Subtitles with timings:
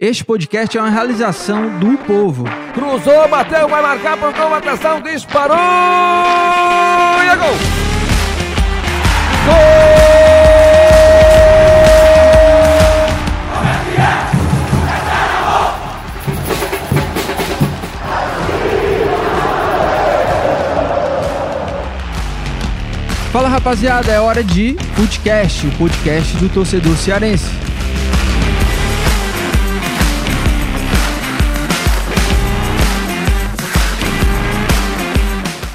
[0.00, 2.42] Este podcast é uma realização do povo.
[2.74, 7.54] Cruzou, bateu, vai marcar por convocação, disparou e é gol!
[23.30, 27.63] Fala rapaziada, é hora de podcast, o podcast do torcedor cearense.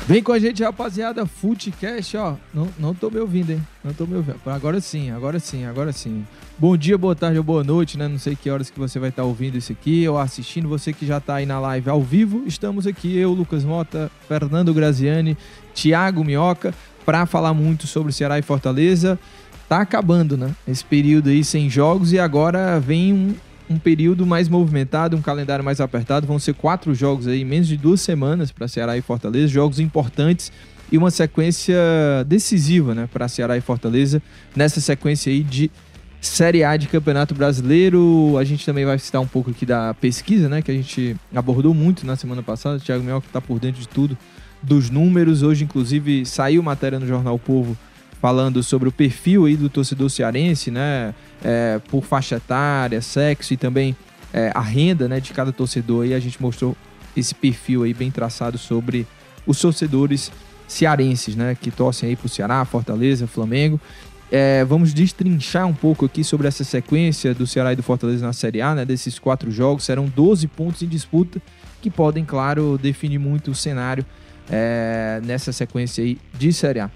[0.10, 2.34] Vem com a gente, rapaziada, Footcast, ó.
[2.52, 3.62] Não, não tô me ouvindo, hein?
[3.84, 4.40] Não tô me ouvindo.
[4.44, 6.26] Agora sim, agora sim, agora sim.
[6.58, 8.08] Bom dia, boa tarde ou boa noite, né?
[8.08, 10.68] Não sei que horas que você vai estar ouvindo isso aqui ou assistindo.
[10.68, 14.74] Você que já tá aí na live ao vivo, estamos aqui, eu, Lucas Mota, Fernando
[14.74, 15.38] Graziani,
[15.76, 16.74] Thiago Minhoca,
[17.06, 19.20] para falar muito sobre Ceará e Fortaleza.
[19.68, 20.56] Tá acabando, né?
[20.68, 23.36] Esse período aí sem jogos e agora vem um,
[23.70, 26.26] um período mais movimentado, um calendário mais apertado.
[26.26, 30.52] Vão ser quatro jogos aí, menos de duas semanas para Ceará e Fortaleza, jogos importantes
[30.92, 31.78] e uma sequência
[32.26, 34.22] decisiva, né, para Ceará e Fortaleza
[34.56, 35.70] nessa sequência aí de
[36.20, 38.36] Série A de Campeonato Brasileiro.
[38.40, 41.74] A gente também vai citar um pouco aqui da pesquisa, né, que a gente abordou
[41.74, 42.78] muito na semana passada.
[42.78, 44.18] O Thiago Mel que está por dentro de tudo,
[44.62, 45.44] dos números.
[45.44, 47.78] Hoje, inclusive, saiu matéria no Jornal Povo
[48.22, 51.14] falando sobre o perfil aí do torcedor cearense, né?
[51.44, 53.96] É, por faixa etária, sexo e também
[54.34, 56.06] é, a renda né, de cada torcedor.
[56.06, 56.76] E a gente mostrou
[57.16, 59.08] esse perfil aí bem traçado sobre
[59.48, 60.32] os torcedores
[60.68, 61.56] cearenses, né?
[61.60, 63.80] Que torcem aí pro Ceará, Fortaleza, Flamengo.
[64.32, 68.34] É, vamos destrinchar um pouco aqui sobre essa sequência do Ceará e do Fortaleza na
[68.34, 68.86] Série A, né?
[68.86, 71.42] Desses quatro jogos, serão 12 pontos em disputa
[71.82, 74.06] que podem, claro, definir muito o cenário
[74.52, 76.92] é, nessa sequência aí de Série A.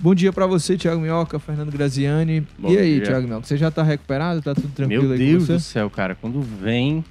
[0.00, 2.46] Bom dia pra você, Thiago Minhoca, Fernando Graziani.
[2.56, 3.06] Bom e aí, dia.
[3.06, 4.40] Thiago Minhoca, você já tá recuperado?
[4.40, 7.04] Tá tudo tranquilo Meu aí Deus do céu, cara, quando vem.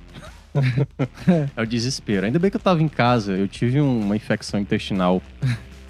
[1.56, 2.26] é o desespero.
[2.26, 5.22] Ainda bem que eu tava em casa, eu tive uma infecção intestinal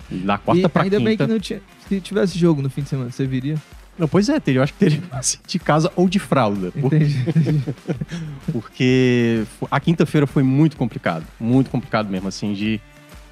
[0.09, 1.25] da quarta e pra ainda bem quinta.
[1.27, 3.57] que não tinha, se tivesse jogo no fim de semana, você viria?
[3.97, 6.71] Não, pois é, teria, eu acho que teria que de casa ou de fralda.
[6.75, 7.17] Entendi.
[7.27, 7.63] entendi.
[8.51, 11.25] Porque a quinta-feira foi muito complicado.
[11.39, 12.81] Muito complicado mesmo, assim, de,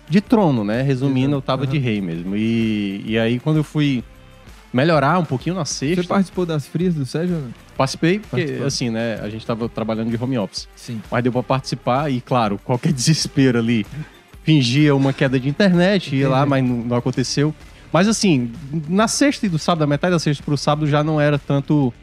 [0.09, 0.81] de trono, né?
[0.81, 1.71] Resumindo, eu tava Aham.
[1.71, 2.35] de rei mesmo.
[2.35, 4.03] E, e aí, quando eu fui
[4.73, 7.37] melhorar um pouquinho na Você sexta, participou das frias do Sérgio?
[7.37, 7.65] não?
[7.77, 8.67] participei, porque, Participou.
[8.67, 9.19] assim, né?
[9.21, 10.67] A gente tava trabalhando de home office.
[10.75, 11.01] Sim.
[11.11, 13.85] Mas deu pra participar e, claro, qualquer desespero ali.
[14.43, 17.53] Fingia uma queda de internet, ia lá, mas não, não aconteceu.
[17.91, 18.51] Mas assim,
[18.87, 21.93] na sexta e do sábado, da metade da sexta pro sábado já não era tanto.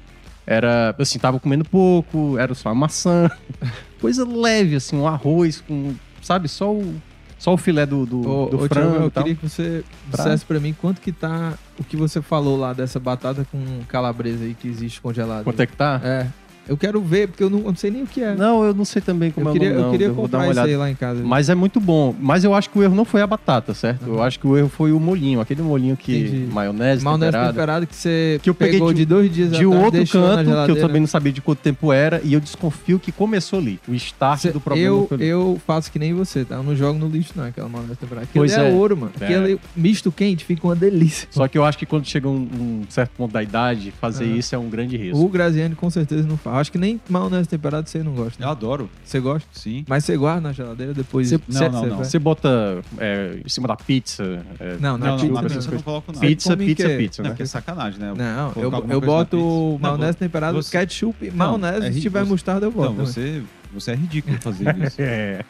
[0.46, 3.30] Era, assim, tava comendo pouco, era só uma maçã.
[4.00, 6.94] Coisa leve, assim, um arroz com, sabe, só o,
[7.42, 9.82] só o filé do, do, Ô, do ô, frango Thiago, eu queria que você
[10.12, 13.80] Pra- dissesse pra mim quanto que tá o que você falou lá dessa batata com
[13.88, 15.42] calabresa aí que existe congelada.
[15.42, 16.00] Quanto é que tá?
[16.04, 16.28] É.
[16.68, 18.34] Eu quero ver, porque eu não, eu não sei nem o que é.
[18.34, 20.48] Não, eu não sei também como eu é o queria, nome, eu queria dar comprar
[20.50, 21.20] isso aí lá em casa.
[21.24, 22.14] Mas é muito bom.
[22.20, 24.06] Mas eu acho que o erro não foi a batata, certo?
[24.06, 26.16] Eu acho que o erro foi o molhinho, aquele molhinho que.
[26.18, 26.46] Entendi.
[26.52, 27.52] Maionese, Maionese temperada.
[27.52, 30.64] temperado que você Que eu peguei pegou de- de, dois dias de atrás, outro canto,
[30.66, 33.80] que eu também não sabia de quanto tempo era, e eu desconfio que começou ali.
[33.88, 36.54] O start Cê- do problema eu, eu faço que nem você, tá?
[36.56, 38.24] Eu não jogo no lixo, não, aquela maionese temperada.
[38.24, 38.72] Aquilo Pois é, é.
[38.72, 39.12] ouro, mano.
[39.20, 39.24] É.
[39.24, 41.26] Aquele misto quente fica uma delícia.
[41.30, 44.36] Só que eu acho que quando chega um, um certo ponto da idade, fazer Aham.
[44.36, 45.18] isso é um grande risco.
[45.24, 46.51] O Graziani com certeza não faz.
[46.58, 48.42] Acho que nem maionese temperada você não gosta.
[48.42, 48.52] Eu Né?
[48.52, 49.48] adoro, Você gosta?
[49.52, 49.84] sim.
[49.88, 51.28] Mas você guarda na geladeira depois.
[51.28, 51.98] Cê- não, não, cê não.
[51.98, 54.44] Você bota é, em cima da pizza.
[54.60, 55.48] é, Não, na Não, pizza não, na não.
[55.48, 56.26] pizza eu não coloco nada.
[56.26, 57.30] pizza, pizza, que- pizza, Não, né?
[57.34, 58.12] porque é sacanagem, né?
[58.16, 61.86] Não, eu, eu na boto maionese Não, temperada, você- ketchup, Não, maionese.
[61.86, 62.92] é se tiver mostarda, eu boto.
[62.94, 63.42] Não, você,
[63.72, 64.96] você é ridículo fazer isso.
[65.00, 65.44] É.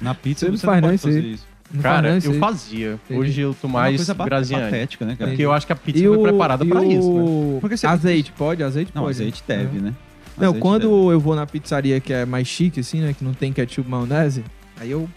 [0.00, 1.46] Na pizza Você você, não faz, não não, pode fazer isso.
[1.70, 2.38] Não Cara, não eu aí.
[2.38, 2.98] fazia.
[3.10, 4.64] Hoje eu tô É mais ba- graziante.
[4.64, 5.30] patética, né, cara?
[5.30, 7.58] Porque eu acho que a pizza E foi o- preparada pra isso, né?
[7.60, 8.62] Porque você- Azeite, pode?
[8.62, 9.16] Azeite Não, pode.
[9.16, 9.92] azeite deve, né?
[10.40, 11.14] Não, quando deve.
[11.14, 13.12] eu vou na pizzaria que é mais chique, assim, né?
[13.16, 14.44] Que não tem ketchup maionese,
[14.80, 15.08] aí eu,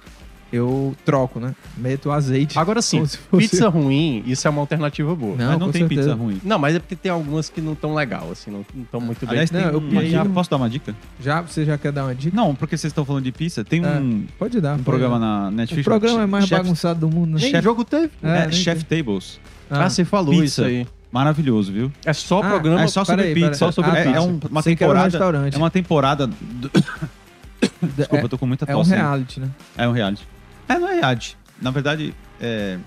[0.52, 1.56] eu troco, né?
[1.78, 2.60] Meto azeite.
[2.60, 5.36] Agora sim, como se fosse- pizza ruim, isso é uma alternativa boa.
[5.38, 6.02] Não, Mas não tem certeza.
[6.12, 6.42] pizza ruim.
[6.44, 9.30] Não, mas é porque tem algumas que não estão legal, assim, não estão muito bem.
[9.30, 10.94] Aliás, Não, tem eu pedi já Posso dar uma dica?
[11.22, 12.36] Já, você já quer dar uma dica?
[12.36, 13.64] Não, porque vocês estão falando de pizza.
[13.64, 13.88] Tem É.
[14.00, 14.72] um, Pode dar.
[14.74, 15.26] um pode programa dar.
[15.26, 15.86] na O Netflix.
[15.86, 17.42] programa é mais Chef- bagunçado do mundo, né?
[17.42, 18.12] Nem Chef- jogo teve.
[18.22, 19.40] É, É, Chef Tables.
[19.70, 20.46] Ah, você falou Pizza.
[20.46, 20.88] isso aí.
[21.12, 21.92] Maravilhoso, viu?
[22.06, 22.82] É só Ah, programa.
[22.84, 23.54] é só sobre peraí, pizza.
[23.56, 24.12] Só sobre Ah, pizza.
[24.12, 24.18] tá.
[24.18, 25.10] É um- uma Sei que era um temporada.
[25.18, 25.56] restaurante.
[25.56, 26.28] É uma temporada.
[26.28, 26.72] do-
[27.96, 28.94] Desculpa, é, eu tô com muita é um tosse.
[28.94, 29.00] aí.
[29.00, 29.50] reality, né?
[29.78, 30.28] É um reality.
[30.68, 31.38] É, não é reality.
[31.62, 32.78] Na verdade, é.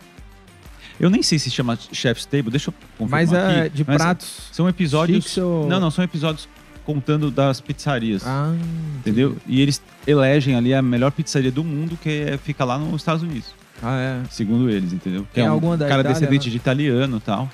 [0.98, 3.76] Eu nem sei se chama Chef's Table, deixa eu confirmar Mas é aqui.
[3.76, 4.48] de Mas pratos.
[4.52, 5.36] São episódios.
[5.36, 6.48] ou- Não, não, são episódios
[6.86, 8.22] contando das pizzarias.
[8.26, 8.52] Ah,
[8.98, 9.36] entendeu?
[9.46, 13.22] E eles elegem ali a melhor pizzaria do mundo, que é- fica lá nos Estados
[13.22, 14.20] Unidos, Ah, é.
[14.30, 15.22] segundo eles, entendeu?
[15.24, 16.50] Que Tem é um alguma da cara Itália, descendente né?
[16.52, 17.50] de italiano e tal.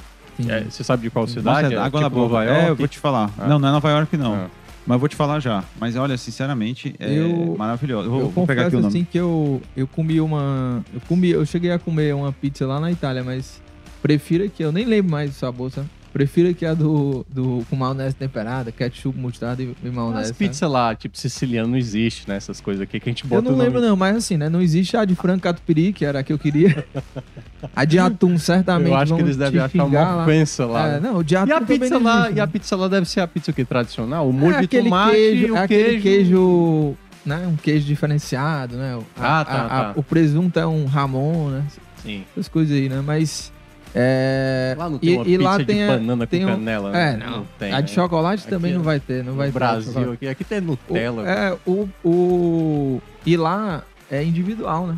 [0.49, 1.63] É, você sabe de qual cidade?
[1.65, 2.33] Nossa, É água na tipo boca.
[2.35, 2.79] Nova É, eu York?
[2.79, 3.31] vou te falar.
[3.39, 3.47] Ah.
[3.49, 4.35] Não, não é Nova York, não.
[4.35, 4.47] Ah.
[4.87, 5.63] Mas eu vou te falar já.
[5.79, 8.07] Mas olha, sinceramente, é Eu- maravilhoso.
[8.07, 8.89] Eu vou, eu vou pegar aqui o nome.
[8.89, 10.83] assim que eu, eu comi uma.
[10.93, 13.61] Eu comi, eu cheguei a comer uma pizza lá na Itália, mas
[14.03, 15.87] prefiro que eu nem lembro mais do sabor, sabe?
[16.13, 20.33] Prefiro que a do, do com maionese temperada, ketchup, mostarda e, e maionese.
[20.33, 22.37] As pizzas lá, tipo, siciliano, não existe, né?
[22.37, 24.37] Essas coisas aqui que a gente Eu bota não o nome- lembro não, mas assim,
[24.37, 24.49] né?
[24.49, 26.85] Não existe a de frango catupiry, que era a que eu queria.
[27.77, 28.89] a de atum, certamente.
[28.91, 30.23] Eu acho que eles devem achar uma lá.
[30.25, 30.89] ofensa lá.
[30.89, 31.01] É, né?
[31.09, 33.09] não, o de atum E a pizza não lá, existe, e a pizza lá deve
[33.09, 33.65] ser a pizza o quê?
[33.65, 34.29] Tradicional?
[34.29, 36.03] O molho é, de tomate, queijo, o aquele queijo.
[36.03, 37.47] queijo, né?
[37.47, 38.97] Um queijo diferenciado, né?
[38.97, 39.93] O- Ah, a- tá, a- a- tá.
[39.95, 41.63] O presunto é um ramon, né?
[42.03, 42.25] Sim.
[42.33, 43.01] Essas coisas aí, né?
[43.05, 43.53] Mas
[43.95, 46.47] é, Lá não tem e, uma e pizza lá de tem a, banana tem com
[46.47, 46.97] um- canela.
[46.97, 47.27] É, né?
[47.27, 47.47] não.
[47.59, 47.73] tem.
[47.73, 47.95] a de né?
[47.95, 49.59] chocolate Aqui também é- não vai ter, não vai no ter.
[49.59, 51.29] Brasil, aqui, aqui tem O- Nutella.
[51.29, 54.97] é, o, o e lá é individual, né?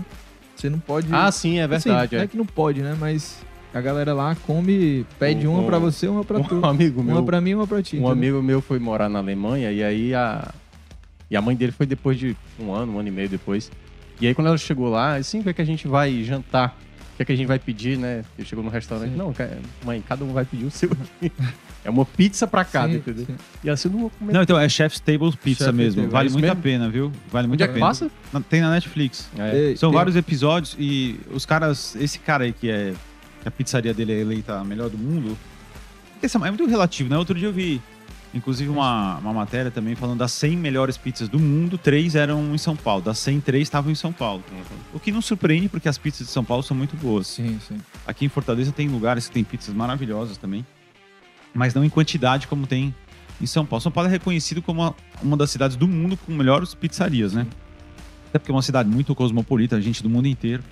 [0.56, 2.14] Você não pode Ah, sim, é Assim, verdade.
[2.16, 2.24] não é.
[2.24, 2.96] é que não pode, né?
[3.00, 3.38] Mas
[3.74, 6.56] a galera lá come, pede Um- uma pra um- você, uma pra tu.
[6.56, 7.96] Um amigo Uma meu, pra mim, uma pra ti.
[7.96, 8.12] um entendeu?
[8.12, 10.52] amigo meu foi morar na Alemanha e aí a
[11.30, 13.70] e a mãe dele foi depois de um ano, um ano e meio depois.
[14.20, 16.76] E aí quando ela chegou lá, assim, o que é que a gente vai jantar?
[17.12, 18.24] O que é que a gente vai pedir, né?
[18.38, 19.16] Ele chegou no restaurante, Sim.
[19.16, 19.34] não,
[19.84, 21.30] mãe, cada um vai pedir o seu aqui.
[21.84, 23.26] É uma pizza pra cada, Sim, entendeu?
[23.26, 23.34] sim.
[23.62, 24.32] E assim eu não vou comer.
[24.32, 25.96] Não, então é Chef's Table Pizza Chef's mesmo.
[26.02, 26.62] Table, Vale é muito a mesmo?
[26.62, 27.12] pena, viu?
[27.30, 27.86] Vale muito Onde é a pena.
[27.86, 28.10] passa?
[28.32, 29.28] Na- Tem na Netflix.
[29.36, 29.74] É.
[29.76, 32.94] São tem- vários episódios e os caras, esse cara aí que é
[33.42, 35.36] que a pizzaria dele é eleita a melhor do mundo,
[36.22, 37.18] esse é muito relativo, né?
[37.18, 37.82] Outro dia eu vi,
[38.34, 42.58] inclusive, uma, uma matéria também falando das 100 melhores pizzas do mundo, três eram em
[42.58, 43.02] São Paulo.
[43.02, 44.42] Das 100, três estavam em São Paulo.
[44.92, 47.26] O que não surpreende, porque as pizzas de São Paulo são muito boas.
[47.26, 47.78] Sim, sim.
[48.06, 50.66] Aqui em Fortaleza tem lugares que tem pizzas maravilhosas também,
[51.54, 52.94] mas não em quantidade como tem
[53.40, 53.80] em São Paulo.
[53.80, 57.46] São Paulo é reconhecido como uma, uma das cidades do mundo com melhores pizzarias, né?
[58.28, 60.62] Até porque é uma cidade muito cosmopolita, gente do mundo inteiro.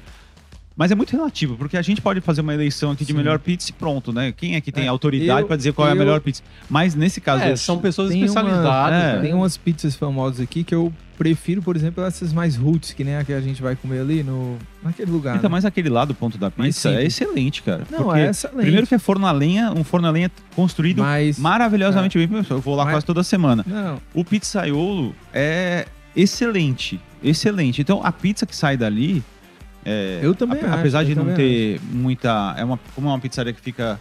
[0.80, 3.18] Mas é muito relativo, porque a gente pode fazer uma eleição aqui de Sim.
[3.18, 4.32] melhor pizza e pronto, né?
[4.34, 6.42] Quem é que tem É, autoridade eu- para dizer qual é a eu- melhor pizza?
[6.70, 8.64] Mas nesse caso, É, eu- são pessoas Tem especializadas.
[8.64, 9.16] uma- é.
[9.16, 9.20] né?
[9.20, 13.14] Tem umas pizzas famosas aqui que eu prefiro, por exemplo, essas mais roots, que nem
[13.16, 15.36] a que a gente vai comer ali no, naquele lugar.
[15.36, 15.52] então, né?
[15.52, 17.82] mas aquele lá do ponto da pizza é excelente, cara.
[17.90, 18.62] Não, porque é excelente.
[18.62, 21.38] Primeiro que é forno a lenha, um forno a lenha construído Mas...
[21.38, 22.42] maravilhosamente bem.
[22.48, 23.62] Eu vou lá Mas- quase toda semana.
[23.66, 25.84] Não, O pizzaiolo é
[26.16, 27.82] excelente, excelente.
[27.82, 29.22] Então a pizza que sai dali,
[29.84, 33.52] é, Eu também acho, apesar de não ter muita, é uma como é uma pizzaria
[33.52, 33.98] que fica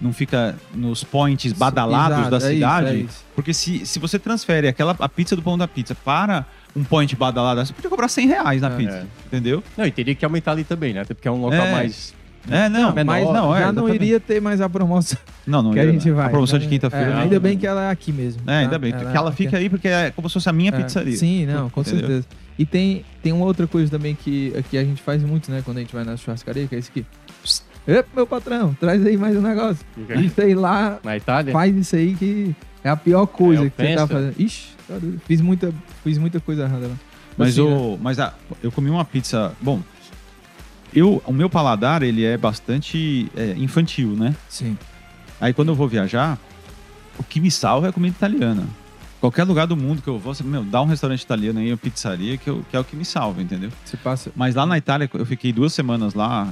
[0.00, 3.24] não fica nos points badalados exato, da é isso, cidade, é isso.
[3.36, 6.44] porque se, se você transfere aquela a pizza do pão da pizza para
[6.74, 8.76] um point badalado, você podia cobrar 100 reais na É.
[8.76, 9.62] pizza, entendeu?
[9.76, 11.02] Não, e teria que aumentar ali também, né?
[11.02, 11.72] Até porque é um local É.
[11.72, 12.12] mais.
[12.50, 13.04] É, não, menor.
[13.04, 13.94] mas não, é, já não exatamente.
[14.04, 16.26] iria ter mais a promoção Não, não que ia, a gente vai.
[16.26, 16.64] A promoção né?
[16.64, 17.06] de quinta-feira.
[17.06, 17.20] É, não.
[17.20, 18.42] ainda bem que ela é aqui mesmo.
[18.46, 18.78] É, ainda tá?
[18.78, 18.92] bem.
[18.92, 21.16] que ela fica aí porque é como se fosse a minha É, pizzaria.
[21.16, 22.00] Sim, não, com Entendeu?
[22.00, 22.26] certeza.
[22.58, 25.62] E tem, tem uma outra coisa também que aqui a gente faz muito, né?
[25.64, 27.06] Quando a gente vai na churrascaria, que é isso aqui.
[27.86, 29.84] Epa, meu patrão, traz aí mais um negócio.
[30.24, 31.52] Isso aí lá, Na Itália?
[31.52, 32.54] faz isso aí que
[32.84, 34.34] é a pior coisa É que você tá fazendo.
[34.38, 35.20] Ixi, tá doido.
[35.26, 35.72] fiz muita,
[36.04, 36.94] fiz muita coisa errada lá.
[37.36, 37.74] Mas, Assim, né?
[37.76, 39.52] o, mas a, eu comi uma pizza.
[39.60, 39.80] Bom,
[40.94, 44.34] eu, o meu paladar ele é bastante é, infantil, né?
[44.48, 44.76] Sim.
[45.40, 46.38] Aí quando eu vou viajar,
[47.18, 48.66] o que me salva é a comida italiana.
[49.20, 51.76] Qualquer lugar do mundo que eu vou, você, meu, dá um restaurante italiano aí, uma
[51.76, 53.70] pizzaria, que, eu- que é o que me salva, entendeu?
[53.84, 54.32] Você passa.
[54.34, 56.48] Mas lá na Itália, eu fiquei duas semanas lá,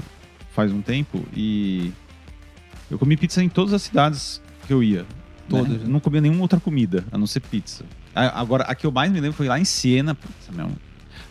[0.54, 1.92] faz um tempo, e
[2.90, 5.04] eu comi pizza em todas as cidades que eu ia.
[5.48, 5.78] Todas, Né?
[5.78, 5.84] né?
[5.88, 7.84] Não comia nenhuma outra comida, a não ser pizza.
[8.14, 10.16] Agora, a que eu mais me lembro foi lá em Siena.
[10.52, 10.66] Meu.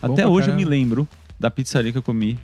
[0.02, 0.56] Bom Até hoje eu caramba.
[0.56, 1.08] me lembro
[1.38, 2.38] da pizzaria que eu comi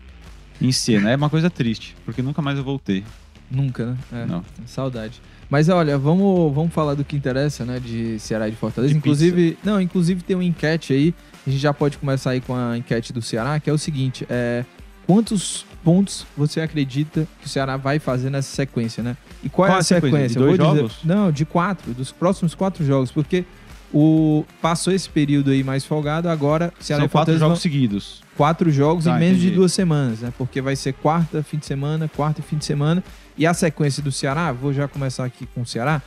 [0.60, 1.10] em Siena.
[1.10, 3.04] É uma coisa triste, porque nunca mais eu voltei.
[3.50, 3.96] Nunca, né?
[4.12, 4.44] É, Não.
[4.66, 5.20] Saudade.
[5.48, 7.78] Mas olha, vamos, vamos falar do que interessa, né?
[7.78, 8.92] De Ceará e de Fortaleza.
[8.92, 11.14] De inclusive, não, inclusive tem uma enquete aí.
[11.46, 14.26] A gente já pode começar aí com a enquete do Ceará, que é o seguinte:
[14.28, 14.64] é,
[15.06, 19.16] quantos pontos você acredita que o Ceará vai fazer nessa sequência, né?
[19.44, 20.10] E qual, Qual é a sequência?
[20.10, 20.28] sequência?
[20.40, 20.96] De dois vou dizer- jogos?
[21.04, 23.44] não, de quatro, dos próximos quatro jogos, porque
[23.92, 28.22] o passou esse período aí mais folgado, agora Ceará São quatro jogos vão- seguidos.
[28.36, 29.56] quatro jogos Tá, em menos de entendi.
[29.56, 30.32] duas semanas, né?
[30.36, 33.02] Porque vai ser quarta, fim de semana, quarta e fim de semana.
[33.38, 36.02] E a sequência do Ceará, vou já começar aqui com o Ceará.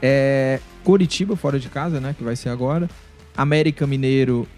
[0.00, 2.14] É Coritiba fora de casa, né?
[2.16, 2.88] Que vai ser agora.
[3.36, 4.48] América Mineiro.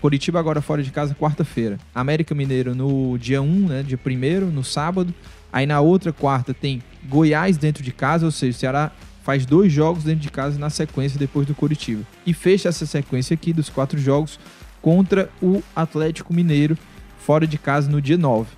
[0.00, 1.78] Coritiba agora fora de casa, quarta-feira.
[1.94, 3.82] América Mineiro no dia 1, né?
[3.82, 5.12] Dia 1 no sábado.
[5.52, 8.92] Aí na outra quarta tem Goiás dentro de casa, ou seja, o Ceará
[9.28, 12.02] faz dois jogos dentro de casa na sequência depois do Coritiba.
[12.24, 14.40] E fecha essa sequência aqui dos quatro jogos
[14.80, 16.78] contra o Atlético Mineiro
[17.18, 18.48] fora de casa no dia 9.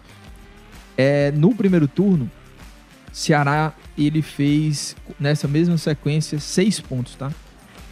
[0.96, 2.30] É, no primeiro turno,
[3.12, 7.32] Ceará ele fez nessa mesma sequência seis pontos, tá?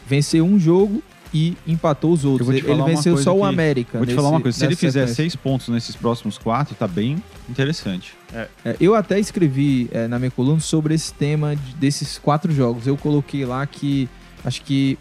[0.07, 2.49] Venceu um jogo e empatou os outros.
[2.49, 3.99] Ele, venceu só o América.
[3.99, 5.15] Vou te nesse- falar uma coisa, se ele fizer sequência.
[5.15, 8.15] seis pontos nesses próximos quatro, tá bem interessante.
[8.33, 8.49] É,
[8.81, 12.87] eu até escrevi é, na minha coluna sobre esse tema de- desses quatro jogos.
[12.87, 14.09] Eu coloquei lá que
[14.45, 14.99] acho que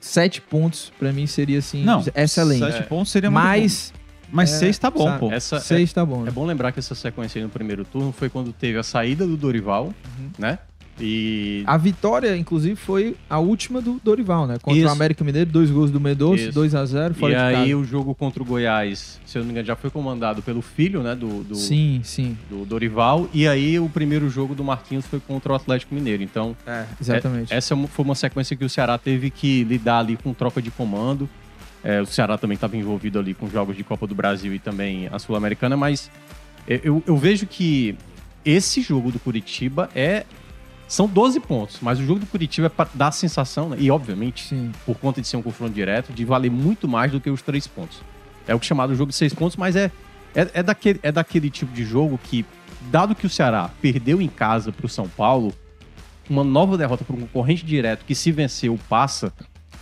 [0.00, 2.60] sete pontos pra mim seria assim Não, excelente.
[2.72, 3.96] Sete pontos seria muito Mas bom.
[4.32, 5.30] Mas é, seis tá bom, sabe, pô.
[5.32, 6.22] Essa seis tá bom.
[6.22, 6.28] é, né?
[6.28, 9.24] é bom lembrar que essa sequência aí no primeiro turno foi quando teve a saída
[9.24, 9.84] do Dorival,
[10.18, 10.30] Uhum.
[10.38, 10.58] né?
[10.98, 14.56] E A vitória, inclusive, foi a última do Dorival, né?
[14.62, 14.88] Contra Isso.
[14.88, 16.52] o América Mineiro, dois gols do Mendonça, Isso.
[16.52, 19.52] 2 a 0 fora E aí o jogo contra o Goiás, se eu não me
[19.52, 22.36] engano, já foi comandado pelo filho, né, do, do, Sim, sim.
[22.48, 23.28] do Dorival.
[23.34, 26.22] E aí o primeiro jogo do Marquinhos foi contra o Atlético Mineiro.
[26.22, 27.52] Então, É, exatamente.
[27.52, 30.70] essa é foi uma sequência que o Ceará teve que lidar ali com troca de
[30.70, 31.28] comando.
[31.84, 35.08] É, o Ceará também estava envolvido ali com jogos de Copa do Brasil e também
[35.12, 36.10] a Sul-Americana, mas
[36.66, 37.94] eu- eu, eu vejo que
[38.44, 40.24] esse jogo do Curitiba é...
[40.88, 43.90] São 12 pontos, mas o jogo do Curitiba é para dar a sensação, né, e
[43.90, 44.70] obviamente Sim.
[44.84, 47.66] por conta de ser um confronto direto, de valer muito mais do que os três
[47.66, 48.00] pontos.
[48.46, 49.90] É o que chamado jogo de seis pontos, mas é,
[50.34, 52.46] é, é, daquele, é daquele tipo de jogo que,
[52.90, 55.52] dado que o Ceará perdeu em casa para o São Paulo,
[56.30, 59.32] uma nova derrota para um concorrente direto que, se vencer ou passa,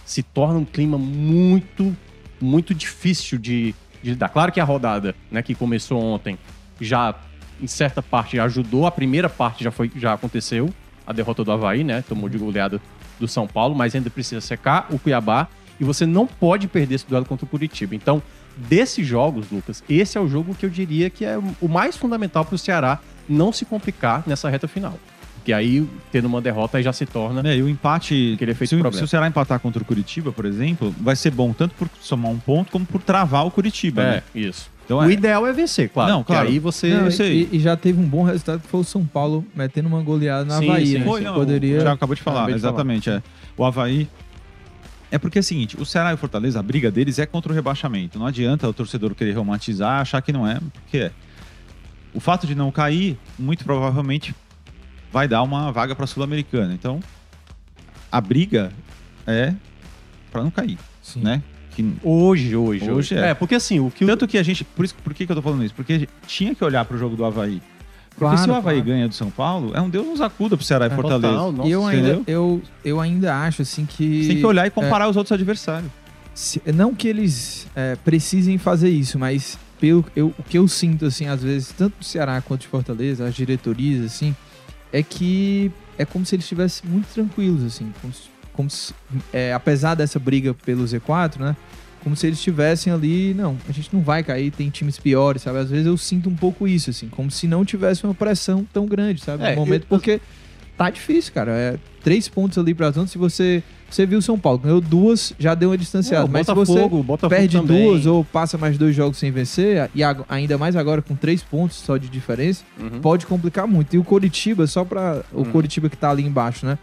[0.06, 1.94] se torna um clima muito,
[2.40, 4.30] muito difícil de, de dar.
[4.30, 6.38] Claro que a rodada né, que começou ontem
[6.80, 7.14] já,
[7.60, 10.72] em certa parte, já ajudou, a primeira parte já, foi, já aconteceu,
[11.06, 12.02] a derrota do Havaí, né?
[12.08, 12.80] Tomou de goleada
[13.18, 17.06] do São Paulo, mas ainda precisa secar o Cuiabá e você não pode perder esse
[17.06, 17.94] duelo contra o Curitiba.
[17.94, 18.22] Então,
[18.56, 22.44] desses jogos, Lucas, esse é o jogo que eu diria que é o mais fundamental
[22.44, 24.98] para o Ceará não se complicar nessa reta final.
[25.44, 27.46] Que aí, tendo uma derrota, já se torna.
[27.46, 28.32] É, e o empate.
[28.34, 28.98] Aquele efeito se, o- problema.
[28.98, 32.30] se o Ceará empatar contra o Curitiba, por exemplo, vai ser bom tanto por somar
[32.32, 34.02] um ponto como por travar o Curitiba.
[34.02, 34.22] É, né?
[34.34, 34.70] isso.
[34.84, 36.12] Então, o é- ideal é vencer, claro.
[36.12, 36.48] Não, porque claro.
[36.48, 36.94] aí você.
[36.94, 37.08] Não.
[37.08, 40.44] E, e já teve um bom resultado que foi o São Paulo metendo uma goleada
[40.44, 41.04] na Sim, Havaí, sim, né?
[41.04, 41.76] Foi, Que não, poderia...
[41.76, 42.72] o Thiago acabou de falar, Acabei de falar.
[42.72, 43.10] exatamente.
[43.10, 43.22] É.
[43.56, 44.08] O Havaí.
[45.10, 47.52] É porque é o seguinte, o Ceará e o Fortaleza, a briga deles é contra
[47.52, 48.18] o rebaixamento.
[48.18, 51.12] Não adianta o torcedor querer romantizar, achar que não é, porque é.
[52.12, 54.34] O fato de não cair, muito provavelmente,
[55.12, 56.74] vai dar uma vaga para a Sul-Americana.
[56.74, 57.00] Então,
[58.10, 58.72] a briga
[59.26, 59.54] é
[60.32, 61.20] para não cair, Sim.
[61.20, 61.42] né?
[61.74, 63.14] Que, Hoje, hoje, Hoje hoje.
[63.16, 63.30] é.
[63.30, 64.64] É, porque assim, o que o- tanto que a gente.
[64.64, 65.74] Por, isso, por que, que eu tô falando isso?
[65.74, 67.60] Porque tinha que olhar para o jogo do Havaí.
[68.10, 68.90] Porque Claro, se o Havaí claro.
[68.90, 71.28] ganha do São Paulo, é um Deus nos acuda pro Ceará e É, Fortaleza.
[71.34, 72.24] Total, nossa, E eu ainda, entendeu?
[72.28, 74.22] eu, eu ainda acho assim que.
[74.22, 75.90] Você tem que olhar e comparar os outros adversários.
[76.32, 81.06] se- não que eles é, precisem fazer isso, mas pelo eu, o que eu sinto
[81.06, 84.34] assim às vezes tanto do Ceará quanto de Fortaleza, as diretorias assim,
[84.92, 88.22] é que é como se eles estivessem muito tranquilos assim, como se,
[88.54, 88.94] como se-
[89.32, 91.56] é, apesar dessa briga pelo Z4, né?
[92.02, 95.58] Como se eles estivessem ali, não, a gente não vai cair, tem times piores, sabe?
[95.58, 98.84] Às vezes eu sinto um pouco isso, assim, como se não tivesse uma pressão tão
[98.86, 99.42] grande, sabe?
[99.44, 100.20] É, no momento, eu- porque
[100.76, 101.50] tá difícil, cara.
[101.52, 103.10] É três pontos ali pra tanto.
[103.10, 103.62] Se você.
[103.90, 106.26] Você viu o São Paulo, ganhou duas, já deu uma distanciada.
[106.26, 107.84] É, mas se você Botafogo, perde também.
[107.86, 111.76] duas ou passa mais dois jogos sem vencer, e ainda mais agora com três pontos
[111.76, 113.00] só de diferença, Uhum.
[113.00, 113.94] pode complicar muito.
[113.94, 115.22] E o Coritiba, só pra.
[115.32, 115.44] O Uhum.
[115.52, 116.76] Coritiba que tá ali embaixo, né?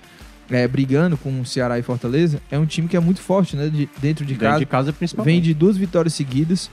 [0.52, 3.70] É, brigando com o Ceará e Fortaleza, é um time que é muito forte, né?
[3.70, 4.60] de- dentro de Dentro casa.
[4.60, 5.34] de casa, principalmente.
[5.34, 6.70] Vem de duas vitórias seguidas.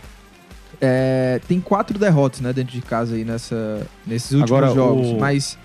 [0.80, 5.18] É, tem quatro derrotas, né, dentro de casa aí nessa, nesses últimos Agora, jogos, o-
[5.18, 5.58] mas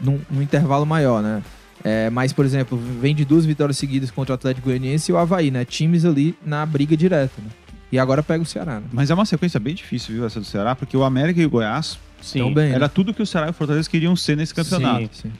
[0.00, 1.42] num, num intervalo maior, né?
[1.82, 5.16] É, mas, por exemplo, vem de duas vitórias seguidas contra o Atlético Goianiense e o
[5.18, 5.64] Havaí, né?
[5.64, 7.48] Times ali na briga direta, né?
[7.90, 8.86] E agora pega o Ceará, né?
[8.92, 11.50] Mas é uma sequência bem difícil, viu, essa do Ceará, porque o América e o
[11.50, 12.52] Goiás Sim.
[12.52, 12.90] Bem, era né?
[12.94, 15.08] tudo que o Ceará e o Fortaleza queriam ser nesse campeonato.
[15.14, 15.32] Sim, sim.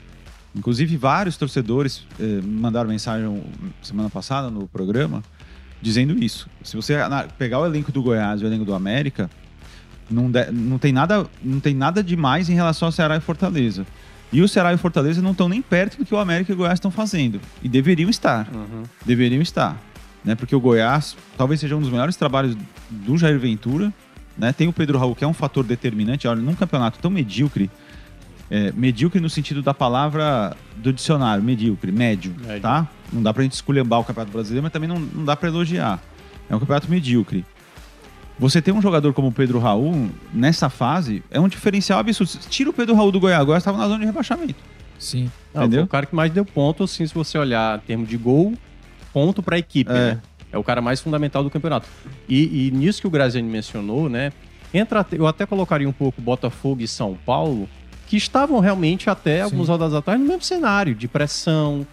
[0.55, 3.41] Inclusive, vários torcedores eh, mandaram mensagem
[3.81, 5.23] semana passada no programa
[5.81, 6.47] dizendo isso.
[6.63, 6.95] Se você
[7.37, 9.29] pegar o elenco do Goiás e o elenco do América,
[10.09, 13.85] não, de- não, tem nada, não tem nada demais em relação ao Ceará e Fortaleza.
[14.31, 16.55] E o Ceará e o Fortaleza não estão nem perto do que o América e
[16.55, 17.39] o Goiás estão fazendo.
[17.63, 18.47] E deveriam estar.
[18.53, 18.83] Uhum.
[19.05, 19.81] deveriam estar.
[20.23, 20.35] Né?
[20.35, 22.55] Porque o Goiás talvez seja um dos melhores trabalhos
[22.89, 23.91] do Jair Ventura.
[24.37, 24.53] Né?
[24.53, 26.27] Tem o Pedro Raul, que é um fator determinante.
[26.27, 27.69] Olha, num campeonato tão medíocre,
[28.51, 32.61] é, medíocre no sentido da palavra do dicionário, medíocre, médio, Médio.
[32.61, 32.87] tá?
[33.11, 35.99] Não dá pra gente esculhambar o Campeonato Brasileiro, mas também não, não dá pra elogiar.
[36.49, 37.45] É um campeonato medíocre.
[38.37, 42.31] Você ter um jogador como o Pedro Raul nessa fase é um diferencial absurdo.
[42.49, 44.55] Tira o Pedro Raul do Goiás, agora estava na zona de rebaixamento.
[44.99, 45.31] Sim.
[45.53, 45.83] Não, Entendeu?
[45.83, 48.53] o cara que mais deu ponto, assim, se você olhar em termos de gol,
[49.13, 49.93] ponto pra equipe, É.
[49.93, 50.21] né?
[50.51, 51.87] É o cara mais fundamental do campeonato.
[52.27, 54.33] E, e nisso que o Graziani mencionou, né?
[54.73, 57.69] Entra, eu até colocaria um pouco Botafogo e São Paulo,
[58.11, 61.87] que estavam realmente até algumas rodadas atrás no mesmo cenário, de pressão,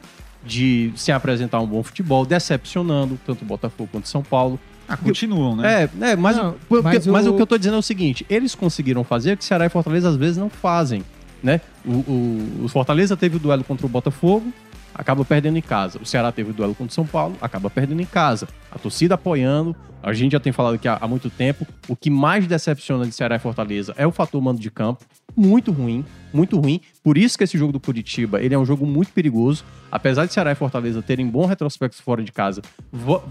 [0.44, 4.58] de se apresentar um bom futebol, decepcionando tanto o Botafogo quanto o São Paulo.
[4.88, 5.88] Ah, continuam, né?
[6.00, 7.37] É, é mas, Não, o, porque- mas mas, o- o...
[7.37, 10.08] que eu tô dizendo é o seguinte: eles conseguiram fazer o que Ceará e Fortaleza
[10.08, 11.04] às vezes não fazem.
[11.40, 11.60] Né?
[11.87, 14.52] O, o, o Fortaleza teve o duelo contra o Botafogo,
[14.92, 16.00] acaba perdendo em casa.
[16.02, 18.48] O Ceará teve o duelo contra o São Paulo, acaba perdendo em casa.
[18.72, 19.76] A torcida apoiando.
[20.02, 21.64] A gente já tem falado aqui há, há muito tempo.
[21.87, 25.04] O que mais decepciona de Ceará e Fortaleza é o fator mando de campo.
[25.38, 26.80] Muito ruim, muito ruim.
[27.02, 29.64] Por isso que esse jogo do Curitiba, ele é um jogo muito perigoso.
[29.90, 32.62] Apesar de Ceará e Fortaleza terem bom retrospecto fora de casa,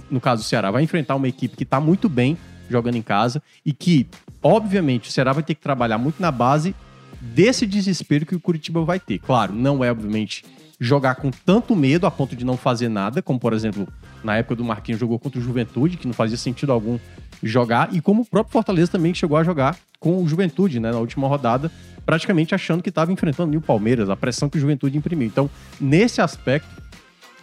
[0.10, 2.38] no caso o Ceará vai enfrentar uma equipe que tá muito bem
[2.70, 4.08] jogando em casa e que,
[4.42, 6.76] obviamente, o Ceará vai ter que trabalhar muito na base
[7.22, 9.20] desse desespero que o Curitiba vai ter.
[9.20, 10.44] Claro, não é, obviamente,
[10.80, 13.88] jogar com tanto medo a ponto de não fazer nada, como, por exemplo,
[14.24, 17.00] na época do Marquinhos jogou contra o Juventude, que não fazia sentido algum
[17.42, 21.00] jogar, e como o próprio Fortaleza também chegou a jogar com o Juventude, né, na
[21.00, 21.72] última rodada,
[22.08, 25.28] praticamente achando que estava enfrentando o Palmeiras, a pressão que o Juventude imprimiu.
[25.28, 25.50] Então,
[25.80, 26.70] nesse aspecto,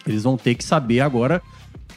[0.07, 1.43] eles vão ter que saber agora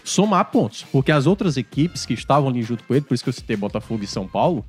[0.04, 3.30] somar pontos, porque as outras equipes que estavam ali junto com ele, por isso que
[3.30, 4.66] eu citei Botafogo e São Paulo,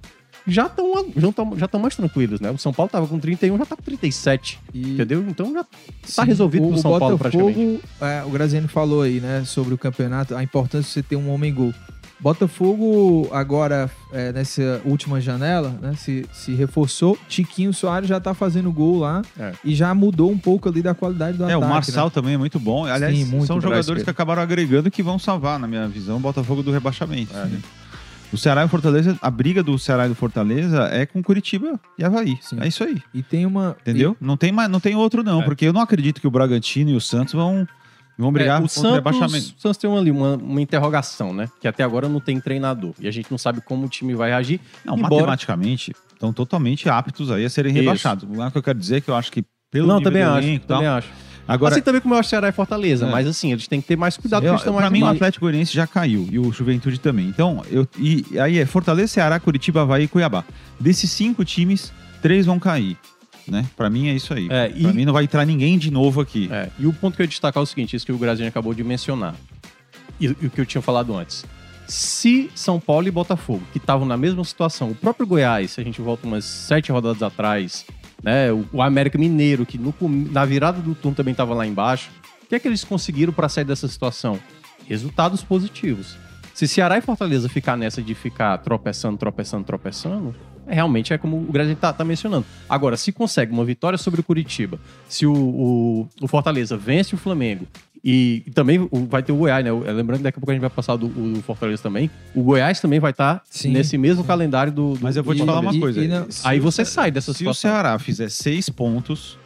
[0.47, 2.53] já estão já tão, já tão mais tranquilos, né?
[2.53, 5.25] O São Paulo tava com 31, já tá com 37, E- entendeu?
[5.29, 5.69] Então já tá
[6.05, 7.81] Sim, resolvido o, pro o São Paulo Botafogo, praticamente.
[8.01, 11.29] é, o Graziano falou aí, né, sobre o campeonato, a importância de você ter um
[11.31, 11.75] homem gol.
[12.21, 17.19] Botafogo agora, é, nessa última janela, né, se, se reforçou.
[17.29, 19.53] Tiquinho Soares já tá fazendo gol lá É.
[19.65, 21.65] e já mudou um pouco ali da qualidade do É, ataque.
[21.65, 22.11] o Marçal né?
[22.15, 22.85] também é muito bom.
[22.87, 24.05] Aliás, Sim, muito são jogadores esquerda.
[24.05, 27.37] que acabaram agregando que vão salvar, na minha visão, o Botafogo do rebaixamento.
[27.37, 27.45] É.
[27.45, 27.59] né?
[28.33, 31.81] O Ceará e o Fortaleza, a briga do Ceará e do Fortaleza é com Curitiba
[31.99, 32.37] e Havaí.
[32.43, 32.59] Sim.
[32.61, 33.01] É isso aí.
[33.15, 33.75] E tem uma.
[33.81, 34.15] Entendeu?
[34.21, 35.45] Não, tem mais, não tem outro, não, É.
[35.45, 37.67] porque eu não acredito que o Bragantino e o Santos vão,
[38.19, 38.69] vão brigar É, o o.
[38.69, 41.49] Santos, o Santos tem uma, ali uma, uma interrogação, né?
[41.61, 42.93] Que até agora não tem treinador.
[43.01, 44.61] E a gente não sabe como o time vai reagir.
[44.85, 47.81] Não, embora- matematicamente, estão totalmente aptos aí a serem Isso.
[47.81, 48.25] rebaixados.
[48.29, 50.39] O que eu quero dizer é que eu acho que pelo não, também do acho.
[50.47, 51.09] elenco e tal, Também acho.
[51.47, 53.11] Agora, assim também como eu acho Ceará e Fortaleza, É.
[53.11, 55.01] mas assim, eles têm que ter mais cuidado eu, eles estão mais pra mim, o
[55.01, 55.17] embaixo.
[55.17, 57.27] Atlético Goianiense já caiu e o Juventude também.
[57.27, 60.45] Então, eu, e aí é Fortaleza, Ceará, Curitiba, Havaí e Cuiabá.
[60.79, 62.99] Desses cinco times, três vão cair.
[63.51, 63.65] Né?
[63.77, 64.47] Pra mim é isso aí.
[64.51, 66.49] É, Pra e- mim não vai entrar ninguém de novo aqui.
[66.53, 68.49] É, e o ponto que eu ia destacar é o seguinte, isso que o Graziani
[68.49, 69.35] acabou de mencionar.
[70.21, 71.45] E, e o que eu tinha falado antes.
[71.87, 75.85] Se São Paulo e Botafogo, que estavam na mesma situação, o próprio Goiás, se a
[75.85, 77.87] gente volta umas sete rodadas atrás,
[78.23, 79.95] né, o, o América Mineiro, que no
[80.31, 82.11] na virada do turno também estava lá embaixo,
[82.43, 84.39] o que é que eles conseguiram para sair dessa situação?
[84.87, 86.17] Resultados positivos.
[86.53, 90.35] Se Ceará e Fortaleza ficar nessa de ficar tropeçando, tropeçando, tropeçando,
[90.69, 92.45] realmente é como o Graziani tá, tá mencionando.
[92.69, 97.19] Agora, se consegue uma vitória sobre o Curitiba, se o, o, o Fortaleza vence o
[97.19, 97.67] Flamengo
[98.05, 99.73] e, e também o- vai ter o Goiás, né?
[99.73, 102.09] Lembrando que daqui a pouco a gente vai passar do, o Fortaleza também.
[102.35, 104.29] O Goiás também vai estar Sim, nesse mesmo sim.
[104.29, 106.05] calendário do, do Mas eu vou te falar uma e- coisa.
[106.05, 107.71] e não- Se Aí o você sai dessa Se o situação.
[107.71, 109.37] Ceará fizer seis pontos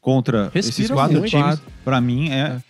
[0.00, 1.30] contra esses Respira quatro muito.
[1.30, 2.60] times, pra mim é, é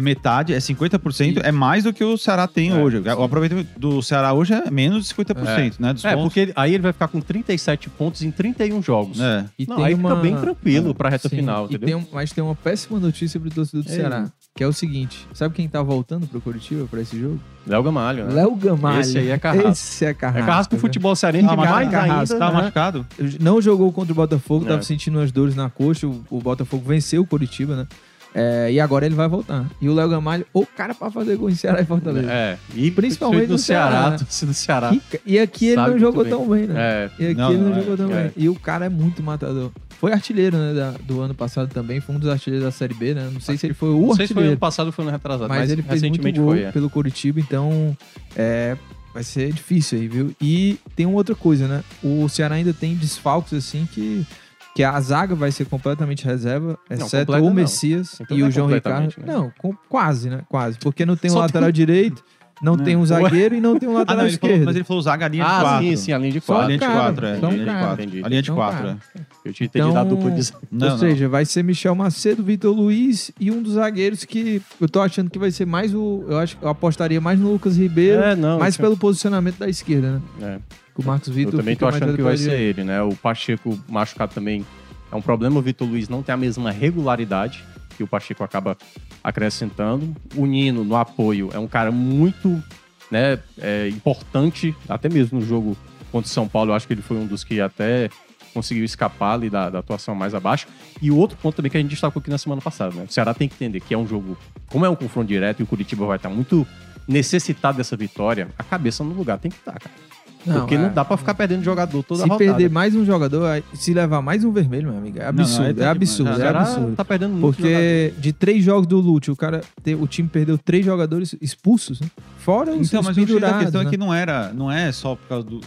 [0.00, 2.98] metade, é 50%, é mais do que o Ceará tem É, hoje.
[2.98, 5.92] O aproveitamento do Ceará hoje é menos de 50%, né?
[5.92, 6.24] Dos É, pontos.
[6.24, 9.20] porque ele- aí ele vai ficar com 37 pontos em 31 jogos.
[9.20, 9.44] É.
[9.58, 10.10] E Não, tem aí uma...
[10.10, 11.86] fica bem tranquilo pra reta Sim, final, e entendeu?
[11.86, 13.96] tem um- mas tem uma péssima notícia pro torcedor do Ei.
[13.96, 17.40] Ceará, que é o seguinte: sabe quem tá voltando pro Curitiba pra esse jogo?
[17.66, 18.34] Léo Gamalho, né?
[18.34, 19.00] Léo Gamalho.
[19.00, 19.68] Esse aí é carrasco.
[19.70, 20.42] Esse é carrasco.
[20.42, 20.80] É carrasco pro né?
[20.82, 22.38] futebol cearense Tá mais machucado, ainda.
[22.38, 22.52] Tá né?
[22.60, 23.06] machucado?
[23.40, 24.68] Não jogou contra o Botafogo, É.
[24.68, 26.06] tava sentindo umas dores na coxa.
[26.06, 27.86] O, o Botafogo venceu o Curitiba, né?
[28.34, 29.64] É, e agora ele vai voltar.
[29.80, 32.28] E o Léo Gamalho, o cara pra fazer gol em Ceará e Fortaleza.
[32.32, 34.16] É, e Principalmente no Ceará, Ceará, né?
[34.46, 34.92] do Ceará.
[34.92, 36.74] E, e aqui ele Sabe não jogou muito tão bem, né?
[36.76, 38.22] É, E aqui Não, ele não, não, jogou tão é.
[38.24, 38.32] bem.
[38.36, 39.70] E o cara é muito matador.
[40.00, 42.00] Foi artilheiro, né, da- do ano passado também.
[42.00, 43.30] Foi um dos artilheiros da Série B, né?
[43.32, 44.48] Não sei se ele foi o não sei se foi artilheiro.
[44.50, 46.62] ano passado ou foi no retrasado, mas, mas, ele fez muito recentemente gol foi.
[46.64, 46.72] é.
[46.72, 47.96] pelo Curitiba, então
[48.36, 48.76] é,
[49.14, 50.34] vai ser difícil aí, viu?
[50.42, 51.84] E tem uma outra coisa, né?
[52.02, 54.26] O Ceará ainda tem desfalques assim que
[54.74, 57.54] que a zaga vai ser completamente reserva, exceto completa o não.
[57.54, 59.14] Messias Então e não o João Ricardo.
[59.18, 59.24] né?
[59.32, 60.40] Não, com- quase, né?
[60.48, 62.24] Quase, porque não tem um Só lateral direito,
[62.62, 62.84] não Né?
[62.84, 64.66] tem um zagueiro e não tem um Ah, lateral não, ele falou, esquerdo.
[64.66, 65.86] mas ele falou zaga, a linha de Ah, quatro.
[65.86, 66.66] sim, sim, a linha de Só A quatro.
[66.68, 67.38] linha de quatro, é.
[67.38, 68.02] só A linha de quatro.
[68.04, 68.24] Entendi.
[68.24, 68.98] A linha de Só quatro, cara.
[69.18, 69.20] é.
[69.44, 72.74] Eu tinha entendido Então, a dupla de Não, Ou seja, vai ser Michel Macedo, Vitor
[72.74, 76.24] Luiz e um dos zagueiros que eu tô achando que vai ser mais o.
[76.28, 78.58] Eu acho eu apostaria mais no Lucas Ribeiro, É, não.
[78.58, 80.58] mais eu pelo posicionamento da esquerda, né?
[80.70, 80.74] é.
[80.96, 81.58] O Marcos Eu Vitor.
[81.58, 83.02] também fica tô achando que vai ser ele, né?
[83.02, 84.64] O Pacheco machucado também
[85.10, 85.58] é um problema.
[85.58, 87.64] O Vitor Luiz não tem a mesma regularidade
[87.96, 88.76] que o Pacheco acaba
[89.22, 90.14] acrescentando.
[90.36, 92.62] O Nino, no apoio, é um cara muito
[93.10, 95.76] né, é, importante, até mesmo no jogo
[96.10, 96.70] contra o São Paulo.
[96.70, 98.10] Eu acho que ele foi um dos que até
[98.52, 100.66] conseguiu escapar ali da, da atuação mais abaixo.
[101.02, 103.04] E o outro ponto também que a gente destacou aqui na semana passada, né?
[103.08, 105.62] O Ceará tem que entender que é um jogo, como é um confronto direto e
[105.64, 106.66] o Curitiba vai estar muito
[107.06, 110.13] necessitado dessa vitória, a cabeça no lugar tem que estar, cara.
[110.44, 110.90] Porque não é.
[110.90, 112.38] dá pra ficar perdendo jogador toda Se rodada.
[112.38, 115.60] perder mais um jogador, se levar mais um vermelho, meu amigo, é absurdo.
[115.62, 116.96] não, aí tá é absurdo, é Ceará absurdo.
[116.96, 117.56] tá perdendo muito.
[117.56, 119.62] Porque de três jogos do Lute, o cara,
[119.98, 122.08] o time perdeu três jogadores expulsos, né?
[122.38, 123.86] Fora os, Então, mas pendurados, questão né?
[123.86, 125.60] é que não era, não é só por causa do.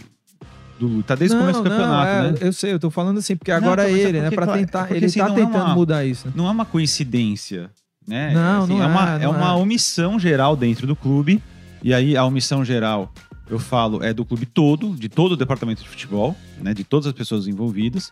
[0.78, 2.38] do tá desde o não, começo do não, campeonato, é, né?
[2.40, 4.22] eu sei, eu tô falando assim, porque Não, agora então, é é ele, né?
[4.24, 6.32] porque, Pra claro, tentar, porque ele assim, tá não é tentando uma- mudar isso, né?
[6.36, 7.70] Não é uma coincidência,
[8.06, 8.32] né?
[8.32, 9.52] Não, Assim, não é, uma, é, é não uma é.
[9.54, 11.42] omissão geral dentro do clube.
[11.82, 13.12] E aí a omissão geral,
[13.50, 16.74] eu falo, é do clube todo, de todo o departamento de futebol, né?
[16.74, 18.10] De todas as pessoas envolvidas.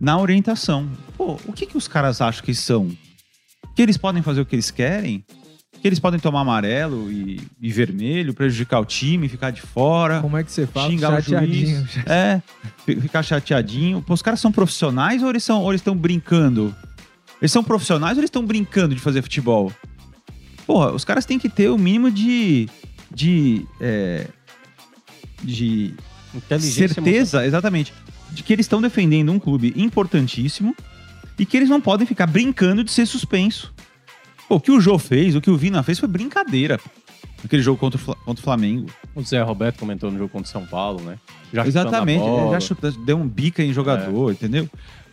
[0.00, 0.88] na orientação.
[1.16, 2.90] Pô, o que, que os caras acham que são?
[3.76, 5.22] Que eles podem fazer o que eles querem?
[5.80, 10.36] Que eles podem tomar amarelo e, e vermelho, prejudicar o time, ficar de fora, Como
[10.36, 10.90] é que você fala?
[10.90, 11.76] xingar o Chateadinho.
[11.86, 11.96] juiz.
[12.06, 12.42] É,
[12.84, 14.02] fi- ficar chateadinho.
[14.02, 16.74] Pô, os caras são profissionais ou eles são ou eles estão brincando?
[17.40, 19.72] Eles são profissionais ou eles estão brincando de fazer futebol?
[20.66, 22.68] Porra, os caras têm que ter o mínimo de.
[23.14, 23.64] de.
[23.80, 24.26] é,
[25.42, 25.94] de
[26.60, 27.92] certeza, exatamente,
[28.30, 30.74] de que eles estão defendendo um clube importantíssimo
[31.38, 33.72] e que eles não podem ficar brincando de ser suspenso.
[34.48, 36.78] Pô, o que o Jô fez, o que o Vina fez foi brincadeira.
[37.42, 38.86] Aquele jogo contra o, Fla- contra o Flamengo.
[39.14, 41.18] O Zé Roberto comentou no jogo contra o São Paulo, né?
[41.52, 44.68] Já Exatamente, já deu um bica em jogador, entendeu?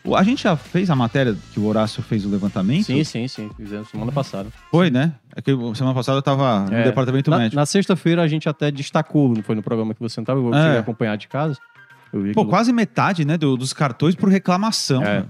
[0.07, 2.85] O- A gente já fez a matéria que o Horácio fez o levantamento.
[2.85, 3.49] Sim, sim, sim.
[3.57, 4.49] Fizemos semana passada.
[4.71, 5.13] Foi, né?
[5.35, 6.83] É que semana passada eu tava no É.
[6.85, 7.55] departamento Na, médico.
[7.55, 10.53] na sexta-feira a gente até destacou, não foi no programa que você não estava, eu
[10.53, 10.61] É.
[10.63, 11.57] cheguei a acompanhar de casa.
[12.13, 15.03] Eu vi Pô, quase metade, né, do- dos cartões por reclamação.
[15.03, 15.25] É.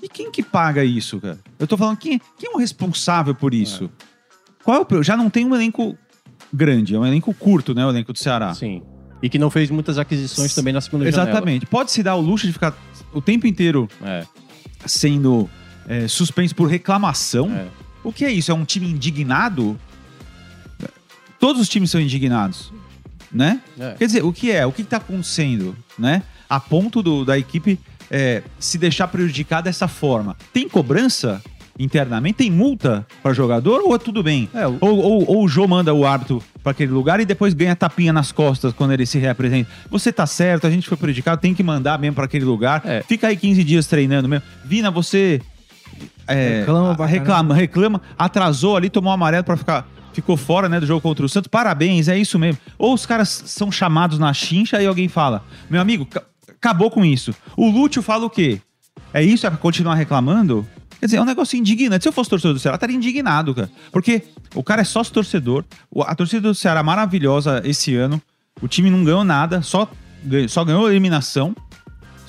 [0.00, 1.38] E quem que paga isso, cara?
[1.58, 3.90] Eu tô falando, quem, quem é o responsável por isso?
[4.64, 5.02] Qual é o...
[5.02, 5.96] Já não tem um elenco
[6.52, 8.54] grande, é um elenco curto, né, o elenco do Ceará.
[8.54, 8.82] Sim.
[9.22, 11.30] E que não fez muitas aquisições também na segunda janela.
[11.30, 11.66] Exatamente.
[11.66, 12.74] Pode se dar o luxo de ficar
[13.12, 14.26] o tempo inteiro É,
[14.86, 15.48] sendo
[15.88, 17.50] é, suspenso por reclamação.
[17.54, 17.66] é.
[18.04, 18.50] O que é isso?
[18.50, 19.78] É um time indignado?
[21.38, 22.72] Todos os times são indignados,
[23.30, 23.60] né?
[23.78, 23.94] É.
[23.94, 24.64] Quer dizer, o que é?
[24.66, 26.22] O que está acontecendo, né?
[26.48, 27.78] A ponto do- da equipe
[28.10, 30.36] é, se deixar prejudicar dessa forma.
[30.52, 31.42] Tem cobrança
[31.78, 32.36] internamente?
[32.36, 34.48] Tem multa para jogador ou é tudo bem?
[34.54, 37.54] É, o- Ou, ou- ou o Jô manda o árbitro para aquele lugar e depois
[37.54, 39.68] ganha tapinha nas costas quando ele se reapresenta.
[39.90, 42.82] Você tá certo, a gente foi prejudicado, tem que mandar mesmo para aquele lugar.
[42.84, 43.02] É.
[43.02, 44.44] Fica aí 15 dias treinando mesmo.
[44.64, 45.40] Vina, você
[46.26, 50.84] é, Reclama reclama, reclama, atrasou ali, tomou um amarelo para ficar ficou fora, né, do
[50.86, 51.48] jogo contra o Santos.
[51.48, 52.60] Parabéns, é isso mesmo.
[52.78, 57.02] Ou os caras são chamados na chincha e alguém fala: "Meu amigo, ca- acabou com
[57.04, 57.34] isso".
[57.56, 58.60] O Lúcio fala o quê?
[59.14, 59.46] É isso?
[59.46, 60.66] É continuar reclamando?
[61.02, 62.02] Quer dizer, é um negócio indignante.
[62.04, 63.68] Se eu fosse torcedor do Ceará, eu estaria indignado, cara.
[63.90, 64.22] Porque
[64.54, 65.64] o cara é sócio torcedor.
[66.06, 68.22] A torcida do Ceará é maravilhosa esse ano.
[68.60, 69.90] O time não ganhou nada, só
[70.22, 71.56] ganhou, só ganhou eliminação,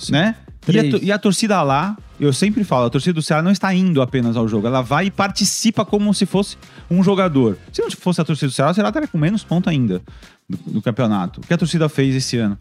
[0.10, 0.36] né?
[0.68, 3.52] E a, to- e a torcida lá, eu sempre falo, a torcida do Ceará não
[3.52, 6.58] está indo apenas ao jogo, ela vai e participa como se fosse
[6.90, 7.60] um jogador.
[7.72, 10.02] Se não fosse a torcida do Ceará, o Ceará estaria com menos ponto ainda
[10.50, 11.42] do, do campeonato.
[11.42, 12.58] O que a torcida fez esse ano?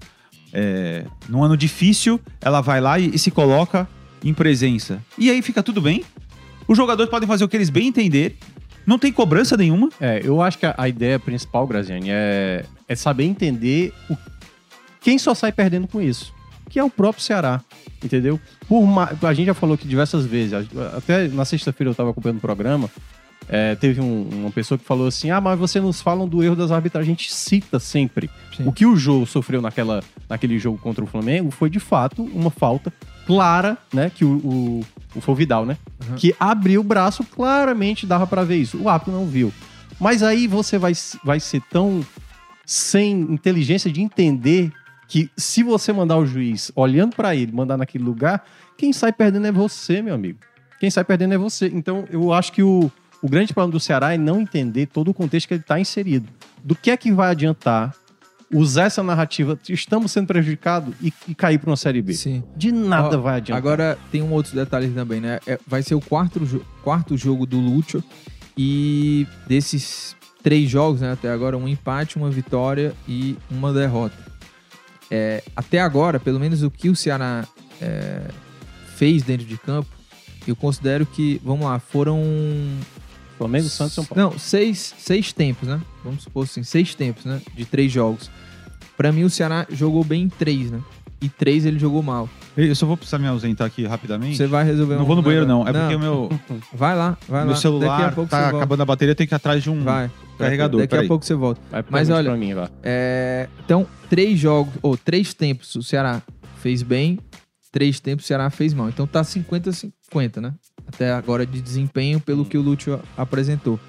[0.52, 3.88] É, num ano difícil, ela vai lá e, e se coloca
[4.24, 5.00] em presença.
[5.18, 6.04] E aí fica tudo bem.
[6.68, 8.36] Os jogadores podem fazer o que eles bem entender.
[8.86, 9.88] Não tem cobrança nenhuma.
[10.00, 14.16] É, eu acho que a, a ideia principal, Graziani, é, é saber entender o-
[15.00, 16.32] quem só sai perdendo com isso,
[16.68, 17.60] que é o próprio Ceará,
[18.02, 18.40] entendeu?
[18.68, 20.52] Por ma- a gente já falou aqui diversas vezes,
[20.96, 22.88] até na sexta-feira eu estava acompanhando o programa,
[23.48, 26.54] é, teve um- uma pessoa que falou assim, ah, mas você nos falam do erro
[26.56, 28.30] das arbitragens, a gente cita sempre.
[28.56, 28.64] Sim.
[28.66, 32.50] O que o Jô sofreu naquela, naquele jogo contra o Flamengo foi, de fato, uma
[32.50, 32.92] falta
[33.26, 35.76] clara, né, que o, o, o né,
[36.08, 36.16] Uhum.
[36.16, 38.76] que abriu o braço, claramente dava pra ver isso.
[38.82, 39.52] O árbitro não viu.
[40.00, 40.92] Mas aí você vai,
[41.24, 42.04] vai ser tão
[42.66, 44.72] sem inteligência de entender
[45.06, 48.44] que se você mandar o juiz olhando pra ele, mandar naquele lugar,
[48.76, 50.38] quem sai perdendo é você, meu amigo.
[50.80, 51.70] Quem sai perdendo é você.
[51.72, 55.14] Então, eu acho que o, o grande problema do Ceará é não entender todo o
[55.14, 56.28] contexto que ele está inserido.
[56.64, 57.94] Do que é que vai adiantar
[58.52, 62.12] usar essa narrativa, estamos sendo prejudicados e, e cair para uma Série B?
[62.14, 62.42] Sim.
[62.56, 63.56] De nada Ó, vai adiantar.
[63.58, 65.40] Agora tem um outro detalhe também, né?
[65.46, 68.02] É- vai ser o quarto, jo- quarto jogo do Lúcio
[68.56, 71.12] e desses três jogos, né?
[71.12, 74.16] Até agora, um empate, uma vitória e uma derrota.
[75.10, 77.46] É, até agora, pelo menos o que o Ceará
[77.80, 78.22] é,
[78.96, 79.88] fez dentro de campo,
[80.46, 82.20] eu considero que, vamos lá, foram
[83.38, 84.30] Flamengo, Santos e São Paulo.
[84.32, 85.80] não, seis, seis tempos, né?
[86.04, 87.40] Vamos supor assim, seis tempos, né?
[87.54, 88.30] De três jogos.
[89.02, 90.80] Pra mim, o Ceará jogou bem em três, né?
[91.20, 92.28] E três ele jogou mal.
[92.56, 94.36] Eu só vou precisar me ausentar aqui rapidamente.
[94.36, 95.66] Você vai resolver não um vou no banheiro, não.
[95.66, 96.30] É porque o meu,
[96.72, 97.56] Vai lá, vai meu lá.
[97.56, 100.08] celular Daqui a pouco tá acabando a bateria, tem que ir atrás de um Vai.
[100.38, 100.80] carregador.
[100.82, 101.06] Daqui peraí.
[101.06, 101.60] a pouco você volta.
[101.68, 102.68] Vai Mas olha- pra mim, vai.
[102.80, 106.22] É, então, três jogos, ou três tempos, o Ceará
[106.58, 107.18] fez bem,
[107.72, 108.88] três tempos o Ceará fez mal.
[108.88, 110.54] Então tá 50-50, né?
[110.86, 113.80] Até agora de desempenho, pelo que o Lúcio apresentou.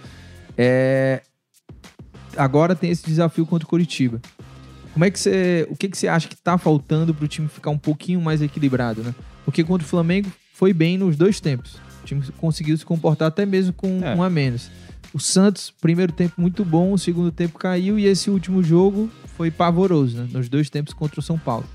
[0.57, 1.21] É,
[2.35, 4.19] agora tem esse desafio contra o Curitiba.
[4.93, 5.67] Como é que você.
[5.69, 9.01] O que, que você acha que tá faltando pro time ficar um pouquinho mais equilibrado,
[9.03, 9.13] né?
[9.43, 11.75] Porque contra o Flamengo foi bem nos dois tempos.
[12.03, 14.15] O time conseguiu se comportar até mesmo com É.
[14.15, 14.69] um a menos.
[15.13, 19.49] O Santos, primeiro tempo muito bom, o segundo tempo caiu e esse último jogo foi
[19.51, 20.27] pavoroso, né?
[20.31, 21.65] Nos dois tempos contra o São Paulo.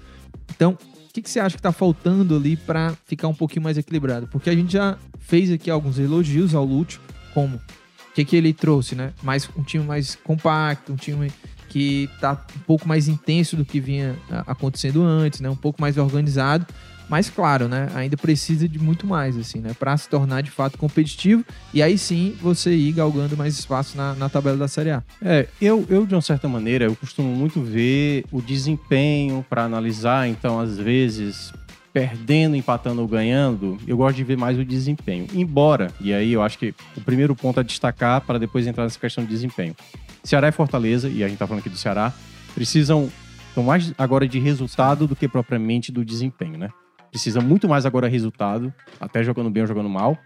[0.55, 0.73] Então,
[1.09, 4.27] o que, que você acha que tá faltando ali para ficar um pouquinho mais equilibrado?
[4.29, 7.01] Porque a gente já fez aqui alguns elogios ao Lúcio,
[7.35, 9.13] como o que, que ele trouxe, né?
[9.23, 11.31] Mais, um time mais compacto, um time
[11.69, 15.49] que tá um pouco mais intenso do que vinha acontecendo antes, né?
[15.49, 16.67] Um pouco mais organizado.
[17.09, 17.89] Mas claro, né?
[17.95, 19.75] Ainda precisa de muito mais, assim, né?
[19.79, 21.43] Pra se tornar de fato competitivo.
[21.73, 25.03] E aí sim você ir galgando mais espaço na, na tabela da Série A.
[25.23, 30.29] É, eu, eu, de uma certa maneira, eu costumo muito ver o desempenho para analisar,
[30.29, 31.51] então, às vezes,
[31.93, 35.27] perdendo, empatando ou ganhando, eu gosto de ver mais o desempenho.
[35.33, 38.99] Embora, e aí eu acho que o primeiro ponto a destacar para depois entrar nessa
[38.99, 39.75] questão de desempenho.
[40.23, 42.13] Ceará e Fortaleza, e a gente tá falando aqui do Ceará,
[42.55, 43.11] precisam
[43.59, 46.71] estão mais agora de resultado do que propriamente do desempenho, né?
[47.11, 50.17] Precisa muito mais agora resultado, até jogando bem ou jogando mal.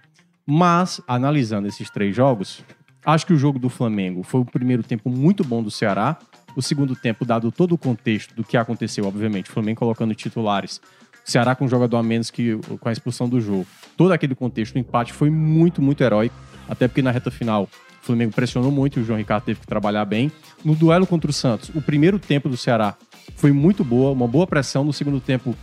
[0.47, 2.63] Mas, analisando esses três jogos,
[3.05, 6.19] acho que o jogo do Flamengo foi o primeiro tempo muito bom do Ceará.
[6.55, 10.81] O segundo tempo, dado todo o contexto do que aconteceu, obviamente, o Flamengo colocando titulares,
[11.27, 13.67] o Ceará com um jogador a menos que com a expulsão do jogo.
[13.97, 16.35] Todo aquele contexto, o empate foi muito, muito heróico.
[16.69, 17.69] Até porque na reta final
[18.03, 20.31] o Flamengo pressionou muito e o João Ricardo teve que trabalhar bem.
[20.65, 22.97] No duelo contra o Santos, o primeiro tempo do Ceará
[23.37, 24.83] foi muito boa, uma boa pressão.
[24.83, 25.55] No segundo tempo,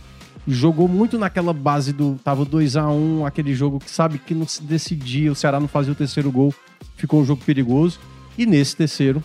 [0.48, 4.48] jogou muito naquela base do tava 2 a 1 aquele jogo que sabe que não
[4.48, 6.54] se decidia, o Ceará não fazia o terceiro gol,
[6.96, 8.00] ficou um jogo perigoso.
[8.38, 9.22] E nesse terceiro,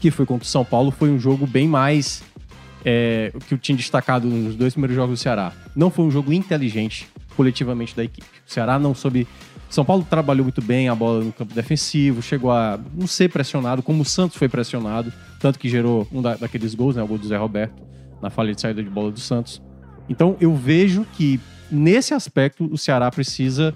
[0.00, 2.22] que foi contra o São Paulo, foi um jogo bem mais
[2.84, 5.52] é, que eu tinha destacado nos dois primeiros jogos do Ceará.
[5.76, 8.26] Não foi um jogo inteligente coletivamente da equipe.
[8.46, 9.26] O Ceará não soube.
[9.70, 13.82] São Paulo trabalhou muito bem a bola no campo defensivo, chegou a não ser pressionado,
[13.82, 17.18] como o Santos foi pressionado, tanto que gerou um da, daqueles gols, né, o gol
[17.18, 17.80] do Zé Roberto,
[18.20, 19.62] na falha de saída de bola do Santos.
[20.08, 21.38] Então eu vejo que
[21.70, 23.72] nesse aspecto o Ceará precisa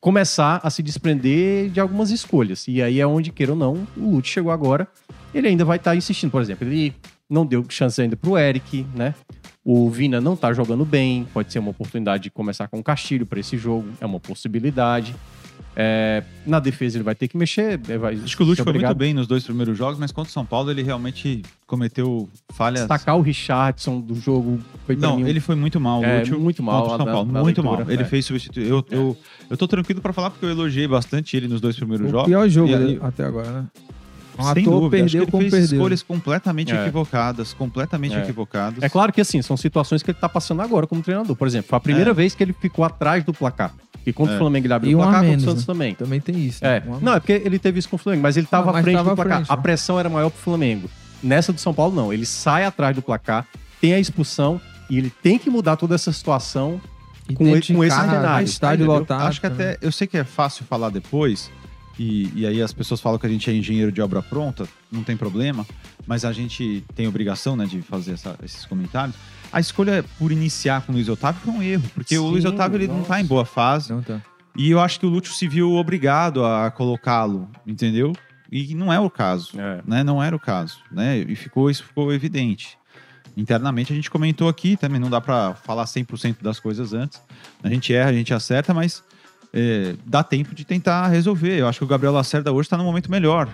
[0.00, 2.66] começar a se desprender de algumas escolhas.
[2.66, 4.88] E aí é onde, queira ou não, o Lute chegou agora.
[5.32, 6.92] Ele ainda vai estar insistindo, por exemplo, ele
[7.30, 9.14] não deu chance ainda pro Eric, né?
[9.64, 13.24] O Vina não tá jogando bem, pode ser uma oportunidade de começar com o Castilho
[13.24, 15.14] para esse jogo, é uma possibilidade.
[15.74, 17.78] É, na defesa ele vai ter que mexer.
[17.78, 20.32] Vai Acho que o Lute foi muito bem nos dois primeiros jogos, mas contra o
[20.32, 22.80] São Paulo ele realmente cometeu falhas.
[22.80, 26.62] Destacar o Richardson do jogo foi Não, mim ele foi muito mal, É, Lúcio, muito
[26.62, 27.92] mal contra o São Paulo, na muito leitura, mal.
[27.92, 28.04] Ele é.
[28.04, 28.68] fez substituir.
[28.68, 29.16] Eu, eu,
[29.48, 32.26] eu tô tranquilo pra falar porque eu elogiei bastante ele nos dois primeiros O jogos.
[32.26, 33.66] pior jogo E dele até agora, né?
[34.42, 35.78] Um Sem ator dúvida, acho que perdeu ele como fez perdeu.
[35.78, 36.80] escolhas completamente É.
[36.82, 38.22] equivocadas, completamente É.
[38.22, 38.82] equivocadas.
[38.82, 41.34] É claro que assim, são situações que ele tá passando agora como treinador.
[41.36, 42.14] Por exemplo, foi a primeira É.
[42.14, 43.72] vez que ele ficou atrás do placar.
[44.04, 44.36] E contra É.
[44.36, 45.72] o Flamengo ele abriu E o um a placar, contra menos, o Santos né?
[45.72, 45.94] também.
[45.94, 46.64] Também tem isso.
[46.64, 46.80] É.
[46.80, 46.86] né?
[46.88, 48.82] Um Não, é porque ele teve isso com o Flamengo, mas ele tava à mas
[48.82, 49.36] frente tava do à placar.
[49.38, 49.62] frente, a né?
[49.62, 50.90] pressão era maior pro Flamengo.
[51.22, 52.12] Nessa do São Paulo, não.
[52.12, 53.46] Ele sai atrás do placar,
[53.80, 56.80] tem a expulsão e ele tem que mudar toda essa situação.
[57.34, 58.98] Com com esse cenário, Estádio Entendeu?
[59.00, 59.22] lotado.
[59.22, 59.66] Acho que também.
[59.68, 59.78] até.
[59.86, 61.48] Eu sei que é fácil falar depois,
[61.98, 65.02] e, e aí as pessoas falam que a gente é engenheiro de obra pronta, não
[65.02, 65.66] tem problema,
[66.06, 69.16] mas a gente tem obrigação né, de fazer essa- esses comentários.
[69.52, 72.44] A escolha por iniciar com o Luiz Otávio foi um erro, porque o Sim, Luiz
[72.44, 73.92] Otávio ele não tá em boa fase.
[73.92, 74.20] Não tá.
[74.56, 78.12] E eu acho que o Lúcio se viu obrigado a colocá-lo, entendeu?
[78.50, 79.80] E não é o caso, É.
[79.86, 80.02] né?
[80.04, 81.18] Não era o caso, né?
[81.18, 82.76] E ficou isso ficou evidente.
[83.34, 87.22] Internamente a gente comentou aqui, também não dá pra falar 100% das coisas antes.
[87.62, 89.02] A gente erra, a gente acerta, mas
[89.52, 91.58] é, dá tempo de tentar resolver.
[91.58, 93.48] Eu acho que o Gabriel Lacerda hoje tá num momento melhor,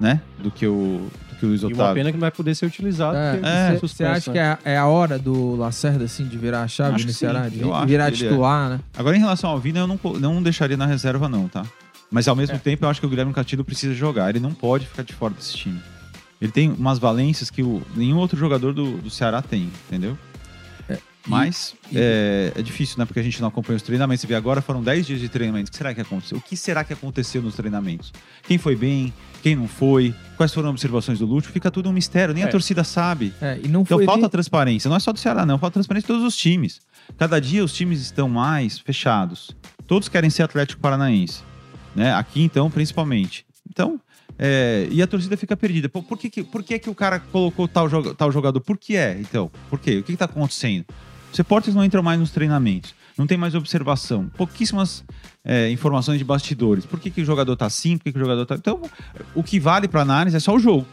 [0.00, 0.20] né?
[0.38, 1.94] Do que o, do que o Luiz E uma Otávio.
[1.94, 3.16] pena que não vai poder ser utilizado.
[3.16, 6.68] É, é, Você acha que é, é a hora do Lacerda, assim, de virar a
[6.68, 7.44] chave Acho no Ceará?
[7.50, 7.58] sim.
[7.58, 8.10] De virar é.
[8.12, 8.80] titular, né?
[8.96, 11.64] Agora, em relação ao Vina, eu não, não deixaria na reserva, não, tá?
[12.10, 12.38] Mas ao É.
[12.38, 14.28] mesmo tempo, eu acho que o Guilherme Castilho precisa jogar.
[14.30, 15.80] Ele não pode ficar de fora desse time.
[16.40, 20.18] Ele tem umas valências que o- nenhum outro jogador do, do Ceará tem, entendeu?
[21.26, 23.04] Mas e- é, é difícil, né?
[23.04, 24.20] Porque a gente não acompanha os treinamentos.
[24.22, 25.68] Você vê agora, foram 10 dias de treinamento.
[25.68, 26.38] O que será que aconteceu?
[26.38, 28.12] O que será que aconteceu nos treinamentos?
[28.42, 29.12] Quem foi bem?
[29.42, 30.14] Quem não foi?
[30.36, 31.50] Quais foram as observações do Lúcio?
[31.52, 32.34] Fica tudo um mistério.
[32.34, 32.50] Nem a É.
[32.50, 33.32] torcida sabe.
[33.40, 34.88] É, não Então falta nem- transparência.
[34.88, 35.58] Não é só do Ceará, não.
[35.58, 36.80] Falta transparência de todos os times.
[37.18, 39.50] Cada dia os times estão mais fechados.
[39.86, 41.42] Todos querem ser Atlético Paranaense.
[41.94, 42.12] Né?
[42.14, 43.44] Aqui, então, principalmente.
[43.68, 44.00] Então,
[44.38, 45.88] é, e a torcida fica perdida.
[45.88, 48.60] Pô, por que, que, por que, que o cara colocou tal, tal jogador?
[48.60, 49.50] Por que é, então?
[49.68, 49.98] Por quê?
[49.98, 50.84] O que está acontecendo?
[51.32, 52.94] Os repórteres não entram mais nos treinamentos.
[53.16, 54.30] Não tem mais observação.
[54.36, 55.04] Pouquíssimas
[55.44, 56.86] é, informações de bastidores.
[56.86, 57.96] Por que, que o jogador tá assim?
[57.98, 58.54] Por que, que o jogador tá.
[58.54, 58.80] Então,
[59.34, 60.86] o que vale para análise é só o jogo.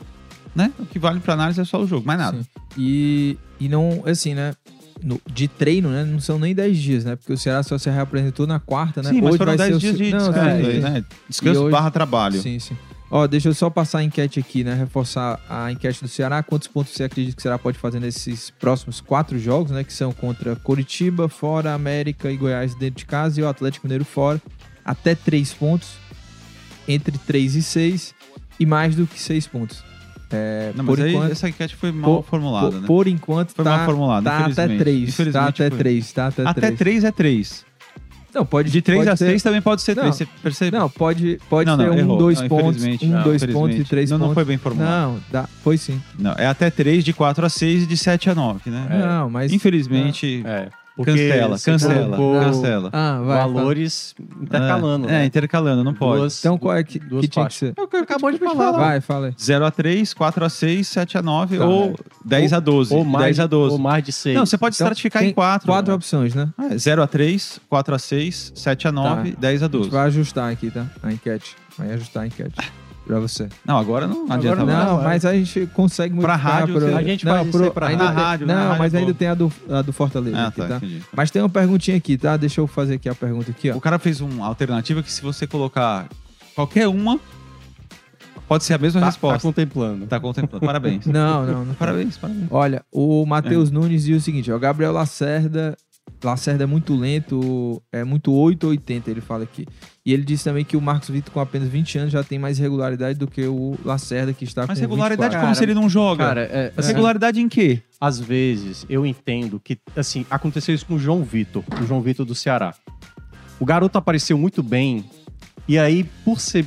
[0.56, 0.71] Né?
[0.80, 2.41] O que vale para análise é só o jogo, mais nada.
[2.41, 2.47] Sim.
[2.78, 4.54] E, e não, assim, né?
[5.02, 6.04] no- de treino, né?
[6.04, 7.15] Não são nem 10 dias, né?
[7.15, 9.10] Porque o Ceará só se reapresentou na quarta, né?
[9.12, 10.80] Sim, mas Hoje foram vai ser 10 o dias se- de Não, descanso, aí, sim.
[10.82, 11.06] né?
[11.30, 12.41] Descanso hoje- barra trabalho.
[12.41, 12.75] Sim, sim.
[13.12, 14.76] Ó, deixa eu só passar a enquete aqui, né?
[14.76, 16.43] Reforçar a enquete do Ceará.
[16.43, 19.84] Quantos pontos você acredita que o Ceará pode fazer nesses próximos quatro jogos, né?
[19.84, 24.06] Que são contra Coritiba, fora, América e Goiás dentro de casa e o Atlético Mineiro
[24.06, 24.39] fora.
[24.86, 25.93] Até três pontos.
[26.88, 28.13] Entre três e seis.
[28.60, 29.84] E mais do que seis pontos.
[30.32, 32.88] É, Não, por enquanto, essa enquete foi mal por- formulada, por, né?
[32.88, 35.17] por enquanto Foi tá, mal formulada, tá até três.
[35.34, 35.78] Tá até foi.
[35.80, 36.12] três.
[36.12, 36.78] Tá até, Até três.
[36.78, 37.65] 3 é 3.
[38.33, 40.03] Não, pode De 3 pode a ser- 6 também pode ser Não.
[40.03, 40.15] 3.
[40.15, 40.77] Você percebe?
[40.77, 42.17] Não, pode, pode Não, não, ser um, errou.
[42.17, 42.83] dois Não, pontos.
[42.83, 44.35] Um, Não, dois pontos e três Não, não pontos.
[44.35, 44.91] foi bem formulado.
[45.13, 45.99] Não, dá, foi sim.
[46.17, 48.87] Não, é até 3 de 4 a 6 e de 7 a 9, né?
[48.89, 49.51] Não, mas.
[49.51, 50.67] Infelizmente, É.
[50.99, 52.89] Porque Cancela, cancela, colocou cancela.
[52.91, 53.38] Ah, vai.
[53.38, 53.53] fala.
[53.53, 55.07] valores intercalando.
[55.07, 55.25] É, né?
[55.25, 56.19] intercalando, não pode.
[56.19, 57.73] Duas- Então qual é que, duas que tinha que ser?
[57.77, 58.71] É o que acabou de falar.
[58.73, 59.33] Vai, fala aí.
[59.39, 61.65] 0 a 3, 4 a 6, 7 a 9 Tá.
[61.65, 62.93] ou 10 a 12.
[62.93, 63.71] Ou mais, 10 a 12.
[63.73, 64.35] ou mais de seis.
[64.35, 65.65] Não, você pode Então, estratificar em 4.
[65.67, 66.49] Quatro opções, né?
[66.75, 69.38] 0 a 3, 4 a 6, 7 a 9, Tá.
[69.39, 69.89] 10 a A gente 12.
[69.89, 70.85] vai ajustar aqui, tá?
[71.01, 71.55] A enquete.
[71.77, 72.55] Vai ajustar a enquete
[73.10, 73.50] pra você.
[73.65, 74.88] Não, agora não adianta Agora mais.
[74.88, 75.06] Não, vai.
[75.06, 76.60] mas a gente consegue Pra modificar.
[76.60, 78.45] rádio, pro- a gente não, faz pro- pra ainda rádio.
[78.45, 78.98] tem- na Não, rádio, mas pô.
[79.00, 80.78] ainda tem a do, a do Fortaleza Ah, aqui, tá, tá?
[80.78, 81.02] entendi.
[81.15, 82.38] Mas tem uma perguntinha aqui, tá?
[82.38, 83.76] Deixa eu fazer aqui a pergunta aqui, ó.
[83.76, 86.08] O cara fez uma alternativa que se você colocar
[86.56, 87.19] qualquer uma,
[88.48, 89.39] pode ser a mesma tá, tá resposta.
[89.48, 90.06] contemplando.
[90.06, 90.65] Tá contemplando.
[90.65, 91.06] Parabéns.
[91.08, 91.74] Não, não, não.
[91.76, 92.48] Parabéns, parabéns.
[92.52, 95.76] Olha, o Matheus Nunes diz o seguinte, o Gabriel Lacerda,
[96.24, 99.65] Lacerda é muito lento, é muito 8 ou 80, ele fala aqui.
[100.06, 102.58] E ele disse também que o Marcos Vitor com apenas 20 anos já tem mais
[102.58, 105.48] regularidade do que o Lacerda que está Mas com regularidade 24.
[105.48, 106.26] como se ele não joga?
[106.26, 107.82] Cara, é, Mas assim, regularidade em quê?
[108.00, 112.26] às vezes eu entendo que, assim, aconteceu isso com o João Vitor, o João Vitor
[112.26, 112.74] do Ceará.
[113.60, 115.04] O garoto apareceu muito bem,
[115.67, 116.65] e aí, por ser,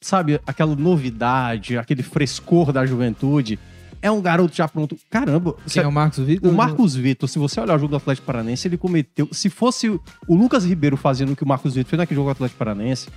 [0.00, 3.58] sabe, aquela novidade, aquele frescor da juventude,
[4.04, 4.96] é um garoto já pronto.
[5.10, 6.50] Caramba, Quem é o Marcos Vitor?
[6.50, 9.28] O Marcos Vitor, se você olhar o jogo do Atlético Paranense, ele cometeu.
[9.32, 12.32] Se fosse o Lucas Ribeiro fazendo o que o Marcos Vitor fez naquele jogo do
[12.32, 13.08] Atlético Paranense,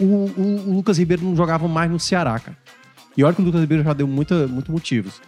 [0.00, 2.56] o, o- o Lucas Ribeiro não jogava mais no Ceará, cara.
[3.16, 5.20] E olha que o Lucas Ribeiro já deu muita, muitos motivos.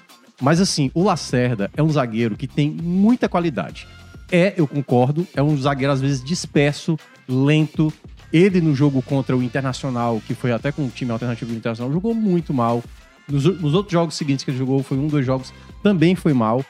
[0.42, 3.86] Mas assim, o Lacerda é um zagueiro que tem muita qualidade.
[4.30, 7.92] É, eu concordo, é um zagueiro às vezes disperso, lento.
[8.32, 11.92] Ele no jogo contra o Internacional, que foi até com o time alternativo do Internacional,
[11.92, 12.82] jogou muito mal.
[13.28, 16.64] Nos, nos outros jogos seguintes que ele jogou, foi um, dois jogos, também foi mal.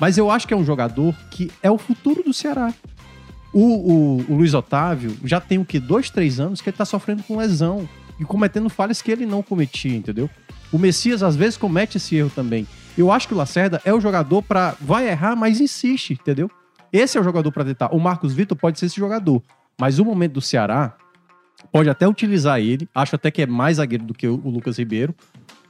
[0.00, 2.72] Mas eu acho que é um jogador que é o futuro do Ceará.
[3.52, 5.80] O, o- o Luiz Otávio já tem o quê?
[5.80, 7.88] Dois, três anos que ele tá sofrendo com lesão
[8.20, 10.28] e cometendo falhas que ele não cometia, entendeu?
[10.72, 12.66] O Messias às vezes comete esse erro também.
[12.98, 14.74] Eu acho que o Lacerda é o jogador pra.
[14.80, 16.50] vai errar, mas insiste, entendeu?
[16.92, 17.94] Esse é o jogador pra tentar.
[17.94, 19.42] O Marcos Vitor pode ser esse jogador,
[19.78, 20.94] mas o momento do Ceará
[21.72, 22.88] pode até utilizar ele.
[22.94, 25.14] Acho até que é mais zagueiro do que o Lucas Ribeiro.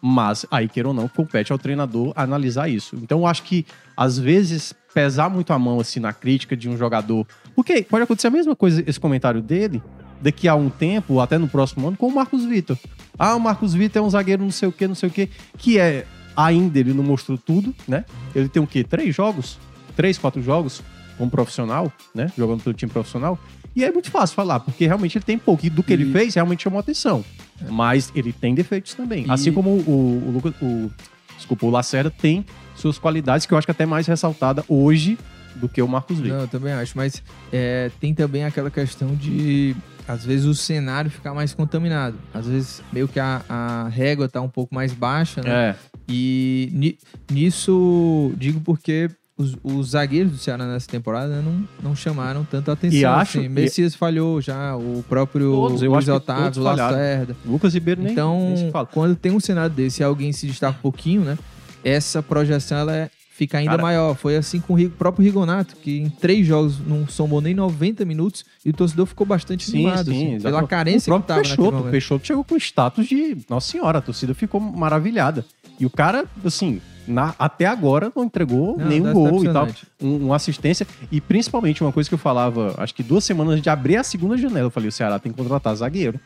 [0.09, 2.95] Mas, aí, queira ou não, compete ao treinador analisar isso.
[3.03, 3.67] Então, eu acho que,
[3.97, 7.27] às vezes, pesar muito a mão, assim, na crítica de um jogador...
[7.57, 9.83] Porque pode acontecer a mesma coisa, esse comentário dele,
[10.23, 12.79] daqui a um tempo, ou até no próximo ano, com o Marcos Vitor.
[13.19, 15.29] Ah, o Marcos Vitor é um zagueiro não sei o quê, não sei o quê,
[15.59, 16.07] que é...
[16.37, 18.05] Ainda ele não mostrou tudo, né?
[18.33, 18.85] Ele tem o quê?
[18.85, 19.59] Três jogos?
[19.97, 20.83] Três, quatro jogos
[21.19, 22.31] como profissional, né?
[22.37, 23.39] Jogando pelo time profissional.
[23.75, 25.65] E é muito fácil falar, porque realmente ele tem pouco.
[25.67, 27.25] E do que ele E- fez, realmente chamou atenção.
[27.71, 29.27] Mas ele tem defeitos também.
[29.27, 30.91] E- Assim como o, o, Lucas- o-
[31.37, 32.45] desculpa, o Lacerda tem
[32.77, 35.19] suas qualidades, que eu acho que até mais ressaltada hoje
[35.55, 36.37] do que o Marcos Vitor.
[36.37, 39.75] Não, eu também acho, mas é, tem também aquela questão de,
[40.07, 42.19] às vezes, o cenário ficar mais contaminado.
[42.35, 45.71] Às vezes, meio que a, a régua tá um pouco mais baixa, né?
[45.71, 45.77] É,
[46.09, 46.99] E ni-
[47.31, 49.09] nisso, digo porque
[49.39, 52.99] os, os zagueiros do Ceará nessa temporada não, não chamaram tanta atenção.
[52.99, 53.49] E acho- assim.
[53.49, 56.63] Messias falhou já, o próprio Todos, Luiz Otávio.
[56.63, 57.37] Lacerda.
[57.45, 60.83] Lucas Ribeiro nem, Então, nem quando tem um cenário desse e alguém se destaca um
[60.83, 61.39] pouquinho, né?
[61.85, 64.15] Essa projeção ela é- fica ainda Cara- maior.
[64.17, 68.03] Foi assim com o Ri- próprio Rigonato, que em três jogos não somou nem 90
[68.07, 70.11] minutos e o torcedor ficou bastante Sim, animado.
[70.11, 71.91] sim, assim, pela carência o que tava Peixoto, o.
[71.91, 75.45] Peixoto chegou com status de Nossa Senhora, a torcida ficou maravilhada.
[75.79, 79.69] E o cara, assim, na- até agora não entregou Não, nenhum gol e tal.
[80.03, 80.87] Um, uma assistência.
[81.11, 84.37] E principalmente uma coisa que eu falava, acho que duas semanas de abrir a segunda
[84.37, 86.19] janela, eu falei: o Ceará tem que contratar zagueiro.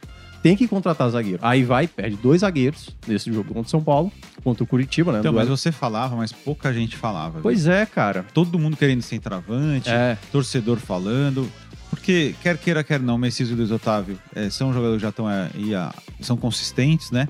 [0.43, 1.39] Tem que contratar zagueiro.
[1.43, 4.11] Aí vai, perde dois zagueiros nesse jogo contra o São Paulo,
[4.43, 5.19] contra o Curitiba, né?
[5.19, 7.41] Então, mas você falava, mas pouca gente falava.
[7.43, 8.25] Pois é, cara.
[8.33, 10.17] Todo mundo querendo ser centroavante, É.
[10.33, 11.47] torcedor falando.
[11.91, 15.27] Porque, quer queira, quer não, Messias e Luiz Otávio eh, são jogadores que já estão
[15.27, 17.29] aí, ah, são consistentes, né?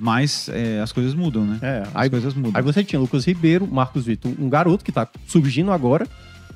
[0.00, 1.58] Mas eh, as coisas mudam, né?
[1.62, 2.52] É, As aí, coisas mudam.
[2.54, 6.06] aí você tinha Lucas Ribeiro, Marcos Vitor, um garoto que tá surgindo agora,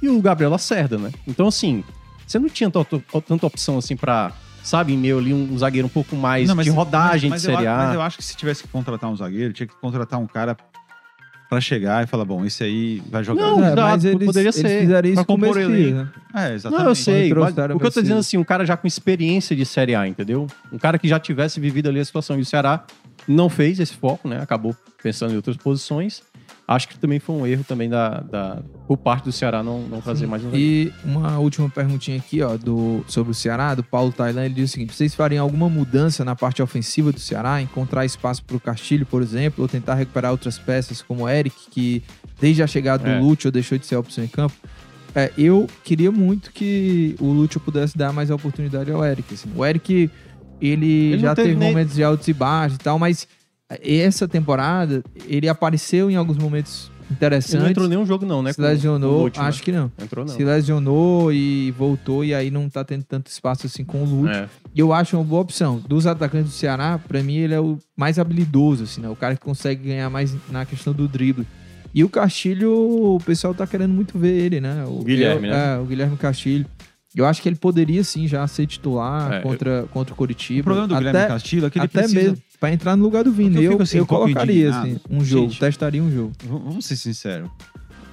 [0.03, 1.11] e o Gabriel Lacerda, né?
[1.27, 1.85] Então, assim,
[2.27, 4.33] você não tinha tanto- tanta opção assim pra,
[4.64, 7.42] sabe, em meio ali um, um zagueiro um pouco mais Não, mas- de rodagem mas,
[7.42, 7.77] de mas Série eu, a-.
[7.87, 10.57] Mas eu acho que se tivesse que contratar um zagueiro, tinha que contratar um cara
[11.49, 13.42] pra chegar e falar, bom, esse aí vai jogar.
[13.42, 15.94] Não, É, mas eles, poderia eles ser, fizeram isso com o elenco.
[15.96, 16.09] né?
[16.35, 16.83] É, exatamente.
[16.83, 19.55] Não, eu sei, mas o que eu tô dizendo assim, um cara já com experiência
[19.55, 20.49] de Série A, entendeu?
[20.72, 22.37] Um cara que já tivesse vivido ali a situação.
[22.37, 22.85] E o Ceará
[23.27, 24.40] não fez esse foco, né?
[24.40, 26.22] Acabou pensando em outras posições.
[26.68, 28.58] Acho que também foi um erro também da, da
[28.88, 30.50] por parte do Ceará não, não trazer mais um.
[30.52, 34.46] E uma última perguntinha aqui, ó, do, sobre o Ceará, do Paulo Tailan.
[34.46, 37.62] Ele diz o seguinte: vocês fariam alguma mudança na parte ofensiva do Ceará?
[37.62, 41.56] Encontrar espaço para o Castilho, por exemplo, ou tentar recuperar outras peças como o Eric,
[41.70, 42.02] que
[42.40, 43.20] desde a chegada do É.
[43.20, 44.54] Lúcio deixou de ser a opção em campo?
[45.14, 49.33] É, eu queria muito que o Lúcio pudesse dar mais oportunidade ao Eric.
[49.35, 49.48] assim.
[49.54, 50.10] O Eric,
[50.61, 53.27] ele, Ele já teve teve nem- momentos de altos e baixos e tal, mas
[53.83, 57.54] essa temporada ele apareceu em alguns momentos interessante.
[57.57, 58.52] Ele não entrou nenhum jogo, não, né?
[58.52, 59.46] se lesionou, Lute, né?
[59.46, 59.90] acho que não.
[60.02, 60.35] Entrou, não.
[60.35, 64.35] Se lesionou e voltou, e aí não tá tendo tanto espaço assim com o Lute.
[64.35, 64.48] É.
[64.75, 65.81] E eu acho uma boa opção.
[65.88, 69.09] Dos atacantes do Ceará, pra mim, ele é o mais habilidoso, assim, né?
[69.09, 71.46] O cara que consegue ganhar mais na questão do drible.
[71.94, 72.73] E o Castilho,
[73.15, 74.85] o pessoal tá querendo muito ver ele, né?
[74.87, 75.75] O Guilherme, né?
[75.77, 76.67] É, o Guilherme Castilho.
[77.17, 80.60] Eu acho que ele poderia sim já ser titular É, contra, contra o Curitiba.
[80.60, 82.21] O problema do até, Guilherme Castilho é que ele até precisa...
[82.21, 83.56] mesmo pra entrar no lugar do Vini.
[83.56, 85.60] Eu Eu, fico, assim, eu um colocaria assim, um jogo, Gente.
[85.60, 86.33] testaria um jogo.
[86.44, 87.48] Vamos ser sinceros.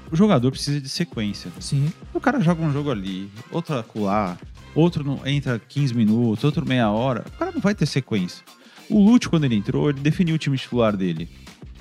[0.09, 1.51] O jogador precisa de sequência.
[1.59, 1.91] Sim.
[2.13, 4.37] O cara joga um jogo ali, outro acolá,
[4.73, 7.25] outro não, entra 15 minutos, outro meia hora.
[7.27, 8.43] O cara não vai ter sequência.
[8.89, 11.27] O Lute, quando ele entrou, ele definiu o time titular dele.